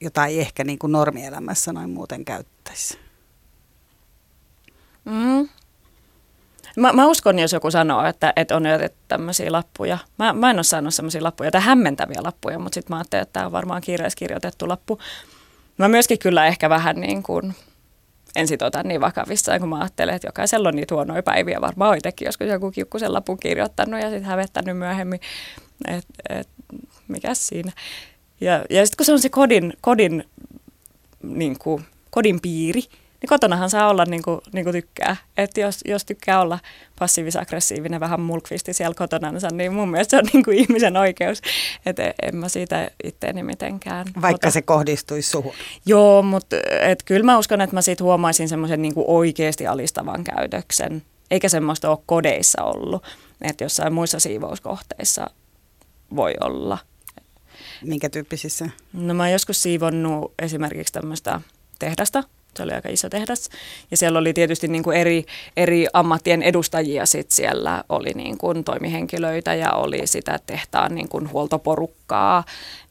jota 0.00 0.26
ei 0.26 0.40
ehkä 0.40 0.64
niin 0.64 0.78
kuin 0.78 0.92
normielämässä 0.92 1.72
noin 1.72 1.90
muuten 1.90 2.24
käyttäisi. 2.24 3.05
Mm. 5.06 5.48
Mä, 6.76 6.92
mä 6.92 7.06
uskon, 7.06 7.38
jos 7.38 7.52
joku 7.52 7.70
sanoo, 7.70 8.04
että, 8.04 8.32
että 8.36 8.56
on 8.56 8.66
jätetty 8.66 8.98
tämmöisiä 9.08 9.52
lappuja. 9.52 9.98
Mä, 10.18 10.32
mä 10.32 10.50
en 10.50 10.56
ole 10.56 10.64
saanut 10.64 10.94
semmoisia 10.94 11.22
lappuja, 11.22 11.50
tai 11.50 11.60
hämmentäviä 11.60 12.22
lappuja, 12.22 12.58
mutta 12.58 12.74
sitten 12.74 12.94
mä 12.94 12.98
ajattelin, 12.98 13.22
että 13.22 13.32
tämä 13.32 13.46
on 13.46 13.52
varmaan 13.52 13.82
kiireessä 13.82 14.18
kirjoitettu 14.18 14.68
lappu. 14.68 14.98
Mä 15.78 15.88
myöskin 15.88 16.18
kyllä 16.18 16.46
ehkä 16.46 16.70
vähän 16.70 17.00
niin 17.00 17.22
kuin 17.22 17.54
en 18.36 18.48
sit 18.48 18.62
ota 18.62 18.82
niin 18.82 19.00
vakavissa, 19.00 19.58
kun 19.58 19.68
mä 19.68 19.78
ajattelen, 19.78 20.14
että 20.14 20.28
jokaisella 20.28 20.68
on 20.68 20.76
niitä 20.76 20.94
huonoja 20.94 21.22
päiviä. 21.22 21.60
Varmaan 21.60 21.90
oitekin 21.90 22.26
joskus 22.26 22.46
joku 22.46 22.70
kiukkusen 22.70 23.12
lapun 23.12 23.38
kirjoittanut 23.38 24.00
ja 24.00 24.10
sitten 24.10 24.24
hävettänyt 24.24 24.78
myöhemmin, 24.78 25.20
että 25.88 26.14
et, 26.28 26.48
mikä 27.08 27.34
siinä. 27.34 27.72
Ja, 28.40 28.64
ja 28.70 28.86
sitten 28.86 28.96
kun 28.96 29.06
se 29.06 29.12
on 29.12 29.20
se 29.20 29.28
kodin, 29.28 29.72
kodin, 29.80 30.24
niin 31.22 31.58
kuin, 31.58 31.84
kodin 32.10 32.40
piiri, 32.40 32.82
niin 33.22 33.28
kotonahan 33.28 33.70
saa 33.70 33.88
olla 33.88 34.04
niin 34.04 34.22
kuin, 34.22 34.40
niin 34.52 34.64
kuin 34.64 34.74
tykkää. 34.74 35.16
Että 35.36 35.60
jos, 35.60 35.80
jos 35.84 36.04
tykkää 36.04 36.40
olla 36.40 36.58
passiivis-aggressiivinen, 36.98 38.00
vähän 38.00 38.20
mulkvisti 38.20 38.72
siellä 38.72 38.94
kotonansa, 38.94 39.48
niin 39.52 39.72
mun 39.72 39.88
mielestä 39.88 40.10
se 40.10 40.16
on 40.16 40.28
niin 40.32 40.44
kuin 40.44 40.58
ihmisen 40.58 40.96
oikeus. 40.96 41.40
Että 41.86 42.14
en 42.22 42.36
mä 42.36 42.48
siitä 42.48 42.90
itteeni 43.04 43.42
mitenkään. 43.42 44.06
Vaikka 44.22 44.46
ota. 44.48 44.50
se 44.50 44.62
kohdistuisi 44.62 45.30
suhun. 45.30 45.52
Joo, 45.86 46.22
mutta 46.22 46.56
et 46.80 47.02
kyllä 47.02 47.22
mä 47.22 47.38
uskon, 47.38 47.60
että 47.60 47.76
mä 47.76 47.82
siitä 47.82 48.04
huomaisin 48.04 48.48
semmoisen 48.48 48.82
niin 48.82 48.94
oikeasti 48.96 49.66
alistavan 49.66 50.24
käytöksen. 50.24 51.02
Eikä 51.30 51.48
semmoista 51.48 51.90
ole 51.90 51.98
kodeissa 52.06 52.62
ollut. 52.62 53.04
Että 53.42 53.64
jossain 53.64 53.92
muissa 53.92 54.20
siivouskohteissa 54.20 55.30
voi 56.16 56.34
olla. 56.40 56.78
Minkä 57.82 58.08
tyyppisissä? 58.08 58.70
No 58.92 59.14
mä 59.14 59.22
oon 59.22 59.32
joskus 59.32 59.62
siivonnut 59.62 60.32
esimerkiksi 60.42 60.92
tämmöistä 60.92 61.40
tehdasta, 61.78 62.24
se 62.56 62.62
oli 62.62 62.72
aika 62.72 62.88
iso 62.88 63.08
tehdas. 63.08 63.48
Ja 63.90 63.96
siellä 63.96 64.18
oli 64.18 64.32
tietysti 64.32 64.68
niin 64.68 64.82
kuin 64.82 64.96
eri, 64.96 65.24
eri 65.56 65.86
ammattien 65.92 66.42
edustajia 66.42 67.06
sit 67.06 67.30
siellä. 67.30 67.84
Oli 67.88 68.10
niin 68.14 68.38
kuin 68.38 68.64
toimihenkilöitä 68.64 69.54
ja 69.54 69.72
oli 69.72 70.06
sitä 70.06 70.38
tehtaan 70.46 70.94
niin 70.94 71.08
kuin 71.08 71.32
huoltoporukkaa 71.32 72.44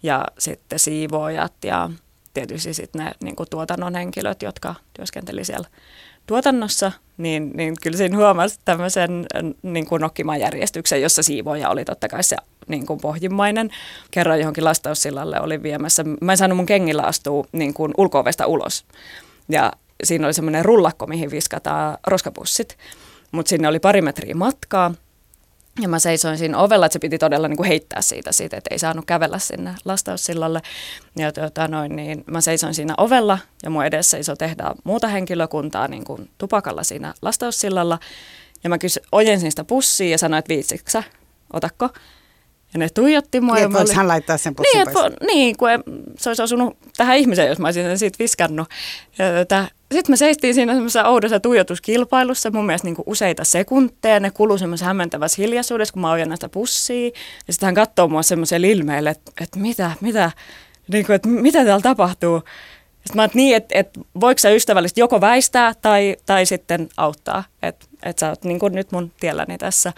ja 0.04 0.26
sitten 0.38 0.80
siivoojat 0.80 1.54
ja 1.64 1.90
tietysti 2.34 2.74
sitten 2.74 3.06
ne 3.06 3.12
niin 3.24 3.36
kuin 3.36 3.50
tuotannon 3.50 3.96
henkilöt, 3.96 4.42
jotka 4.42 4.76
työskenteli 4.94 5.46
siellä 5.46 5.68
tuotannossa, 6.28 6.92
niin, 7.18 7.52
niin 7.54 7.74
kyllä 7.82 7.98
siinä 7.98 8.18
huomasi 8.18 8.60
tämmöisen 8.66 9.26
niin 9.62 9.86
kuin 9.86 10.02
nokkimajärjestyksen, 10.02 11.02
jossa 11.02 11.24
siivoja 11.24 11.70
oli 11.70 11.86
totta 11.86 12.08
kai 12.08 12.24
se 12.24 12.36
niin 12.68 12.86
kuin 12.86 13.00
pohjimmainen. 13.00 13.70
Kerran 14.12 14.40
johonkin 14.40 14.64
lastaussillalle 14.64 15.42
oli 15.42 15.64
viemässä, 15.64 16.04
mä 16.22 16.32
en 16.32 16.38
saanut 16.38 16.58
mun 16.58 16.66
kengillä 16.66 17.04
astua 17.04 17.46
niin 17.52 17.74
kuin 17.74 17.94
ulos. 18.48 18.86
Ja 19.50 19.72
siinä 20.04 20.28
oli 20.28 20.34
semmoinen 20.34 20.66
rullakko, 20.66 21.08
mihin 21.08 21.32
viskataan 21.32 21.98
roskapussit. 22.08 22.78
Mutta 23.32 23.50
sinne 23.50 23.68
oli 23.68 23.80
pari 23.80 24.02
metriä 24.02 24.36
matkaa. 24.36 24.94
Ja 25.82 25.88
mä 25.88 26.00
seisoin 26.00 26.38
siinä 26.38 26.58
ovella, 26.58 26.86
että 26.86 26.94
se 26.94 27.00
piti 27.00 27.18
todella 27.18 27.48
niin 27.48 27.58
kuin 27.58 27.68
heittää 27.68 28.02
siitä, 28.02 28.32
siitä, 28.32 28.58
että 28.58 28.68
ei 28.72 28.80
saanut 28.80 29.06
kävellä 29.06 29.40
sinne 29.40 29.76
lastaussillalle. 29.86 30.62
Ja 31.18 31.32
tuota, 31.32 31.68
noin, 31.68 31.96
niin 31.96 32.24
mä 32.28 32.42
seisoin 32.42 32.74
siinä 32.74 32.94
ovella 32.98 33.40
ja 33.64 33.70
mun 33.70 33.86
edessä 33.86 34.18
iso 34.18 34.36
tehdään 34.36 34.76
muuta 34.84 35.08
henkilökuntaa 35.08 35.88
niin 35.88 36.04
kuin 36.04 36.30
tupakalla 36.38 36.84
siinä 36.84 37.14
lastaussillalla. 37.22 38.00
Ja 38.64 38.70
mä 38.70 38.78
kysyin, 38.78 39.06
ojensin 39.12 39.52
sitä 39.52 39.64
pussia 39.64 40.10
ja 40.10 40.18
sanoin, 40.18 40.40
että 40.40 40.50
viitsiksä, 40.50 41.04
otako? 41.54 41.90
Ja 42.76 42.80
ne 42.80 42.90
tuijotti 42.90 43.42
mua. 43.42 43.56
Niin, 43.56 43.78
että 43.78 43.94
hän 43.94 44.08
laittaa 44.08 44.38
sen 44.38 44.56
pussin 44.56 44.86
niin, 44.86 44.94
vo, 44.94 45.00
niin, 45.28 45.58
kun 45.58 45.70
se 46.18 46.30
olisi 46.30 46.44
osunut 46.44 46.78
tähän 46.98 47.18
ihmiseen, 47.18 47.48
jos 47.48 47.60
mä 47.60 47.68
olisin 47.68 47.84
sen 47.84 47.98
siitä 47.98 48.20
viskannut. 48.20 48.68
Sitten 49.92 50.14
me 50.14 50.18
seistiin 50.18 50.54
siinä 50.54 50.74
semmoisessa 50.74 51.04
oudossa 51.04 51.40
tuijotuskilpailussa, 51.40 52.52
mun 52.52 52.66
mielestä 52.66 52.88
niin 52.88 52.96
useita 53.06 53.44
sekunteja. 53.44 54.20
Ne 54.20 54.32
kului 54.32 54.60
semmoisessa 54.60 54.86
hämmentävässä 54.86 55.42
hiljaisuudessa, 55.42 55.94
kun 55.94 56.02
mä 56.02 56.12
ojan 56.12 56.32
sitä 56.34 56.50
pussia. 56.50 57.12
Ja 57.48 57.54
sitten 57.54 57.68
hän 57.68 57.76
katsoo 57.76 58.08
mua 58.08 58.24
semmoisella 58.24 58.68
ilmeellä, 58.68 59.10
että, 59.10 59.32
että 59.42 59.60
mitä, 59.60 59.92
mitä, 60.02 60.32
niin 60.92 61.06
kuin, 61.06 61.16
että 61.16 61.30
mitä 61.30 61.66
täällä 61.66 61.82
tapahtuu. 61.82 62.42
Sitten 62.96 63.16
mä 63.16 63.24
että 63.24 63.38
niin, 63.38 63.56
että, 63.56 63.80
että 63.80 64.00
voiko 64.20 64.40
sä 64.40 64.50
ystävällisesti 64.50 65.02
joko 65.02 65.22
väistää 65.22 65.74
tai, 65.82 66.16
tai 66.26 66.46
sitten 66.46 66.90
auttaa, 66.98 67.44
että, 67.64 67.86
että 68.04 68.20
sä 68.20 68.30
oot 68.30 68.44
niin 68.44 68.60
kuin 68.60 68.74
nyt 68.74 68.92
mun 68.92 69.12
tielläni 69.20 69.58
tässä. 69.58 69.94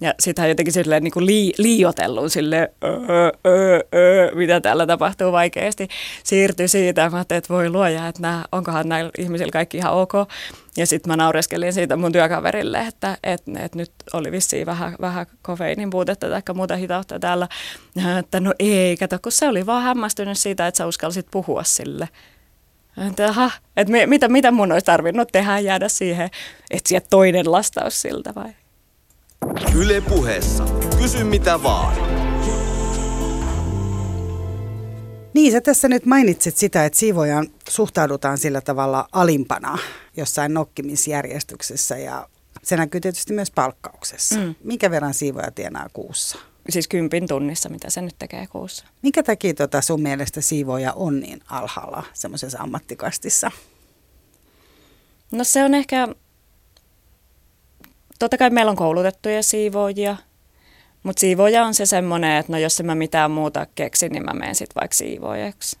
Ja 0.00 0.14
hän 0.38 0.48
jotenkin 0.48 0.72
silleen 0.72 1.04
niin 1.04 1.12
kuin 1.12 1.26
lii, 1.26 1.52
liiotellut 1.58 2.32
sille 2.32 2.72
öö, 2.84 3.30
öö, 3.46 3.80
öö, 3.94 4.34
mitä 4.34 4.60
täällä 4.60 4.86
tapahtuu 4.86 5.32
vaikeasti. 5.32 5.88
Siirtyi 6.24 6.68
siitä, 6.68 7.10
mä 7.10 7.20
että 7.20 7.40
voi 7.48 7.70
luoja, 7.70 8.08
että 8.08 8.22
nämä, 8.22 8.44
onkohan 8.52 8.88
näillä 8.88 9.10
ihmisillä 9.18 9.50
kaikki 9.50 9.76
ihan 9.76 9.92
ok. 9.92 10.12
Ja 10.76 10.86
sitten 10.86 11.12
mä 11.12 11.16
naureskelin 11.16 11.72
siitä 11.72 11.96
mun 11.96 12.12
työkaverille, 12.12 12.78
että, 12.78 13.18
että, 13.22 13.50
että 13.64 13.78
nyt 13.78 13.92
oli 14.12 14.32
vissiin 14.32 14.66
vähän, 14.66 14.96
vähän 15.00 15.26
kofeiinin 15.42 15.90
puutetta 15.90 16.28
tai 16.28 16.42
muuta 16.54 16.76
hitautta 16.76 17.18
täällä. 17.18 17.48
Ja 17.94 18.18
että 18.18 18.40
no 18.40 18.54
ei, 18.58 18.96
kato, 18.96 19.18
kun 19.22 19.32
se 19.32 19.48
oli 19.48 19.66
vaan 19.66 19.82
hämmästynyt 19.82 20.38
siitä, 20.38 20.66
että 20.66 20.78
sä 20.78 20.86
uskalsit 20.86 21.26
puhua 21.30 21.64
sille. 21.64 22.08
Että, 23.08 23.28
aha, 23.28 23.50
että 23.76 23.92
mitä, 24.06 24.28
mitä 24.28 24.50
mun 24.50 24.72
olisi 24.72 24.86
tarvinnut 24.86 25.28
tehdä, 25.32 25.58
jäädä 25.58 25.88
siihen, 25.88 26.30
etsiä 26.70 27.00
toinen 27.00 27.52
lastaus 27.52 28.02
siltä 28.02 28.34
vai? 28.34 28.59
Yle 29.74 30.00
puheessa. 30.00 30.64
Kysy 30.98 31.24
mitä 31.24 31.62
vaan. 31.62 31.96
Niin, 35.34 35.52
sä 35.52 35.60
tässä 35.60 35.88
nyt 35.88 36.06
mainitsit 36.06 36.56
sitä, 36.56 36.84
että 36.84 36.98
siivojan 36.98 37.46
suhtaudutaan 37.68 38.38
sillä 38.38 38.60
tavalla 38.60 39.08
alimpana 39.12 39.78
jossain 40.16 40.54
nokkimisjärjestyksessä 40.54 41.98
ja 41.98 42.28
se 42.62 42.76
näkyy 42.76 43.00
tietysti 43.00 43.32
myös 43.32 43.50
palkkauksessa. 43.50 44.38
Mm. 44.38 44.54
Minkä 44.64 44.90
verran 44.90 45.14
siivoja 45.14 45.50
tienaa 45.50 45.86
kuussa? 45.92 46.38
Siis 46.68 46.88
kympin 46.88 47.28
tunnissa, 47.28 47.68
mitä 47.68 47.90
se 47.90 48.00
nyt 48.00 48.16
tekee 48.18 48.46
kuussa. 48.46 48.86
Minkä 49.02 49.22
takia 49.22 49.54
tota 49.54 49.80
sun 49.80 50.02
mielestä 50.02 50.40
siivoja 50.40 50.92
on 50.92 51.20
niin 51.20 51.40
alhaalla 51.46 52.02
semmoisessa 52.12 52.58
ammattikastissa? 52.58 53.50
No 55.30 55.44
se 55.44 55.64
on 55.64 55.74
ehkä, 55.74 56.08
totta 58.20 58.38
kai 58.38 58.50
meillä 58.50 58.70
on 58.70 58.76
koulutettuja 58.76 59.42
siivoojia, 59.42 60.16
mutta 61.02 61.20
siivooja 61.20 61.64
on 61.64 61.74
se 61.74 61.86
semmoinen, 61.86 62.36
että 62.36 62.52
no 62.52 62.58
jos 62.58 62.80
en 62.80 62.86
mä 62.86 62.94
mitään 62.94 63.30
muuta 63.30 63.66
keksin, 63.74 64.12
niin 64.12 64.24
mä 64.24 64.32
menen 64.32 64.54
sitten 64.54 64.80
vaikka 64.80 64.94
siivoojaksi. 64.94 65.78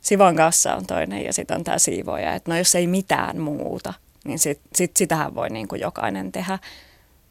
Sivon 0.00 0.36
kanssa 0.36 0.74
on 0.74 0.86
toinen 0.86 1.24
ja 1.24 1.32
sitten 1.32 1.56
on 1.56 1.64
tämä 1.64 1.78
siivooja, 1.78 2.34
että 2.34 2.50
no 2.50 2.58
jos 2.58 2.74
ei 2.74 2.86
mitään 2.86 3.40
muuta, 3.40 3.94
niin 4.24 4.38
sit, 4.38 4.60
sit 4.74 4.96
sitähän 4.96 5.34
voi 5.34 5.50
niin 5.50 5.68
kuin 5.68 5.80
jokainen 5.80 6.32
tehdä, 6.32 6.58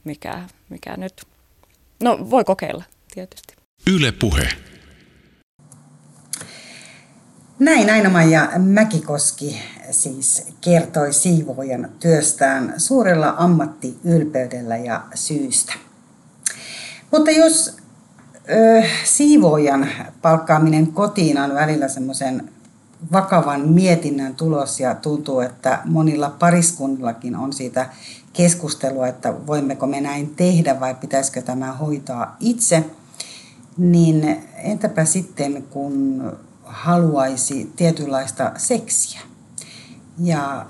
mikä, 0.03 0.43
mikä 0.69 0.97
nyt, 0.97 1.13
no 2.03 2.29
voi 2.29 2.43
kokeilla 2.43 2.83
tietysti. 3.13 3.55
Yle 3.87 4.11
Puhe. 4.11 4.49
Näin 7.59 7.89
Aino-Maija 7.89 8.51
Mäkikoski 8.57 9.61
siis 9.91 10.47
kertoi 10.61 11.13
siivoojan 11.13 11.89
työstään 11.99 12.73
suurella 12.77 13.35
ammattiylpeydellä 13.37 14.77
ja 14.77 15.03
syystä. 15.15 15.73
Mutta 17.11 17.31
jos 17.31 17.77
ö, 18.49 18.83
siivoojan 19.03 19.87
palkkaaminen 20.21 20.87
kotiin 20.87 21.37
on 21.37 21.53
välillä 21.53 21.87
semmoisen 21.87 22.49
vakavan 23.11 23.69
mietinnän 23.69 24.35
tulos 24.35 24.79
ja 24.79 24.95
tuntuu, 24.95 25.39
että 25.39 25.79
monilla 25.85 26.29
pariskunnillakin 26.29 27.35
on 27.35 27.53
siitä 27.53 27.89
keskustelua, 28.33 29.07
että 29.07 29.33
voimmeko 29.47 29.87
me 29.87 30.01
näin 30.01 30.35
tehdä 30.35 30.79
vai 30.79 30.95
pitäisikö 30.95 31.41
tämä 31.41 31.73
hoitaa 31.73 32.35
itse, 32.39 32.83
niin 33.77 34.43
entäpä 34.55 35.05
sitten 35.05 35.63
kun 35.63 36.23
haluaisi 36.69 37.71
tietynlaista 37.75 38.51
seksiä 38.57 39.19
ja 40.19 40.65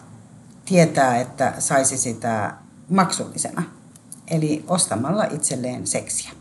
tietää, 0.65 1.17
että 1.17 1.53
saisi 1.59 1.97
sitä 1.97 2.53
maksullisena, 2.89 3.63
eli 4.27 4.65
ostamalla 4.67 5.23
itselleen 5.23 5.87
seksiä. 5.87 6.31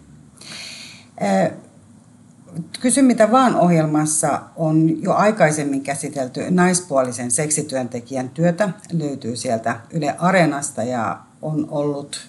Kysy 2.80 3.02
mitä 3.02 3.30
vaan 3.30 3.54
ohjelmassa 3.57 4.40
on 4.57 5.02
jo 5.02 5.14
aikaisemmin 5.14 5.82
käsitelty 5.82 6.50
naispuolisen 6.50 7.30
seksityöntekijän 7.30 8.28
työtä. 8.28 8.68
Löytyy 8.92 9.36
sieltä 9.36 9.80
Yle 9.90 10.14
Areenasta 10.18 10.82
ja 10.82 11.18
on 11.42 11.66
ollut 11.70 12.28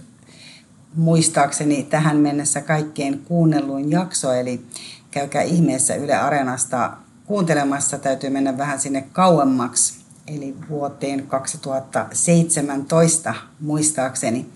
muistaakseni 0.95 1.83
tähän 1.83 2.17
mennessä 2.17 2.61
kaikkein 2.61 3.19
kuunnelluin 3.19 3.91
jakso. 3.91 4.33
Eli 4.33 4.65
käykää 5.11 5.41
ihmeessä 5.41 5.95
Yle 5.95 6.15
Areenasta 6.15 6.97
kuuntelemassa. 7.27 7.97
Täytyy 7.97 8.29
mennä 8.29 8.57
vähän 8.57 8.79
sinne 8.79 9.05
kauemmaksi, 9.11 9.93
eli 10.27 10.55
vuoteen 10.69 11.27
2017 11.27 13.33
muistaakseni. 13.59 14.49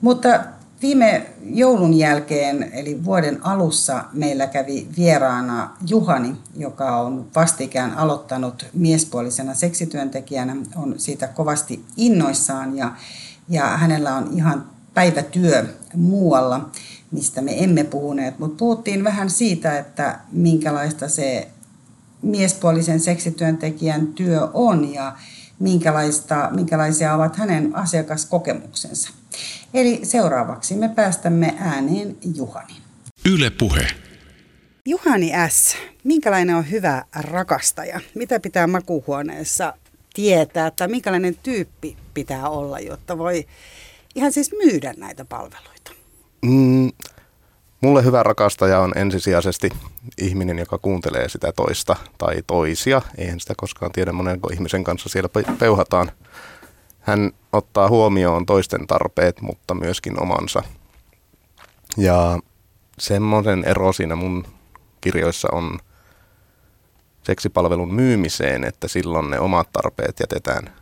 Mutta 0.00 0.40
Viime 0.84 1.26
joulun 1.44 1.94
jälkeen, 1.94 2.70
eli 2.72 3.04
vuoden 3.04 3.46
alussa, 3.46 4.04
meillä 4.12 4.46
kävi 4.46 4.88
vieraana 4.96 5.70
Juhani, 5.88 6.36
joka 6.56 6.96
on 6.96 7.26
vastikään 7.34 7.94
aloittanut 7.94 8.66
miespuolisena 8.72 9.54
seksityöntekijänä, 9.54 10.56
on 10.76 10.94
siitä 10.96 11.28
kovasti 11.28 11.84
innoissaan 11.96 12.76
ja, 12.76 12.92
ja 13.48 13.64
hänellä 13.64 14.14
on 14.14 14.30
ihan 14.36 14.66
päivätyö 14.94 15.64
muualla, 15.94 16.70
mistä 17.10 17.40
me 17.40 17.64
emme 17.64 17.84
puhuneet, 17.84 18.38
mutta 18.38 18.58
puhuttiin 18.58 19.04
vähän 19.04 19.30
siitä, 19.30 19.78
että 19.78 20.18
minkälaista 20.32 21.08
se 21.08 21.48
miespuolisen 22.24 23.00
seksityöntekijän 23.00 24.06
työ 24.06 24.48
on 24.54 24.92
ja 24.94 25.16
minkälaista, 25.58 26.50
minkälaisia 26.54 27.14
ovat 27.14 27.36
hänen 27.36 27.76
asiakaskokemuksensa. 27.76 29.10
Eli 29.74 30.00
seuraavaksi 30.02 30.74
me 30.74 30.88
päästämme 30.88 31.54
ääneen 31.58 32.16
Juhani. 32.36 32.74
Yle 33.30 33.50
Puhe. 33.50 33.86
Juhani 34.86 35.32
S. 35.48 35.76
Minkälainen 36.04 36.56
on 36.56 36.70
hyvä 36.70 37.04
rakastaja? 37.14 38.00
Mitä 38.14 38.40
pitää 38.40 38.66
makuuhuoneessa 38.66 39.74
tietää 40.14 40.70
tai 40.70 40.88
minkälainen 40.88 41.36
tyyppi 41.42 41.96
pitää 42.14 42.48
olla, 42.48 42.80
jotta 42.80 43.18
voi 43.18 43.46
ihan 44.14 44.32
siis 44.32 44.52
myydä 44.64 44.94
näitä 44.96 45.24
palveluita? 45.24 45.92
Mm, 46.44 46.92
mulle 47.84 48.04
hyvä 48.04 48.22
rakastaja 48.22 48.80
on 48.80 48.92
ensisijaisesti 48.96 49.70
ihminen, 50.18 50.58
joka 50.58 50.78
kuuntelee 50.78 51.28
sitä 51.28 51.52
toista 51.52 51.96
tai 52.18 52.42
toisia. 52.46 53.02
Eihän 53.18 53.40
sitä 53.40 53.54
koskaan 53.56 53.92
tiedä 53.92 54.12
monen 54.12 54.40
ihmisen 54.52 54.84
kanssa 54.84 55.08
siellä 55.08 55.28
peuhataan– 55.58 56.12
hän 57.04 57.32
ottaa 57.52 57.88
huomioon 57.88 58.46
toisten 58.46 58.86
tarpeet, 58.86 59.40
mutta 59.40 59.74
myöskin 59.74 60.22
omansa. 60.22 60.62
Ja 61.96 62.38
semmoisen 62.98 63.64
ero 63.64 63.92
siinä 63.92 64.16
mun 64.16 64.44
kirjoissa 65.00 65.48
on 65.52 65.78
seksipalvelun 67.22 67.94
myymiseen, 67.94 68.64
että 68.64 68.88
silloin 68.88 69.30
ne 69.30 69.40
omat 69.40 69.68
tarpeet 69.72 70.20
jätetään 70.20 70.74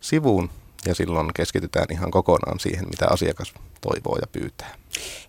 sivuun 0.00 0.50
ja 0.88 0.94
silloin 0.94 1.30
keskitytään 1.34 1.86
ihan 1.90 2.10
kokonaan 2.10 2.60
siihen, 2.60 2.84
mitä 2.90 3.06
asiakas 3.10 3.54
toivoo 3.80 4.18
ja 4.20 4.26
pyytää. 4.32 4.74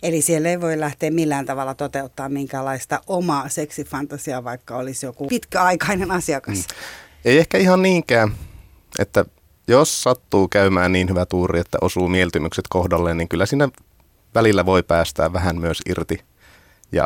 Eli 0.03 0.21
siellä 0.21 0.49
ei 0.49 0.61
voi 0.61 0.79
lähteä 0.79 1.11
millään 1.11 1.45
tavalla 1.45 1.73
toteuttaa 1.73 2.29
minkälaista 2.29 3.01
omaa 3.07 3.49
seksifantasiaa, 3.49 4.43
vaikka 4.43 4.77
olisi 4.77 5.05
joku 5.05 5.27
pitkäaikainen 5.27 6.11
asiakas. 6.11 6.57
Mm. 6.57 6.63
Ei 7.25 7.37
ehkä 7.37 7.57
ihan 7.57 7.81
niinkään, 7.81 8.31
että 8.99 9.25
jos 9.67 10.03
sattuu 10.03 10.47
käymään 10.47 10.91
niin 10.91 11.09
hyvä 11.09 11.25
tuuri, 11.25 11.59
että 11.59 11.77
osuu 11.81 12.07
mieltymykset 12.07 12.65
kohdalleen, 12.69 13.17
niin 13.17 13.29
kyllä 13.29 13.45
siinä 13.45 13.69
välillä 14.35 14.65
voi 14.65 14.83
päästää 14.83 15.33
vähän 15.33 15.59
myös 15.59 15.81
irti 15.89 16.23
ja 16.91 17.05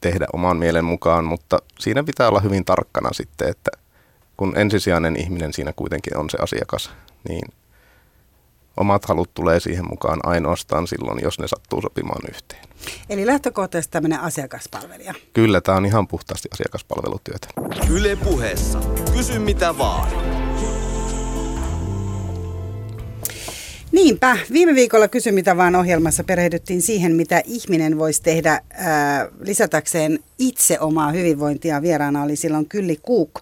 tehdä 0.00 0.26
oman 0.32 0.56
mielen 0.56 0.84
mukaan, 0.84 1.24
mutta 1.24 1.58
siinä 1.78 2.04
pitää 2.04 2.28
olla 2.28 2.40
hyvin 2.40 2.64
tarkkana 2.64 3.12
sitten, 3.12 3.48
että 3.48 3.70
kun 4.36 4.58
ensisijainen 4.58 5.16
ihminen 5.16 5.52
siinä 5.52 5.72
kuitenkin 5.72 6.16
on 6.16 6.30
se 6.30 6.38
asiakas, 6.42 6.90
niin 7.28 7.42
omat 8.80 9.04
halut 9.04 9.34
tulee 9.34 9.60
siihen 9.60 9.88
mukaan 9.90 10.20
ainoastaan 10.22 10.86
silloin, 10.86 11.20
jos 11.22 11.38
ne 11.38 11.48
sattuu 11.48 11.82
sopimaan 11.82 12.22
yhteen. 12.28 12.62
Eli 13.10 13.26
lähtökohtaisesti 13.26 13.92
tämmöinen 13.92 14.20
asiakaspalvelija. 14.20 15.14
Kyllä, 15.32 15.60
tämä 15.60 15.78
on 15.78 15.86
ihan 15.86 16.08
puhtaasti 16.08 16.48
asiakaspalvelutyötä. 16.52 17.48
Yle 17.90 18.16
puheessa. 18.16 18.80
Kysy 19.16 19.38
mitä 19.38 19.78
vaan. 19.78 20.08
Niinpä. 23.92 24.38
Viime 24.52 24.74
viikolla 24.74 25.08
Kysy 25.08 25.32
mitä 25.32 25.56
vaan 25.56 25.76
ohjelmassa 25.76 26.24
perehdyttiin 26.24 26.82
siihen, 26.82 27.16
mitä 27.16 27.42
ihminen 27.44 27.98
voisi 27.98 28.22
tehdä 28.22 28.60
ää, 28.70 29.28
lisätäkseen 29.40 30.18
itse 30.38 30.80
omaa 30.80 31.10
hyvinvointia. 31.10 31.82
Vieraana 31.82 32.22
oli 32.22 32.36
silloin 32.36 32.68
Kylli 32.68 32.98
Kuuk. 33.02 33.40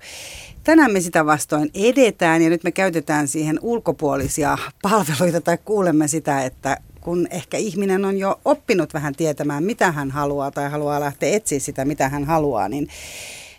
Tänään 0.69 0.93
me 0.93 1.01
sitä 1.01 1.27
vastoin 1.27 1.71
edetään 1.75 2.43
ja 2.43 2.51
nyt 2.51 2.64
me 2.64 2.73
käytetään 2.73 3.29
siihen 3.29 3.59
ulkopuolisia 3.62 4.59
palveluita 4.83 5.41
tai 5.41 5.59
kuulemme 5.64 6.09
sitä, 6.09 6.45
että 6.45 6.77
kun 7.01 7.27
ehkä 7.31 7.57
ihminen 7.57 8.05
on 8.05 8.19
jo 8.19 8.41
oppinut 8.45 8.95
vähän 8.95 9.14
tietämään, 9.14 9.64
mitä 9.64 9.93
hän 9.93 10.11
haluaa 10.11 10.51
tai 10.51 10.71
haluaa 10.71 11.01
lähteä 11.01 11.37
etsiä 11.37 11.59
sitä, 11.59 11.85
mitä 11.85 12.09
hän 12.09 12.25
haluaa, 12.25 12.69
niin 12.69 12.89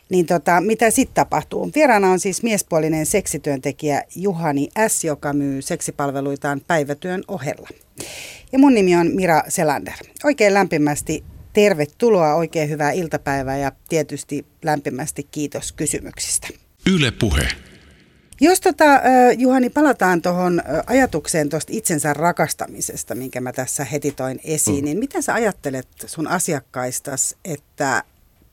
niin 0.10 0.26
tota, 0.26 0.62
mitä 0.62 0.90
sitten 0.90 1.16
tapahtuu? 1.16 1.72
Vieraana 1.76 2.12
on 2.12 2.20
siis 2.20 2.44
miespuolinen 2.44 3.06
seksityöntekijä 3.06 4.04
Juhani 4.16 4.70
S., 4.88 5.04
joka 5.04 5.34
myy 5.34 5.62
seksipalveluitaan 5.62 6.62
päivätyön 6.68 7.24
ohella. 7.28 7.70
Ja 8.52 8.60
mun 8.60 8.74
nimi 8.74 8.96
on 8.96 9.12
Mira 9.16 9.44
Selander. 9.48 9.94
Oikein 10.24 10.54
lämpimästi 10.54 11.24
tervetuloa, 11.54 12.36
oikein 12.36 12.70
hyvää 12.70 12.92
iltapäivää 12.92 13.58
ja 13.58 13.72
tietysti 13.90 14.46
lämpimästi 14.64 15.28
kiitos 15.32 15.72
kysymyksistä. 15.72 16.69
Yle 16.90 17.12
Puhe. 17.12 17.48
Jos 18.42 18.62
tota, 18.62 18.86
Juhani 19.38 19.70
palataan 19.70 20.22
tuohon 20.22 20.62
ajatukseen 20.88 21.50
tuosta 21.50 21.74
itsensä 21.76 22.14
rakastamisesta, 22.14 23.16
minkä 23.16 23.42
mä 23.42 23.54
tässä 23.54 23.84
heti 23.84 24.12
toin 24.12 24.40
esiin, 24.44 24.80
mm. 24.80 24.86
niin 24.86 25.00
mitä 25.00 25.22
sä 25.22 25.34
ajattelet 25.34 25.88
sun 26.06 26.28
asiakkaistas, 26.28 27.36
että 27.46 28.04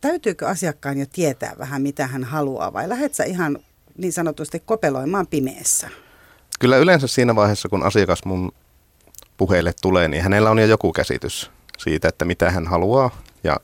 täytyykö 0.01 0.49
asiakkaan 0.49 0.99
jo 0.99 1.07
tietää 1.13 1.55
vähän, 1.59 1.83
mitä 1.83 2.07
hän 2.07 2.25
haluaa, 2.25 2.73
vai 2.73 2.89
lähdet 2.89 3.15
sä 3.15 3.25
ihan 3.25 3.59
niin 3.99 4.13
sanotusti 4.13 4.61
kopeloimaan 4.61 5.27
pimeässä? 5.27 5.89
Kyllä 6.61 6.77
yleensä 6.77 7.07
siinä 7.07 7.37
vaiheessa, 7.37 7.69
kun 7.69 7.83
asiakas 7.83 8.25
mun 8.25 8.53
puheelle 9.37 9.73
tulee, 9.83 10.09
niin 10.09 10.23
hänellä 10.23 10.51
on 10.51 10.59
jo 10.59 10.67
joku 10.67 10.93
käsitys 10.93 11.51
siitä, 11.79 12.09
että 12.09 12.25
mitä 12.25 12.51
hän 12.51 12.67
haluaa 12.67 13.23
ja 13.45 13.57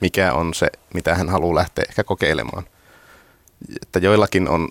mikä 0.00 0.32
on 0.32 0.54
se, 0.54 0.66
mitä 0.94 1.14
hän 1.14 1.28
haluaa 1.28 1.54
lähteä 1.54 1.84
ehkä 1.88 2.04
kokeilemaan. 2.04 2.64
Että 3.82 3.98
joillakin 3.98 4.48
on 4.48 4.68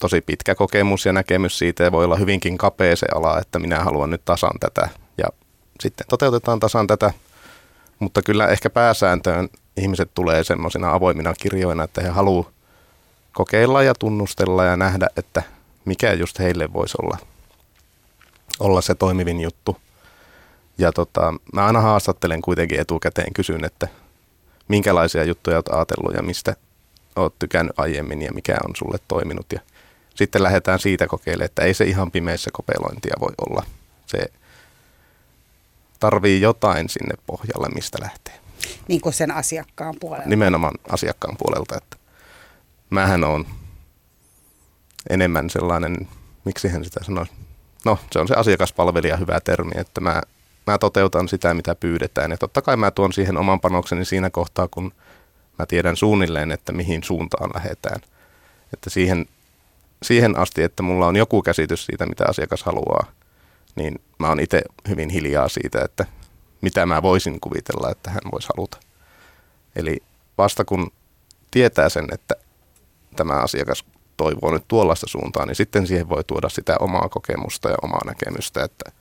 tosi 0.00 0.20
pitkä 0.20 0.54
kokemus 0.54 1.06
ja 1.06 1.12
näkemys 1.12 1.58
siitä 1.58 1.84
ja 1.84 1.92
voi 1.92 2.04
olla 2.04 2.16
hyvinkin 2.16 2.58
kapea 2.58 2.96
se 2.96 3.06
ala, 3.14 3.38
että 3.38 3.58
minä 3.58 3.80
haluan 3.80 4.10
nyt 4.10 4.24
tasan 4.24 4.58
tätä 4.60 4.88
ja 5.18 5.26
sitten 5.80 6.06
toteutetaan 6.08 6.60
tasan 6.60 6.86
tätä, 6.86 7.12
mutta 7.98 8.22
kyllä 8.22 8.48
ehkä 8.48 8.70
pääsääntöön 8.70 9.48
ihmiset 9.76 10.10
tulee 10.14 10.44
semmoisina 10.44 10.92
avoimina 10.92 11.34
kirjoina, 11.34 11.84
että 11.84 12.00
he 12.00 12.08
haluavat 12.08 12.48
kokeilla 13.32 13.82
ja 13.82 13.94
tunnustella 13.94 14.64
ja 14.64 14.76
nähdä, 14.76 15.08
että 15.16 15.42
mikä 15.84 16.12
just 16.12 16.38
heille 16.38 16.72
voisi 16.72 16.96
olla, 17.02 17.18
olla 18.60 18.80
se 18.80 18.94
toimivin 18.94 19.40
juttu. 19.40 19.76
Ja 20.78 20.92
tota, 20.92 21.34
mä 21.52 21.66
aina 21.66 21.80
haastattelen 21.80 22.42
kuitenkin 22.42 22.80
etukäteen, 22.80 23.32
kysyn, 23.32 23.64
että 23.64 23.88
minkälaisia 24.68 25.24
juttuja 25.24 25.56
olet 25.56 25.68
ajatellut 25.68 26.14
ja 26.14 26.22
mistä 26.22 26.56
olet 27.16 27.38
tykännyt 27.38 27.78
aiemmin 27.78 28.22
ja 28.22 28.32
mikä 28.32 28.56
on 28.68 28.76
sulle 28.76 28.98
toiminut. 29.08 29.46
Ja 29.52 29.60
sitten 30.14 30.42
lähdetään 30.42 30.78
siitä 30.78 31.06
kokeilemaan, 31.06 31.44
että 31.44 31.62
ei 31.62 31.74
se 31.74 31.84
ihan 31.84 32.10
pimeässä 32.10 32.50
kopelointia 32.52 33.14
voi 33.20 33.32
olla. 33.48 33.62
Se 34.06 34.18
tarvii 36.00 36.40
jotain 36.40 36.88
sinne 36.88 37.14
pohjalle, 37.26 37.68
mistä 37.74 37.98
lähtee. 38.02 38.34
Niin 38.88 39.00
kuin 39.00 39.12
sen 39.12 39.30
asiakkaan 39.30 39.94
puolelta. 40.00 40.28
Nimenomaan 40.28 40.74
asiakkaan 40.88 41.36
puolelta, 41.36 41.76
että 41.76 41.96
mähän 42.90 43.24
on 43.24 43.46
enemmän 45.10 45.50
sellainen, 45.50 46.08
miksi 46.44 46.68
hän 46.68 46.84
sitä 46.84 47.04
sanoisi, 47.04 47.32
no 47.84 47.98
se 48.12 48.18
on 48.18 48.28
se 48.28 48.34
asiakaspalvelija 48.34 49.16
hyvä 49.16 49.40
termi, 49.40 49.72
että 49.74 50.00
mä, 50.00 50.22
mä 50.66 50.78
toteutan 50.78 51.28
sitä, 51.28 51.54
mitä 51.54 51.74
pyydetään. 51.74 52.30
Ja 52.30 52.36
totta 52.36 52.62
kai 52.62 52.76
mä 52.76 52.90
tuon 52.90 53.12
siihen 53.12 53.36
oman 53.36 53.60
panokseni 53.60 54.04
siinä 54.04 54.30
kohtaa, 54.30 54.68
kun 54.68 54.92
mä 55.60 55.66
tiedän 55.66 55.96
suunnilleen, 55.96 56.52
että 56.52 56.72
mihin 56.72 57.02
suuntaan 57.02 57.50
lähdetään. 57.54 58.00
Että 58.72 58.90
siihen, 58.90 59.26
siihen 60.02 60.38
asti, 60.38 60.62
että 60.62 60.82
mulla 60.82 61.06
on 61.06 61.16
joku 61.16 61.42
käsitys 61.42 61.86
siitä, 61.86 62.06
mitä 62.06 62.24
asiakas 62.28 62.62
haluaa, 62.62 63.06
niin 63.76 64.00
mä 64.18 64.28
oon 64.28 64.40
itse 64.40 64.62
hyvin 64.88 65.08
hiljaa 65.08 65.48
siitä, 65.48 65.84
että 65.84 66.06
mitä 66.60 66.86
mä 66.86 67.02
voisin 67.02 67.40
kuvitella, 67.40 67.90
että 67.90 68.10
hän 68.10 68.20
voisi 68.32 68.48
haluta. 68.56 68.78
Eli 69.76 70.02
vasta 70.38 70.64
kun 70.64 70.92
tietää 71.50 71.88
sen, 71.88 72.06
että 72.12 72.34
tämä 73.16 73.32
asiakas 73.32 73.84
toivoo 74.16 74.52
nyt 74.52 74.68
tuollaista 74.68 75.06
suuntaan, 75.08 75.48
niin 75.48 75.56
sitten 75.56 75.86
siihen 75.86 76.08
voi 76.08 76.24
tuoda 76.24 76.48
sitä 76.48 76.76
omaa 76.80 77.08
kokemusta 77.08 77.68
ja 77.68 77.76
omaa 77.82 78.00
näkemystä, 78.06 78.64
että 78.64 78.92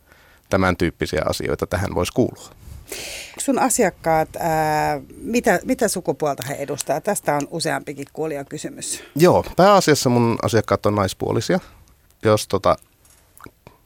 tämän 0.49 0.78
tyyppisiä 0.78 1.22
asioita 1.26 1.68
tähän 1.68 1.95
voisi 1.95 2.14
kuulua. 2.14 2.49
Sun 3.38 3.60
asiakkaat, 3.60 4.30
ää, 4.40 5.02
mitä, 5.22 5.60
mitä 5.64 5.88
sukupuolta 5.88 6.44
he 6.48 6.54
edustaa? 6.54 7.02
Tästä 7.02 7.36
on 7.36 7.48
useampikin 7.52 8.06
kuulija 8.14 8.44
kysymys. 8.46 9.04
Joo, 9.16 9.46
pääasiassa 9.56 10.10
mun 10.10 10.38
asiakkaat 10.42 10.86
on 10.86 10.96
naispuolisia. 10.96 11.60
Jos 12.24 12.48
tota, 12.48 12.76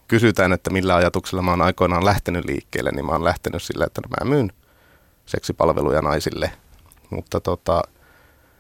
kysytään, 0.08 0.54
että 0.54 0.70
millä 0.70 0.96
ajatuksella 0.96 1.42
mä 1.42 1.52
oon 1.52 1.62
aikoinaan 1.62 2.06
lähtenyt 2.06 2.46
liikkeelle, 2.46 2.92
niin 2.92 3.06
mä 3.06 3.12
oon 3.12 3.24
lähtenyt 3.24 3.64
sillä, 3.64 3.86
että 3.86 4.02
mä 4.02 4.30
myyn 4.30 4.52
seksipalveluja 5.26 6.02
naisille. 6.02 6.52
Mutta 7.10 7.40
tota, 7.40 7.82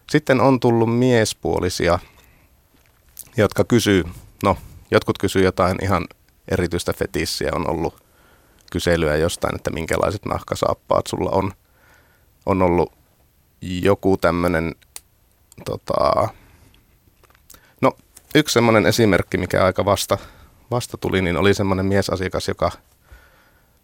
sitten 0.09 0.41
on 0.41 0.59
tullut 0.59 0.97
miespuolisia, 0.97 1.99
jotka 3.37 3.63
kysyy, 3.63 4.03
no 4.43 4.57
jotkut 4.91 5.17
kysyy 5.17 5.43
jotain 5.43 5.77
ihan 5.83 6.05
erityistä 6.51 6.93
fetissiä, 6.93 7.51
on 7.53 7.69
ollut 7.69 8.03
kyselyä 8.73 9.15
jostain, 9.15 9.55
että 9.55 9.71
minkälaiset 9.71 10.25
nahkasaappaat 10.25 11.07
sulla 11.07 11.29
on. 11.29 11.51
On 12.45 12.61
ollut 12.61 12.93
joku 13.61 14.17
tämmöinen, 14.17 14.75
tota, 15.65 16.27
no 17.81 17.91
yksi 18.35 18.53
semmoinen 18.53 18.85
esimerkki, 18.85 19.37
mikä 19.37 19.65
aika 19.65 19.85
vasta, 19.85 20.17
vasta 20.71 20.97
tuli, 20.97 21.21
niin 21.21 21.37
oli 21.37 21.53
semmoinen 21.53 21.85
miesasiakas, 21.85 22.47
joka 22.47 22.71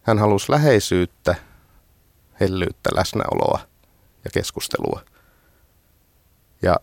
hän 0.02 0.18
halusi 0.18 0.52
läheisyyttä, 0.52 1.34
hellyyttä, 2.40 2.90
läsnäoloa 2.94 3.60
ja 4.24 4.30
keskustelua. 4.34 5.00
Ja 6.62 6.76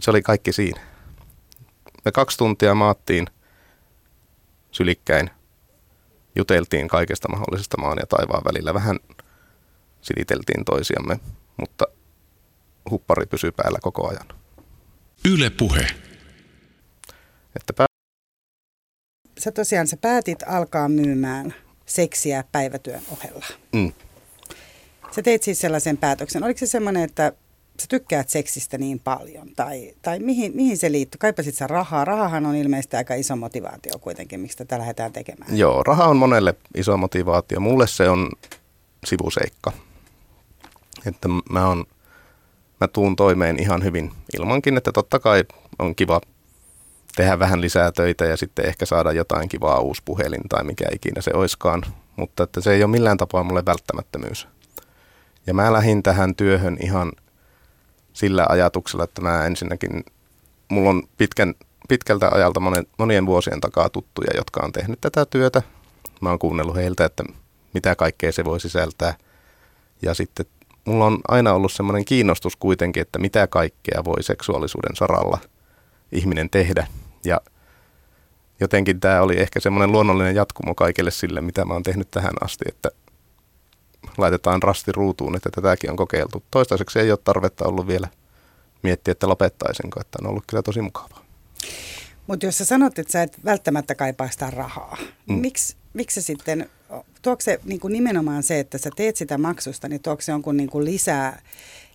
se 0.00 0.10
oli 0.10 0.22
kaikki 0.22 0.52
siinä. 0.52 0.80
Me 2.04 2.12
kaksi 2.12 2.38
tuntia 2.38 2.74
maattiin 2.74 3.26
sylikkäin, 4.70 5.30
juteltiin 6.36 6.88
kaikesta 6.88 7.28
mahdollisesta 7.28 7.78
maan 7.80 7.98
ja 8.00 8.06
taivaan 8.06 8.42
välillä. 8.44 8.74
Vähän 8.74 8.98
siliteltiin 10.00 10.64
toisiamme, 10.64 11.20
mutta 11.60 11.84
huppari 12.90 13.26
pysyi 13.26 13.52
päällä 13.52 13.78
koko 13.82 14.08
ajan. 14.08 14.26
Yle 15.28 15.50
Puhe. 15.50 15.86
Että 17.56 17.72
pää- 17.72 17.86
Sä 19.38 19.52
tosiaan 19.52 19.86
sä 19.86 19.96
päätit 19.96 20.38
alkaa 20.46 20.88
myymään 20.88 21.54
seksiä 21.86 22.44
päivätyön 22.52 23.02
ohella. 23.10 23.46
mm. 23.72 23.92
Sä 25.10 25.22
teit 25.22 25.42
siis 25.42 25.60
sellaisen 25.60 25.96
päätöksen. 25.96 26.44
Oliko 26.44 26.58
se 26.58 26.66
semmoinen, 26.66 27.02
että 27.02 27.32
sä 27.80 27.86
tykkäät 27.88 28.28
seksistä 28.28 28.78
niin 28.78 28.98
paljon? 28.98 29.48
Tai, 29.56 29.94
tai 30.02 30.18
mihin, 30.18 30.52
mihin 30.54 30.78
se 30.78 30.92
liittyy? 30.92 31.18
Kaipasit 31.18 31.54
sä 31.54 31.66
rahaa? 31.66 32.04
Rahahan 32.04 32.46
on 32.46 32.54
ilmeisesti 32.54 32.96
aika 32.96 33.14
iso 33.14 33.36
motivaatio 33.36 33.98
kuitenkin, 34.00 34.40
miksi 34.40 34.58
tätä 34.58 34.78
lähdetään 34.78 35.12
tekemään. 35.12 35.58
Joo, 35.58 35.82
raha 35.82 36.04
on 36.04 36.16
monelle 36.16 36.54
iso 36.76 36.96
motivaatio. 36.96 37.60
Mulle 37.60 37.86
se 37.86 38.08
on 38.08 38.30
sivuseikka. 39.04 39.72
Että 41.06 41.28
mä, 41.50 41.68
on, 41.68 41.84
mä 42.80 42.88
tuun 42.88 43.16
toimeen 43.16 43.62
ihan 43.62 43.84
hyvin 43.84 44.10
ilmankin, 44.36 44.76
että 44.76 44.92
totta 44.92 45.18
kai 45.18 45.44
on 45.78 45.94
kiva 45.94 46.20
tehdä 47.16 47.38
vähän 47.38 47.60
lisää 47.60 47.92
töitä 47.92 48.24
ja 48.24 48.36
sitten 48.36 48.66
ehkä 48.66 48.86
saada 48.86 49.12
jotain 49.12 49.48
kivaa 49.48 49.78
uusi 49.78 50.02
puhelin 50.04 50.48
tai 50.48 50.64
mikä 50.64 50.84
ikinä 50.92 51.22
se 51.22 51.30
oiskaan. 51.34 51.82
Mutta 52.16 52.42
että 52.42 52.60
se 52.60 52.72
ei 52.72 52.84
ole 52.84 52.90
millään 52.90 53.16
tapaa 53.16 53.42
mulle 53.44 53.62
välttämättömyys. 53.66 54.48
Ja 55.46 55.54
mä 55.54 55.72
lähdin 55.72 56.02
tähän 56.02 56.34
työhön 56.34 56.76
ihan 56.82 57.12
sillä 58.12 58.46
ajatuksella, 58.48 59.04
että 59.04 59.22
mä 59.22 59.46
ensinnäkin, 59.46 60.04
mulla 60.68 60.90
on 60.90 61.02
pitkän, 61.16 61.54
pitkältä 61.88 62.28
ajalta 62.28 62.60
monen, 62.60 62.86
monien 62.98 63.26
vuosien 63.26 63.60
takaa 63.60 63.88
tuttuja, 63.88 64.30
jotka 64.34 64.60
on 64.64 64.72
tehnyt 64.72 65.00
tätä 65.00 65.26
työtä. 65.26 65.62
Mä 66.20 66.28
oon 66.28 66.38
kuunnellut 66.38 66.76
heiltä, 66.76 67.04
että 67.04 67.24
mitä 67.74 67.94
kaikkea 67.96 68.32
se 68.32 68.44
voi 68.44 68.60
sisältää. 68.60 69.14
Ja 70.02 70.14
sitten 70.14 70.46
mulla 70.84 71.06
on 71.06 71.18
aina 71.28 71.52
ollut 71.52 71.72
semmoinen 71.72 72.04
kiinnostus 72.04 72.56
kuitenkin, 72.56 73.00
että 73.00 73.18
mitä 73.18 73.46
kaikkea 73.46 74.04
voi 74.04 74.22
seksuaalisuuden 74.22 74.96
saralla 74.96 75.38
ihminen 76.12 76.50
tehdä. 76.50 76.86
Ja 77.24 77.40
jotenkin 78.60 79.00
tämä 79.00 79.22
oli 79.22 79.40
ehkä 79.40 79.60
semmoinen 79.60 79.92
luonnollinen 79.92 80.34
jatkumo 80.34 80.74
kaikille 80.74 81.10
sille, 81.10 81.40
mitä 81.40 81.64
mä 81.64 81.74
oon 81.74 81.82
tehnyt 81.82 82.10
tähän 82.10 82.34
asti, 82.44 82.64
että 82.68 82.88
laitetaan 84.20 84.62
rasti 84.62 84.92
ruutuun, 84.92 85.36
että 85.36 85.50
tätäkin 85.50 85.90
on 85.90 85.96
kokeiltu. 85.96 86.42
Toistaiseksi 86.50 86.98
ei 86.98 87.10
ole 87.10 87.18
tarvetta 87.24 87.68
ollut 87.68 87.86
vielä 87.86 88.08
miettiä, 88.82 89.12
että 89.12 89.28
lopettaisinko, 89.28 90.00
että 90.00 90.18
on 90.22 90.30
ollut 90.30 90.44
kyllä 90.46 90.62
tosi 90.62 90.80
mukavaa. 90.80 91.24
Mutta 92.26 92.46
jos 92.46 92.58
sä 92.58 92.64
sanot, 92.64 92.98
että 92.98 93.12
sä 93.12 93.22
et 93.22 93.44
välttämättä 93.44 93.94
kaipaa 93.94 94.30
sitä 94.30 94.50
rahaa, 94.50 94.96
mm. 95.28 95.34
miksi, 95.34 95.76
miksi 95.92 96.22
se 96.22 96.26
sitten, 96.26 96.70
tuokse 97.22 97.52
se 97.52 97.60
niin 97.64 97.80
kuin 97.80 97.92
nimenomaan 97.92 98.42
se, 98.42 98.60
että 98.60 98.78
sä 98.78 98.90
teet 98.96 99.16
sitä 99.16 99.38
maksusta, 99.38 99.88
niin 99.88 100.02
tuokse 100.02 100.24
se 100.24 100.32
jonkun 100.32 100.56
niin 100.56 100.70
kuin 100.70 100.84
lisää 100.84 101.42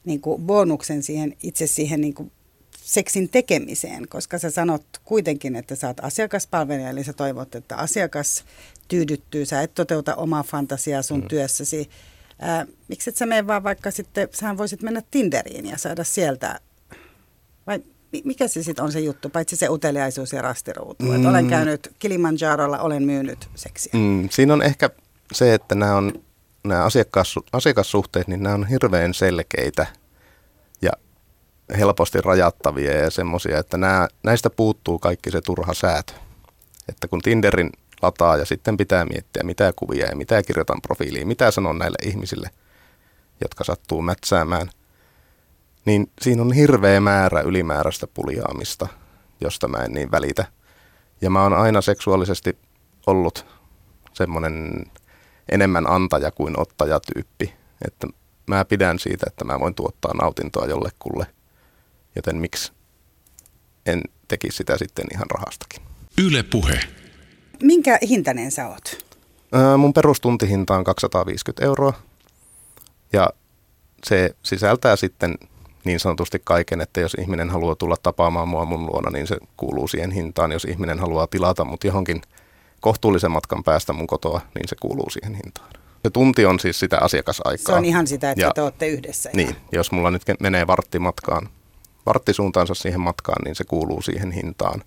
niin 0.05 0.21
kuin 0.21 0.41
bonuksen 0.41 1.03
siihen, 1.03 1.38
itse 1.43 1.67
siihen 1.67 2.01
niin 2.01 2.13
kuin 2.13 2.32
seksin 2.86 3.30
tekemiseen, 3.30 4.07
koska 4.07 4.39
sä 4.39 4.51
sanot 4.51 4.86
kuitenkin, 5.05 5.55
että 5.55 5.76
sä 5.76 5.88
oot 5.88 5.99
asiakaspalvelija, 6.01 6.89
eli 6.89 7.03
sä 7.03 7.13
toivot, 7.13 7.55
että 7.55 7.76
asiakas 7.76 8.45
tyydyttyy, 8.88 9.45
sä 9.45 9.61
et 9.61 9.73
toteuta 9.73 10.15
omaa 10.15 10.43
fantasiaa 10.43 11.01
sun 11.01 11.21
mm. 11.21 11.28
työssäsi. 11.28 11.89
Ää, 12.39 12.65
miksi 12.88 13.09
et 13.09 13.15
sä 13.15 13.25
mene 13.25 13.47
vaan 13.47 13.63
vaikka 13.63 13.91
sitten, 13.91 14.27
sähän 14.31 14.57
voisit 14.57 14.81
mennä 14.81 15.01
Tinderiin 15.11 15.65
ja 15.65 15.77
saada 15.77 16.03
sieltä, 16.03 16.59
vai 17.67 17.83
mikä 18.23 18.47
se 18.47 18.63
sitten 18.63 18.86
on 18.86 18.91
se 18.91 18.99
juttu, 18.99 19.29
paitsi 19.29 19.55
se 19.55 19.69
uteliaisuus 19.69 20.33
ja 20.33 20.41
rastiruutu, 20.41 21.05
mm. 21.05 21.15
että 21.15 21.29
olen 21.29 21.47
käynyt 21.47 21.93
Kilimanjarolla, 21.99 22.79
olen 22.79 23.03
myynyt 23.03 23.49
seksiä. 23.55 23.91
Mm, 23.93 24.29
siinä 24.31 24.53
on 24.53 24.61
ehkä 24.61 24.89
se, 25.33 25.53
että 25.53 25.75
nämä 25.75 25.95
on 25.95 26.13
nämä 26.63 26.83
asiakas, 26.83 27.36
asiakassuhteet, 27.53 28.27
niin 28.27 28.43
nämä 28.43 28.55
on 28.55 28.67
hirveän 28.67 29.13
selkeitä 29.13 29.88
ja 30.81 30.91
helposti 31.77 32.21
rajattavia 32.21 32.91
ja 32.91 33.11
semmoisia, 33.11 33.59
että 33.59 33.77
nämä, 33.77 34.07
näistä 34.23 34.49
puuttuu 34.49 34.99
kaikki 34.99 35.31
se 35.31 35.41
turha 35.41 35.73
säätö. 35.73 36.13
Että 36.89 37.07
kun 37.07 37.21
Tinderin 37.21 37.69
lataa 38.01 38.37
ja 38.37 38.45
sitten 38.45 38.77
pitää 38.77 39.05
miettiä, 39.05 39.43
mitä 39.43 39.73
kuvia 39.75 40.05
ja 40.05 40.15
mitä 40.15 40.43
kirjoitan 40.43 40.81
profiiliin, 40.81 41.27
mitä 41.27 41.51
sanon 41.51 41.77
näille 41.77 41.97
ihmisille, 42.09 42.49
jotka 43.41 43.63
sattuu 43.63 44.01
mätsäämään, 44.01 44.69
niin 45.85 46.11
siinä 46.21 46.41
on 46.41 46.53
hirveä 46.53 46.99
määrä 46.99 47.41
ylimääräistä 47.41 48.07
puljaamista, 48.07 48.87
josta 49.41 49.67
mä 49.67 49.77
en 49.77 49.91
niin 49.91 50.11
välitä. 50.11 50.45
Ja 51.21 51.29
mä 51.29 51.43
oon 51.43 51.53
aina 51.53 51.81
seksuaalisesti 51.81 52.57
ollut 53.07 53.45
semmoinen 54.13 54.85
enemmän 55.51 55.89
antaja 55.89 56.31
kuin 56.31 56.59
ottaja 56.59 56.99
tyyppi. 56.99 57.53
Että 57.87 58.07
mä 58.47 58.65
pidän 58.65 58.99
siitä, 58.99 59.25
että 59.27 59.45
mä 59.45 59.59
voin 59.59 59.75
tuottaa 59.75 60.13
nautintoa 60.13 60.65
jollekulle, 60.65 61.27
joten 62.15 62.37
miksi 62.37 62.71
en 63.85 64.01
tekisi 64.27 64.57
sitä 64.57 64.77
sitten 64.77 65.05
ihan 65.13 65.29
rahastakin. 65.29 65.81
Yle 66.17 66.43
Puhe. 66.43 66.79
Minkä 67.64 67.97
hintainen 68.10 68.51
sä 68.51 68.68
oot? 68.68 69.06
Ää, 69.51 69.78
mun 69.78 69.93
perustuntihinta 69.93 70.76
on 70.76 70.84
250 70.84 71.66
euroa 71.66 71.93
ja 73.14 73.30
se 74.03 74.36
sisältää 74.43 74.95
sitten 74.95 75.36
niin 75.84 75.99
sanotusti 75.99 76.41
kaiken, 76.43 76.82
että 76.82 77.01
jos 77.01 77.14
ihminen 77.14 77.49
haluaa 77.49 77.76
tulla 77.76 77.95
tapaamaan 78.03 78.47
mua 78.47 78.66
mun 78.66 78.86
luona, 78.86 79.10
niin 79.10 79.28
se 79.28 79.38
kuuluu 79.58 79.88
siihen 79.88 80.12
hintaan. 80.12 80.51
Jos 80.51 80.66
ihminen 80.66 80.99
haluaa 80.99 81.28
tilata 81.28 81.66
mut 81.66 81.84
johonkin 81.84 82.22
kohtuullisen 82.82 83.32
matkan 83.32 83.64
päästä 83.64 83.93
mun 83.93 84.08
kotoa, 84.08 84.41
niin 84.56 84.68
se 84.68 84.76
kuuluu 84.82 85.10
siihen 85.10 85.34
hintaan. 85.36 85.70
Se 86.03 86.10
tunti 86.10 86.45
on 86.45 86.60
siis 86.60 86.80
sitä 86.80 86.97
asiakasaikaa. 87.01 87.66
Se 87.66 87.74
on 87.74 87.86
ihan 87.86 88.08
sitä, 88.08 88.32
että 88.32 88.41
Ja- 88.45 88.51
te 88.56 88.62
olette 88.62 88.88
yhdessä. 88.88 89.30
Niin, 89.34 89.56
jos 89.72 89.91
mulla 89.91 90.12
nyt 90.12 90.22
menee 90.39 90.68
vartti 90.68 90.99
matkaan, 90.99 91.49
varttisuuntaansa 92.06 92.74
siihen 92.74 92.99
matkaan, 93.01 93.43
niin 93.45 93.56
se 93.56 93.64
kuuluu 93.64 94.01
siihen 94.01 94.32
hintaan. 94.32 94.82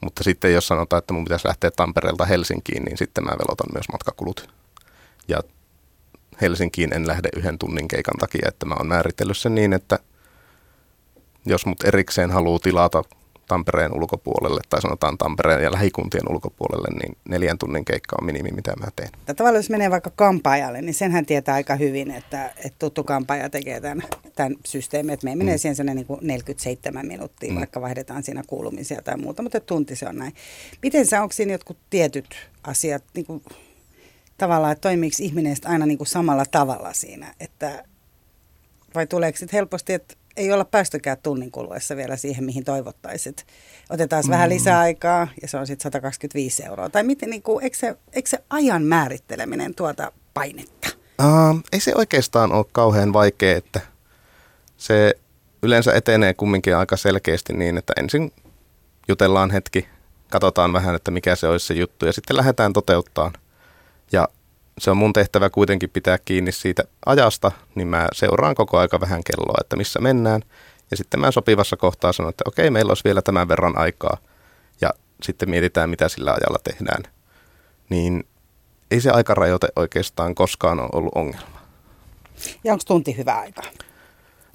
Mutta 0.00 0.24
sitten 0.24 0.52
jos 0.52 0.66
sanotaan, 0.68 0.98
että 0.98 1.14
mun 1.14 1.24
pitäisi 1.24 1.48
lähteä 1.48 1.70
Tampereelta 1.70 2.24
Helsinkiin, 2.24 2.84
niin 2.84 2.98
sitten 2.98 3.24
mä 3.24 3.30
velotan 3.30 3.72
myös 3.72 3.88
matkakulut. 3.92 4.48
Ja 5.28 5.40
Helsinkiin 6.40 6.94
en 6.94 7.06
lähde 7.06 7.28
yhden 7.36 7.58
tunnin 7.58 7.88
keikan 7.88 8.18
takia, 8.18 8.48
että 8.48 8.66
mä 8.66 8.74
oon 8.74 8.86
määritellyt 8.86 9.36
sen 9.36 9.54
niin, 9.54 9.72
että 9.72 9.98
jos 11.46 11.66
mut 11.66 11.84
erikseen 11.84 12.30
haluaa 12.30 12.58
tilata 12.58 13.02
Tampereen 13.48 13.94
ulkopuolelle, 13.94 14.60
tai 14.70 14.82
sanotaan 14.82 15.18
Tampereen 15.18 15.62
ja 15.62 15.72
lähikuntien 15.72 16.30
ulkopuolelle, 16.30 16.88
niin 17.02 17.16
neljän 17.28 17.58
tunnin 17.58 17.84
keikka 17.84 18.16
on 18.20 18.26
minimi, 18.26 18.50
mitä 18.50 18.72
mä 18.80 18.86
teen. 18.96 19.08
Että 19.14 19.34
tavallaan 19.34 19.58
jos 19.58 19.70
menee 19.70 19.90
vaikka 19.90 20.10
kampaajalle, 20.16 20.82
niin 20.82 20.94
senhän 20.94 21.26
tietää 21.26 21.54
aika 21.54 21.76
hyvin, 21.76 22.10
että, 22.10 22.46
että 22.46 22.78
tuttu 22.78 23.04
kampaaja 23.04 23.50
tekee 23.50 23.80
tämän, 23.80 24.02
tämän 24.34 24.56
systeemin, 24.66 25.14
että 25.14 25.24
me 25.24 25.36
menee 25.36 25.54
mm. 25.54 25.58
siihen 25.58 25.76
sellainen 25.76 25.96
niin 25.96 26.06
kuin 26.06 26.20
47 26.22 27.06
minuuttia, 27.06 27.52
mm. 27.52 27.58
vaikka 27.58 27.80
vaihdetaan 27.80 28.22
siinä 28.22 28.42
kuulumisia 28.46 29.02
tai 29.02 29.16
muuta, 29.16 29.42
mutta 29.42 29.60
tunti 29.60 29.96
se 29.96 30.08
on 30.08 30.16
näin. 30.16 30.34
Miten 30.82 31.06
sä, 31.06 31.22
onko 31.22 31.32
siinä 31.32 31.52
jotkut 31.52 31.78
tietyt 31.90 32.34
asiat, 32.62 33.04
niin 33.14 33.26
kuin, 33.26 33.42
tavallaan, 34.38 34.72
että 34.72 34.82
toimiiko 34.82 35.16
ihminen 35.20 35.56
aina 35.64 35.86
niin 35.86 35.98
kuin 35.98 36.08
samalla 36.08 36.44
tavalla 36.50 36.92
siinä, 36.92 37.34
että 37.40 37.84
vai 38.94 39.06
tuleeko 39.06 39.38
sitten 39.38 39.56
helposti, 39.56 39.92
että 39.92 40.14
ei 40.38 40.52
olla 40.52 40.64
päästykään 40.64 41.16
tunnin 41.22 41.50
kuluessa 41.50 41.96
vielä 41.96 42.16
siihen, 42.16 42.44
mihin 42.44 42.64
toivottaisit. 42.64 43.46
Otetaan 43.90 44.24
mm. 44.26 44.30
vähän 44.30 44.48
lisäaikaa 44.48 45.28
ja 45.42 45.48
se 45.48 45.56
on 45.56 45.66
sitten 45.66 45.82
125 45.82 46.64
euroa. 46.64 46.90
Tai 46.90 47.02
miten, 47.02 47.30
niin 47.30 47.42
kuin, 47.42 47.64
eikö, 47.64 47.76
se, 47.76 47.96
eikö 48.12 48.28
se 48.28 48.38
ajan 48.50 48.82
määritteleminen 48.82 49.74
tuota 49.74 50.12
painetta? 50.34 50.88
Uh, 51.22 51.60
ei 51.72 51.80
se 51.80 51.92
oikeastaan 51.94 52.52
ole 52.52 52.66
kauhean 52.72 53.12
vaikea, 53.12 53.56
että 53.56 53.80
se 54.76 55.14
yleensä 55.62 55.92
etenee 55.92 56.34
kumminkin 56.34 56.76
aika 56.76 56.96
selkeästi 56.96 57.52
niin, 57.52 57.78
että 57.78 57.92
ensin 57.96 58.32
jutellaan 59.08 59.50
hetki, 59.50 59.88
katsotaan 60.30 60.72
vähän, 60.72 60.94
että 60.94 61.10
mikä 61.10 61.36
se 61.36 61.48
olisi 61.48 61.66
se 61.66 61.74
juttu 61.74 62.06
ja 62.06 62.12
sitten 62.12 62.36
lähdetään 62.36 62.72
toteuttaan. 62.72 63.32
Se 64.78 64.90
on 64.90 64.96
mun 64.96 65.12
tehtävä 65.12 65.50
kuitenkin 65.50 65.90
pitää 65.90 66.18
kiinni 66.24 66.52
siitä 66.52 66.82
ajasta, 67.06 67.52
niin 67.74 67.88
mä 67.88 68.08
seuraan 68.12 68.54
koko 68.54 68.78
aika 68.78 69.00
vähän 69.00 69.22
kelloa, 69.24 69.58
että 69.60 69.76
missä 69.76 70.00
mennään. 70.00 70.42
Ja 70.90 70.96
sitten 70.96 71.20
mä 71.20 71.30
sopivassa 71.30 71.76
kohtaa 71.76 72.12
sanon, 72.12 72.30
että 72.30 72.44
okei, 72.46 72.70
meillä 72.70 72.90
olisi 72.90 73.04
vielä 73.04 73.22
tämän 73.22 73.48
verran 73.48 73.78
aikaa. 73.78 74.16
Ja 74.80 74.90
sitten 75.22 75.50
mietitään, 75.50 75.90
mitä 75.90 76.08
sillä 76.08 76.30
ajalla 76.30 76.58
tehdään. 76.64 77.02
Niin 77.88 78.24
ei 78.90 79.00
se 79.00 79.10
aikarajoite 79.10 79.68
oikeastaan 79.76 80.34
koskaan 80.34 80.80
ole 80.80 80.88
ollut 80.92 81.12
ongelma. 81.14 81.60
Ja 82.64 82.72
onko 82.72 82.84
tunti 82.86 83.16
hyvä 83.16 83.34
aika? 83.34 83.62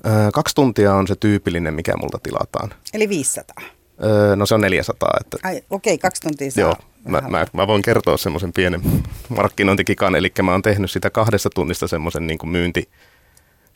Öö, 0.06 0.32
kaksi 0.34 0.56
tuntia 0.56 0.96
on 0.96 1.08
se 1.08 1.16
tyypillinen, 1.16 1.74
mikä 1.74 1.94
multa 1.98 2.20
tilataan. 2.24 2.74
Eli 2.94 3.10
500. 3.10 3.64
Öö, 4.04 4.36
no 4.36 4.46
se 4.46 4.56
on 4.56 4.62
400. 4.62 5.10
Että, 5.22 5.38
Ai, 5.44 5.62
okei, 5.70 5.98
kaksi 5.98 6.22
tuntia 6.22 6.52
saa. 6.52 6.62
joo, 6.62 6.76
mä, 7.08 7.22
mä, 7.22 7.46
mä, 7.54 7.68
voin 7.68 7.82
kertoa 7.82 8.18
semmoisen 8.18 8.54
pienen 8.54 8.82
markkinointikikan, 9.30 10.16
eli 10.16 10.32
mä 10.44 10.52
oon 10.52 10.62
tehnyt 10.62 10.92
sitä 10.92 11.10
kahdesta 11.10 11.50
tunnista 11.56 11.88
semmoisen 11.88 12.28
niin 12.28 12.40
myynti, 12.44 12.90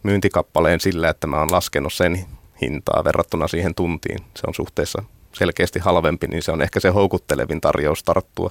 myyntikappaleen 0.03 0.79
sillä, 0.79 1.09
että 1.09 1.27
mä 1.27 1.39
oon 1.39 1.51
laskenut 1.51 1.93
sen 1.93 2.25
hintaa 2.61 3.03
verrattuna 3.03 3.47
siihen 3.47 3.75
tuntiin. 3.75 4.19
Se 4.35 4.43
on 4.47 4.53
suhteessa 4.53 5.03
selkeästi 5.33 5.79
halvempi, 5.79 6.27
niin 6.27 6.43
se 6.43 6.51
on 6.51 6.61
ehkä 6.61 6.79
se 6.79 6.89
houkuttelevin 6.89 7.61
tarjous 7.61 8.03
tarttua. 8.03 8.49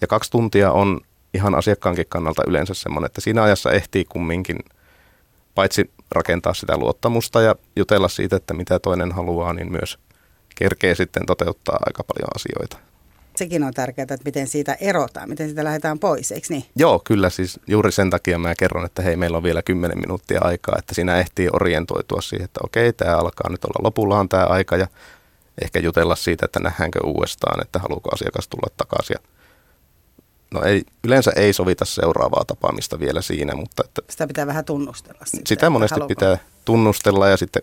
Ja 0.00 0.06
kaksi 0.06 0.30
tuntia 0.30 0.72
on 0.72 1.00
ihan 1.34 1.54
asiakkaankin 1.54 2.06
kannalta 2.08 2.42
yleensä 2.46 2.74
semmoinen, 2.74 3.06
että 3.06 3.20
siinä 3.20 3.42
ajassa 3.42 3.72
ehtii 3.72 4.04
kumminkin 4.04 4.58
paitsi 5.54 5.90
rakentaa 6.10 6.54
sitä 6.54 6.76
luottamusta 6.76 7.42
ja 7.42 7.54
jutella 7.76 8.08
siitä, 8.08 8.36
että 8.36 8.54
mitä 8.54 8.78
toinen 8.78 9.12
haluaa, 9.12 9.52
niin 9.52 9.72
myös 9.72 9.98
kerkee 10.54 10.94
sitten 10.94 11.26
toteuttaa 11.26 11.78
aika 11.86 12.04
paljon 12.04 12.28
asioita. 12.34 12.78
Sekin 13.36 13.62
on 13.62 13.74
tärkeää, 13.74 14.02
että 14.02 14.24
miten 14.24 14.46
siitä 14.46 14.76
erotaan, 14.80 15.28
miten 15.28 15.46
siitä 15.46 15.64
lähdetään 15.64 15.98
pois, 15.98 16.32
eikö 16.32 16.46
niin? 16.50 16.64
Joo, 16.76 16.98
kyllä 17.04 17.30
siis 17.30 17.60
juuri 17.66 17.92
sen 17.92 18.10
takia 18.10 18.38
mä 18.38 18.54
kerron, 18.54 18.84
että 18.84 19.02
hei, 19.02 19.16
meillä 19.16 19.36
on 19.36 19.42
vielä 19.42 19.62
10 19.62 19.98
minuuttia 19.98 20.40
aikaa, 20.44 20.74
että 20.78 20.94
siinä 20.94 21.16
ehtii 21.16 21.48
orientoitua 21.52 22.20
siihen, 22.20 22.44
että 22.44 22.60
okei, 22.64 22.92
tämä 22.92 23.16
alkaa 23.16 23.50
nyt 23.50 23.64
olla 23.64 23.84
lopullaan 23.84 24.28
tämä 24.28 24.44
aika 24.44 24.76
ja 24.76 24.86
ehkä 25.62 25.78
jutella 25.78 26.16
siitä, 26.16 26.46
että 26.46 26.60
nähdäänkö 26.60 26.98
uudestaan, 27.04 27.62
että 27.62 27.78
haluuko 27.78 28.10
asiakas 28.14 28.48
tulla 28.48 28.74
takaisin. 28.76 29.16
No 30.50 30.62
ei, 30.62 30.82
yleensä 31.04 31.32
ei 31.36 31.52
sovita 31.52 31.84
seuraavaa 31.84 32.44
tapaamista 32.46 33.00
vielä 33.00 33.22
siinä, 33.22 33.54
mutta 33.54 33.82
että 33.86 34.02
Sitä 34.10 34.26
pitää 34.26 34.46
vähän 34.46 34.64
tunnustella. 34.64 35.24
Sitten, 35.24 35.46
sitä 35.46 35.70
monesti 35.70 35.94
haluuko. 35.94 36.08
pitää 36.08 36.38
tunnustella 36.64 37.28
ja 37.28 37.36
sitten 37.36 37.62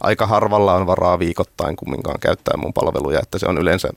aika 0.00 0.26
harvalla 0.26 0.74
on 0.74 0.86
varaa 0.86 1.18
viikoittain 1.18 1.76
kumminkaan 1.76 2.20
käyttää 2.20 2.56
mun 2.56 2.72
palveluja, 2.72 3.20
että 3.22 3.38
se 3.38 3.46
on 3.46 3.58
yleensä 3.58 3.88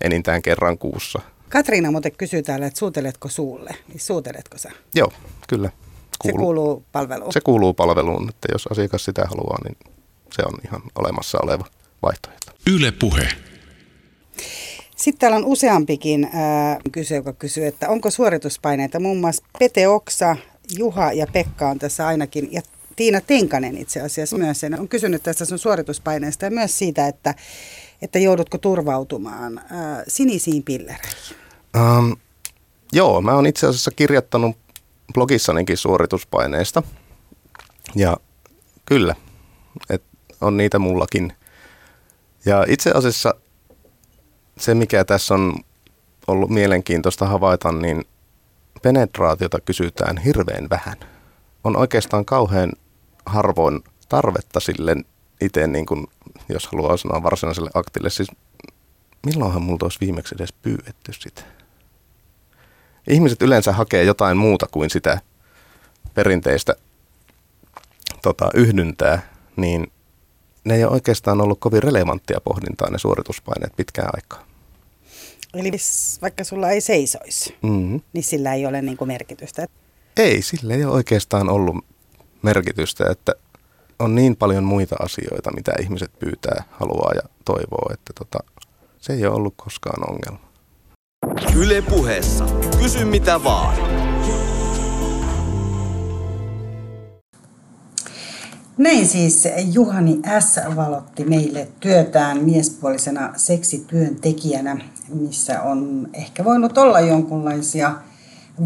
enintään 0.00 0.42
kerran 0.42 0.78
kuussa. 0.78 1.20
Katriina 1.48 1.90
muuten 1.90 2.12
kysyy 2.12 2.42
täällä, 2.42 2.66
että 2.66 2.78
suuteletko 2.78 3.28
suulle? 3.28 3.70
Niin 3.88 4.00
suuteletko 4.00 4.58
sä? 4.58 4.70
Joo, 4.94 5.12
kyllä. 5.48 5.70
Se 6.24 6.32
kuuluu 6.32 6.84
palveluun. 6.92 7.32
se 7.32 7.40
kuuluu 7.40 7.74
palveluun, 7.74 8.28
että 8.28 8.48
jos 8.52 8.66
asiakas 8.66 9.04
sitä 9.04 9.24
haluaa, 9.24 9.58
niin 9.64 9.76
se 10.32 10.42
on 10.46 10.54
ihan 10.64 10.82
olemassa 10.94 11.38
oleva 11.42 11.64
vaihtoehto. 12.02 12.52
Yle 12.66 12.92
Puhe. 12.92 13.28
Sitten 14.96 15.18
täällä 15.18 15.36
on 15.36 15.44
useampikin 15.44 16.30
ää, 16.32 16.80
kysy, 16.92 17.14
joka 17.14 17.32
kysyy, 17.32 17.66
että 17.66 17.88
onko 17.88 18.10
suorituspaineita. 18.10 19.00
Muun 19.00 19.18
muassa 19.18 19.44
Pete 19.58 19.88
Oksa, 19.88 20.36
Juha 20.76 21.12
ja 21.12 21.26
Pekka 21.32 21.68
on 21.68 21.78
tässä 21.78 22.06
ainakin, 22.06 22.48
ja 22.52 22.62
Tiina 22.96 23.20
Tenkanen 23.20 23.76
itse 23.76 24.00
asiassa 24.00 24.36
myös 24.36 24.60
sen, 24.60 24.80
on 24.80 24.88
kysynyt 24.88 25.22
tästä 25.22 25.44
sun 25.44 25.58
suorituspaineesta 25.58 26.44
ja 26.44 26.50
myös 26.50 26.78
siitä, 26.78 27.08
että, 27.08 27.34
että 28.02 28.18
joudutko 28.18 28.58
turvautumaan 28.58 29.58
ää, 29.70 30.04
sinisiin 30.08 30.62
pillereihin. 30.62 31.36
Um, 31.76 32.16
joo, 32.92 33.20
mä 33.20 33.34
oon 33.34 33.46
itse 33.46 33.66
asiassa 33.66 33.90
kirjoittanut 33.90 34.56
blogissanikin 35.14 35.76
suorituspaineista. 35.76 36.82
Ja 37.94 38.16
kyllä, 38.86 39.14
et 39.90 40.02
on 40.40 40.56
niitä 40.56 40.78
mullakin. 40.78 41.32
Ja 42.44 42.64
itse 42.68 42.90
asiassa 42.90 43.34
se, 44.58 44.74
mikä 44.74 45.04
tässä 45.04 45.34
on 45.34 45.54
ollut 46.26 46.50
mielenkiintoista 46.50 47.26
havaita, 47.26 47.72
niin 47.72 48.04
penetraatiota 48.82 49.60
kysytään 49.60 50.18
hirveän 50.18 50.70
vähän. 50.70 50.96
On 51.64 51.76
oikeastaan 51.76 52.24
kauhean 52.24 52.72
harvoin 53.26 53.84
tarvetta 54.08 54.60
sille 54.60 54.96
itse, 55.40 55.66
niin 55.66 55.86
kuin, 55.86 56.06
jos 56.48 56.66
haluaa 56.66 56.96
sanoa 56.96 57.22
varsinaiselle 57.22 57.70
aktille. 57.74 58.10
Siis 58.10 58.28
milloinhan 59.26 59.62
multa 59.62 59.84
olisi 59.84 60.00
viimeksi 60.00 60.34
edes 60.38 60.52
pyydetty 60.52 61.12
sitä? 61.12 61.42
Ihmiset 63.08 63.42
yleensä 63.42 63.72
hakee 63.72 64.04
jotain 64.04 64.36
muuta 64.36 64.66
kuin 64.70 64.90
sitä 64.90 65.20
perinteistä 66.14 66.76
tota, 68.22 68.50
yhdyntää, 68.54 69.28
niin 69.56 69.92
ne 70.64 70.74
ei 70.74 70.84
ole 70.84 70.92
oikeastaan 70.92 71.40
ollut 71.40 71.60
kovin 71.60 71.82
relevanttia 71.82 72.40
pohdintaa 72.40 72.90
ne 72.90 72.98
suorituspaineet 72.98 73.76
pitkään 73.76 74.10
aikaa. 74.14 74.46
Eli 75.54 75.70
vaikka 76.22 76.44
sulla 76.44 76.70
ei 76.70 76.80
seisoisi, 76.80 77.56
Mm-hmm. 77.62 78.00
niin 78.12 78.24
sillä 78.24 78.54
ei 78.54 78.66
ole 78.66 78.82
niin 78.82 78.96
kuin 78.96 79.08
merkitystä. 79.08 79.66
Ei, 80.16 80.42
sillä 80.42 80.74
ei 80.74 80.84
ole 80.84 80.94
oikeastaan 80.94 81.48
ollut 81.48 81.76
merkitystä, 82.46 83.04
että 83.10 83.32
on 83.98 84.14
niin 84.14 84.36
paljon 84.36 84.64
muita 84.64 84.96
asioita, 85.00 85.52
mitä 85.52 85.72
ihmiset 85.80 86.10
pyytää, 86.18 86.64
haluaa 86.70 87.12
ja 87.14 87.22
toivoo, 87.44 87.90
että 87.92 88.12
tota, 88.18 88.38
se 88.98 89.12
ei 89.12 89.26
ole 89.26 89.36
ollut 89.36 89.54
koskaan 89.56 90.10
ongelma. 90.10 90.46
Yle 91.56 91.82
puheessa. 91.82 92.44
Kysy 92.82 93.04
mitä 93.04 93.44
vaan. 93.44 93.76
Näin 98.78 99.06
siis 99.06 99.48
Juhani 99.72 100.20
S. 100.40 100.56
valotti 100.76 101.24
meille 101.24 101.68
työtään 101.80 102.44
miespuolisena 102.44 103.32
seksityöntekijänä, 103.36 104.76
missä 105.08 105.62
on 105.62 106.08
ehkä 106.12 106.44
voinut 106.44 106.78
olla 106.78 107.00
jonkunlaisia 107.00 107.94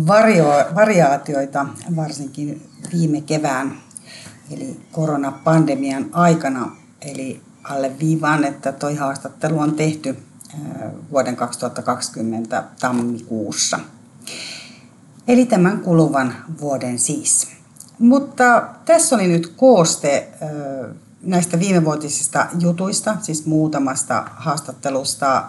vario, 0.06 0.46
variaatioita, 0.74 1.66
varsinkin 1.96 2.70
viime 2.92 3.20
kevään 3.20 3.80
eli 4.50 4.80
koronapandemian 4.92 6.06
aikana. 6.12 6.76
Eli 7.00 7.40
alle 7.64 7.98
viivaan, 7.98 8.44
että 8.44 8.72
toi 8.72 8.96
haastattelu 8.96 9.58
on 9.58 9.74
tehty 9.74 10.16
vuoden 11.10 11.36
2020 11.36 12.64
tammikuussa. 12.80 13.80
Eli 15.28 15.46
tämän 15.46 15.80
kuluvan 15.80 16.34
vuoden 16.60 16.98
siis. 16.98 17.48
Mutta 17.98 18.62
tässä 18.84 19.16
oli 19.16 19.26
nyt 19.26 19.52
kooste 19.56 20.28
näistä 21.22 21.58
viimevuotisista 21.58 22.46
jutuista, 22.60 23.16
siis 23.22 23.46
muutamasta 23.46 24.24
haastattelusta 24.36 25.44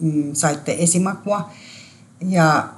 mm, 0.00 0.34
saitte 0.34 0.76
esimakua. 0.78 1.50
Ja 2.20 2.68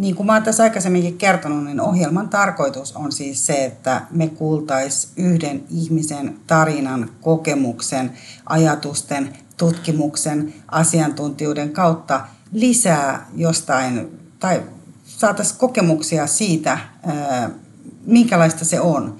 niin 0.00 0.14
kuin 0.14 0.26
mä 0.26 0.32
olen 0.32 0.42
tässä 0.42 0.62
aikaisemminkin 0.62 1.18
kertonut, 1.18 1.64
niin 1.64 1.80
ohjelman 1.80 2.28
tarkoitus 2.28 2.92
on 2.92 3.12
siis 3.12 3.46
se, 3.46 3.64
että 3.64 4.02
me 4.10 4.28
kuultaisiin 4.28 5.12
yhden 5.16 5.64
ihmisen 5.70 6.36
tarinan, 6.46 7.10
kokemuksen, 7.20 8.12
ajatusten, 8.46 9.36
tutkimuksen, 9.56 10.54
asiantuntijuuden 10.68 11.70
kautta 11.70 12.20
lisää 12.52 13.26
jostain, 13.36 14.18
tai 14.40 14.62
saataisiin 15.04 15.58
kokemuksia 15.58 16.26
siitä, 16.26 16.78
minkälaista 18.06 18.64
se 18.64 18.80
on, 18.80 19.16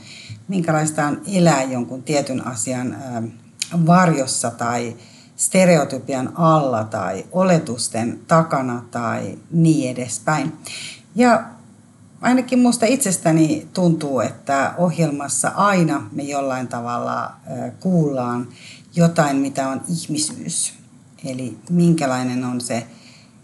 minkälaista 0.49 1.07
on 1.07 1.23
elää 1.35 1.63
jonkun 1.63 2.03
tietyn 2.03 2.47
asian 2.47 2.97
varjossa 3.87 4.51
tai 4.51 4.97
stereotypian 5.39 6.33
alla 6.35 6.85
tai 6.85 7.25
oletusten 7.33 8.21
takana 8.29 8.85
tai 8.91 9.39
niin 9.51 9.91
edespäin. 9.91 10.53
Ja 11.15 11.45
ainakin 12.21 12.59
minusta 12.59 12.87
itsestäni 12.87 13.69
tuntuu, 13.75 14.21
että 14.21 14.75
ohjelmassa 14.79 15.49
aina 15.49 16.09
me 16.13 16.23
jollain 16.23 16.69
tavalla 16.69 17.33
kuullaan 17.81 18.49
jotain, 18.97 19.37
mitä 19.37 19.69
on 19.69 19.83
ihmisyys. 19.89 20.75
Eli 21.25 21.59
minkälainen 21.71 22.45
on 22.45 22.61
se 22.61 22.87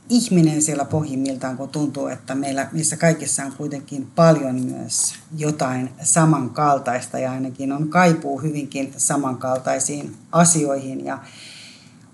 ihminen 0.09 0.63
siellä 0.63 0.85
pohjimmiltaan, 0.85 1.57
kun 1.57 1.69
tuntuu, 1.69 2.07
että 2.07 2.35
meillä 2.35 2.69
missä 2.73 2.97
kaikissa 2.97 3.43
on 3.45 3.53
kuitenkin 3.53 4.07
paljon 4.15 4.61
myös 4.61 5.15
jotain 5.37 5.91
samankaltaista 6.03 7.19
ja 7.19 7.33
ainakin 7.33 7.73
on 7.73 7.89
kaipuu 7.89 8.41
hyvinkin 8.41 8.95
samankaltaisiin 8.97 10.17
asioihin 10.33 11.05
ja 11.05 11.19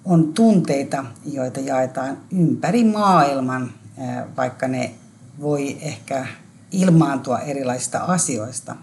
on 0.04 0.34
tunteita, 0.34 1.04
joita 1.24 1.60
jaetaan 1.60 2.18
ympäri 2.32 2.84
maailman, 2.84 3.72
vaikka 4.36 4.68
ne 4.68 4.94
voi 5.40 5.78
ehkä 5.80 6.26
ilmaantua 6.72 7.38
erilaisista 7.38 7.98
asioista. 7.98 8.76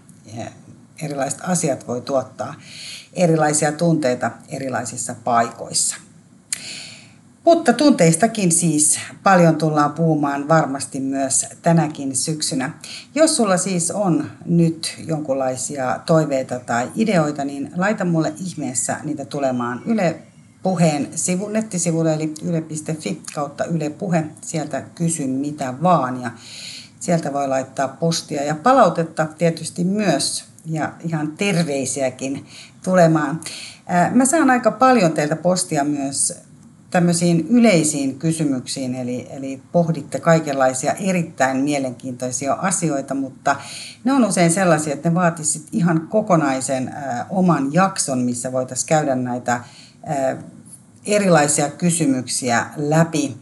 Erilaiset 1.02 1.40
asiat 1.42 1.88
voi 1.88 2.00
tuottaa 2.00 2.54
erilaisia 3.12 3.72
tunteita 3.72 4.30
erilaisissa 4.48 5.14
paikoissa. 5.24 5.96
Mutta 7.44 7.72
tunteistakin 7.72 8.52
siis 8.52 8.98
paljon 9.22 9.56
tullaan 9.56 9.92
puhumaan 9.92 10.48
varmasti 10.48 11.00
myös 11.00 11.46
tänäkin 11.62 12.16
syksynä. 12.16 12.70
Jos 13.14 13.36
sulla 13.36 13.56
siis 13.56 13.90
on 13.90 14.30
nyt 14.44 14.94
jonkinlaisia 15.06 16.00
toiveita 16.06 16.60
tai 16.60 16.92
ideoita, 16.96 17.44
niin 17.44 17.70
laita 17.76 18.04
mulle 18.04 18.34
ihmeessä 18.46 18.96
niitä 19.04 19.24
tulemaan 19.24 19.82
Yle 19.86 20.22
Puheen 20.68 21.08
sivun, 21.14 21.52
nettisivulle, 21.52 22.14
eli 22.14 22.34
yle.fi 22.42 23.22
kautta 23.34 23.64
Yle 23.64 23.90
Puhe. 23.90 24.24
Sieltä 24.40 24.80
kysy 24.80 25.26
mitä 25.26 25.74
vaan 25.82 26.22
ja 26.22 26.30
sieltä 27.00 27.32
voi 27.32 27.48
laittaa 27.48 27.88
postia 27.88 28.44
ja 28.44 28.54
palautetta 28.54 29.26
tietysti 29.38 29.84
myös 29.84 30.44
ja 30.66 30.92
ihan 31.04 31.32
terveisiäkin 31.36 32.46
tulemaan. 32.84 33.40
Mä 34.14 34.24
saan 34.24 34.50
aika 34.50 34.70
paljon 34.70 35.12
teiltä 35.12 35.36
postia 35.36 35.84
myös 35.84 36.34
tämmöisiin 36.90 37.46
yleisiin 37.50 38.18
kysymyksiin, 38.18 38.94
eli, 38.94 39.26
eli 39.30 39.62
pohditte 39.72 40.20
kaikenlaisia 40.20 40.92
erittäin 40.92 41.56
mielenkiintoisia 41.56 42.52
asioita, 42.52 43.14
mutta 43.14 43.56
ne 44.04 44.12
on 44.12 44.24
usein 44.24 44.50
sellaisia, 44.50 44.92
että 44.92 45.08
ne 45.08 45.14
vaatisivat 45.14 45.68
ihan 45.72 46.08
kokonaisen 46.08 46.88
ä, 46.88 47.26
oman 47.30 47.72
jakson, 47.72 48.18
missä 48.18 48.52
voitaisiin 48.52 48.88
käydä 48.88 49.14
näitä 49.14 49.52
ä, 49.52 49.62
erilaisia 51.14 51.70
kysymyksiä 51.70 52.66
läpi. 52.76 53.36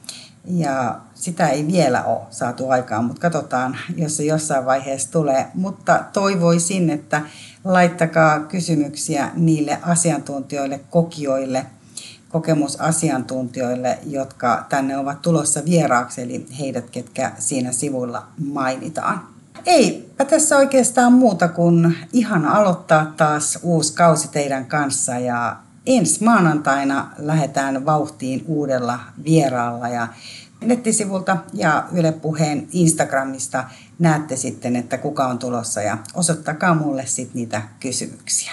Ja 0.45 1.01
sitä 1.15 1.49
ei 1.49 1.67
vielä 1.67 2.05
ole 2.05 2.21
saatu 2.31 2.71
aikaan, 2.71 3.05
mutta 3.05 3.21
katsotaan, 3.21 3.77
jos 3.97 4.17
se 4.17 4.25
jossain 4.25 4.67
vaiheessa 4.67 5.13
tulee. 5.13 5.47
Mutta 5.55 6.05
toivoisin, 6.13 6.91
että 6.91 7.23
laittakaa 7.65 8.41
kysymyksiä 8.41 9.31
niille 9.35 9.79
asiantuntijoille, 9.83 10.81
kokijoille– 10.91 11.67
kokemusasiantuntijoille, 12.37 13.99
jotka 14.07 14.67
tänne 14.69 14.99
ovat 14.99 15.23
tulossa 15.23 15.65
vieraaksi, 15.65 16.23
eli 16.23 16.47
heidät, 16.59 16.91
ketkä 16.91 17.33
siinä 17.39 17.73
sivulla 17.73 18.27
mainitaan. 18.39 19.29
Eipä 19.67 20.25
tässä 20.25 20.57
oikeastaan 20.57 21.13
muuta 21.13 21.49
kuin 21.49 21.97
ihan 22.13 22.47
aloittaa 22.47 23.13
taas 23.17 23.59
uusi 23.63 23.93
kausi 23.95 24.29
teidän 24.29 24.67
kanssa 24.67 25.19
ja 25.19 25.57
ensi 25.87 26.25
maanantaina 26.25 27.13
lähdetään 27.19 27.87
vauhtiin 27.87 28.45
uudella 28.47 29.01
vieraalla 29.25 29.89
ja 29.89 30.09
nettisivulta 30.61 31.37
ja 31.53 31.85
Yle 31.93 32.13
Puheen 32.13 32.69
Instagramista 32.73 33.65
näette 33.99 34.37
sitten, 34.37 34.77
että 34.77 34.99
kuka 34.99 35.27
on 35.27 35.39
tulossa 35.39 35.83
ja 35.83 35.99
osoittakaa 36.15 36.75
mulle 36.75 37.07
sitten 37.07 37.35
niitä 37.35 37.63
kysymyksiä 37.81 38.53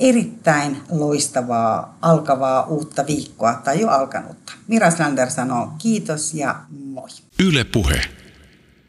erittäin 0.00 0.76
loistavaa 0.90 1.98
alkavaa 2.02 2.66
uutta 2.66 3.06
viikkoa 3.06 3.54
tai 3.54 3.80
jo 3.80 3.88
alkanutta. 3.88 4.52
Mira 4.68 4.90
Slander 4.90 5.30
sanoo 5.30 5.72
kiitos 5.78 6.34
ja 6.34 6.54
moi. 6.70 7.08
Yle 7.40 7.64
Puhe. 7.64 8.17